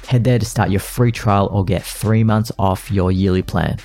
Head 0.07 0.23
there 0.23 0.39
to 0.39 0.45
start 0.45 0.69
your 0.69 0.79
free 0.79 1.11
trial 1.11 1.47
or 1.51 1.65
get 1.65 1.83
three 1.83 2.23
months 2.23 2.51
off 2.57 2.91
your 2.91 3.11
yearly 3.11 3.41
plan. 3.41 3.77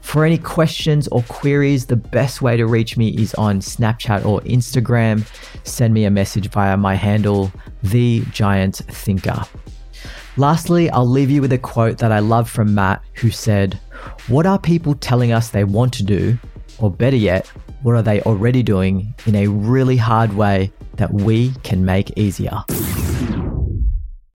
For 0.00 0.24
any 0.24 0.38
questions 0.38 1.08
or 1.08 1.22
queries, 1.28 1.86
the 1.86 1.96
best 1.96 2.42
way 2.42 2.58
to 2.58 2.66
reach 2.66 2.98
me 2.98 3.08
is 3.08 3.34
on 3.34 3.60
Snapchat 3.60 4.26
or 4.26 4.40
Instagram. 4.42 5.26
Send 5.66 5.94
me 5.94 6.04
a 6.04 6.10
message 6.10 6.50
via 6.50 6.76
my 6.76 6.94
handle, 6.94 7.50
The 7.82 8.22
Giant 8.30 8.76
Thinker. 8.76 9.44
Lastly, 10.36 10.90
I'll 10.90 11.08
leave 11.08 11.30
you 11.30 11.40
with 11.40 11.52
a 11.52 11.58
quote 11.58 11.98
that 11.98 12.12
I 12.12 12.18
love 12.18 12.50
from 12.50 12.74
Matt, 12.74 13.02
who 13.14 13.30
said, 13.30 13.80
What 14.28 14.46
are 14.46 14.58
people 14.58 14.94
telling 14.94 15.32
us 15.32 15.50
they 15.50 15.64
want 15.64 15.92
to 15.94 16.02
do? 16.02 16.38
Or 16.78 16.90
better 16.90 17.16
yet, 17.16 17.46
what 17.82 17.94
are 17.94 18.02
they 18.02 18.20
already 18.22 18.62
doing 18.62 19.14
in 19.26 19.34
a 19.34 19.46
really 19.46 19.96
hard 19.96 20.34
way 20.34 20.72
that 20.96 21.12
we 21.12 21.52
can 21.62 21.84
make 21.84 22.16
easier? 22.16 22.64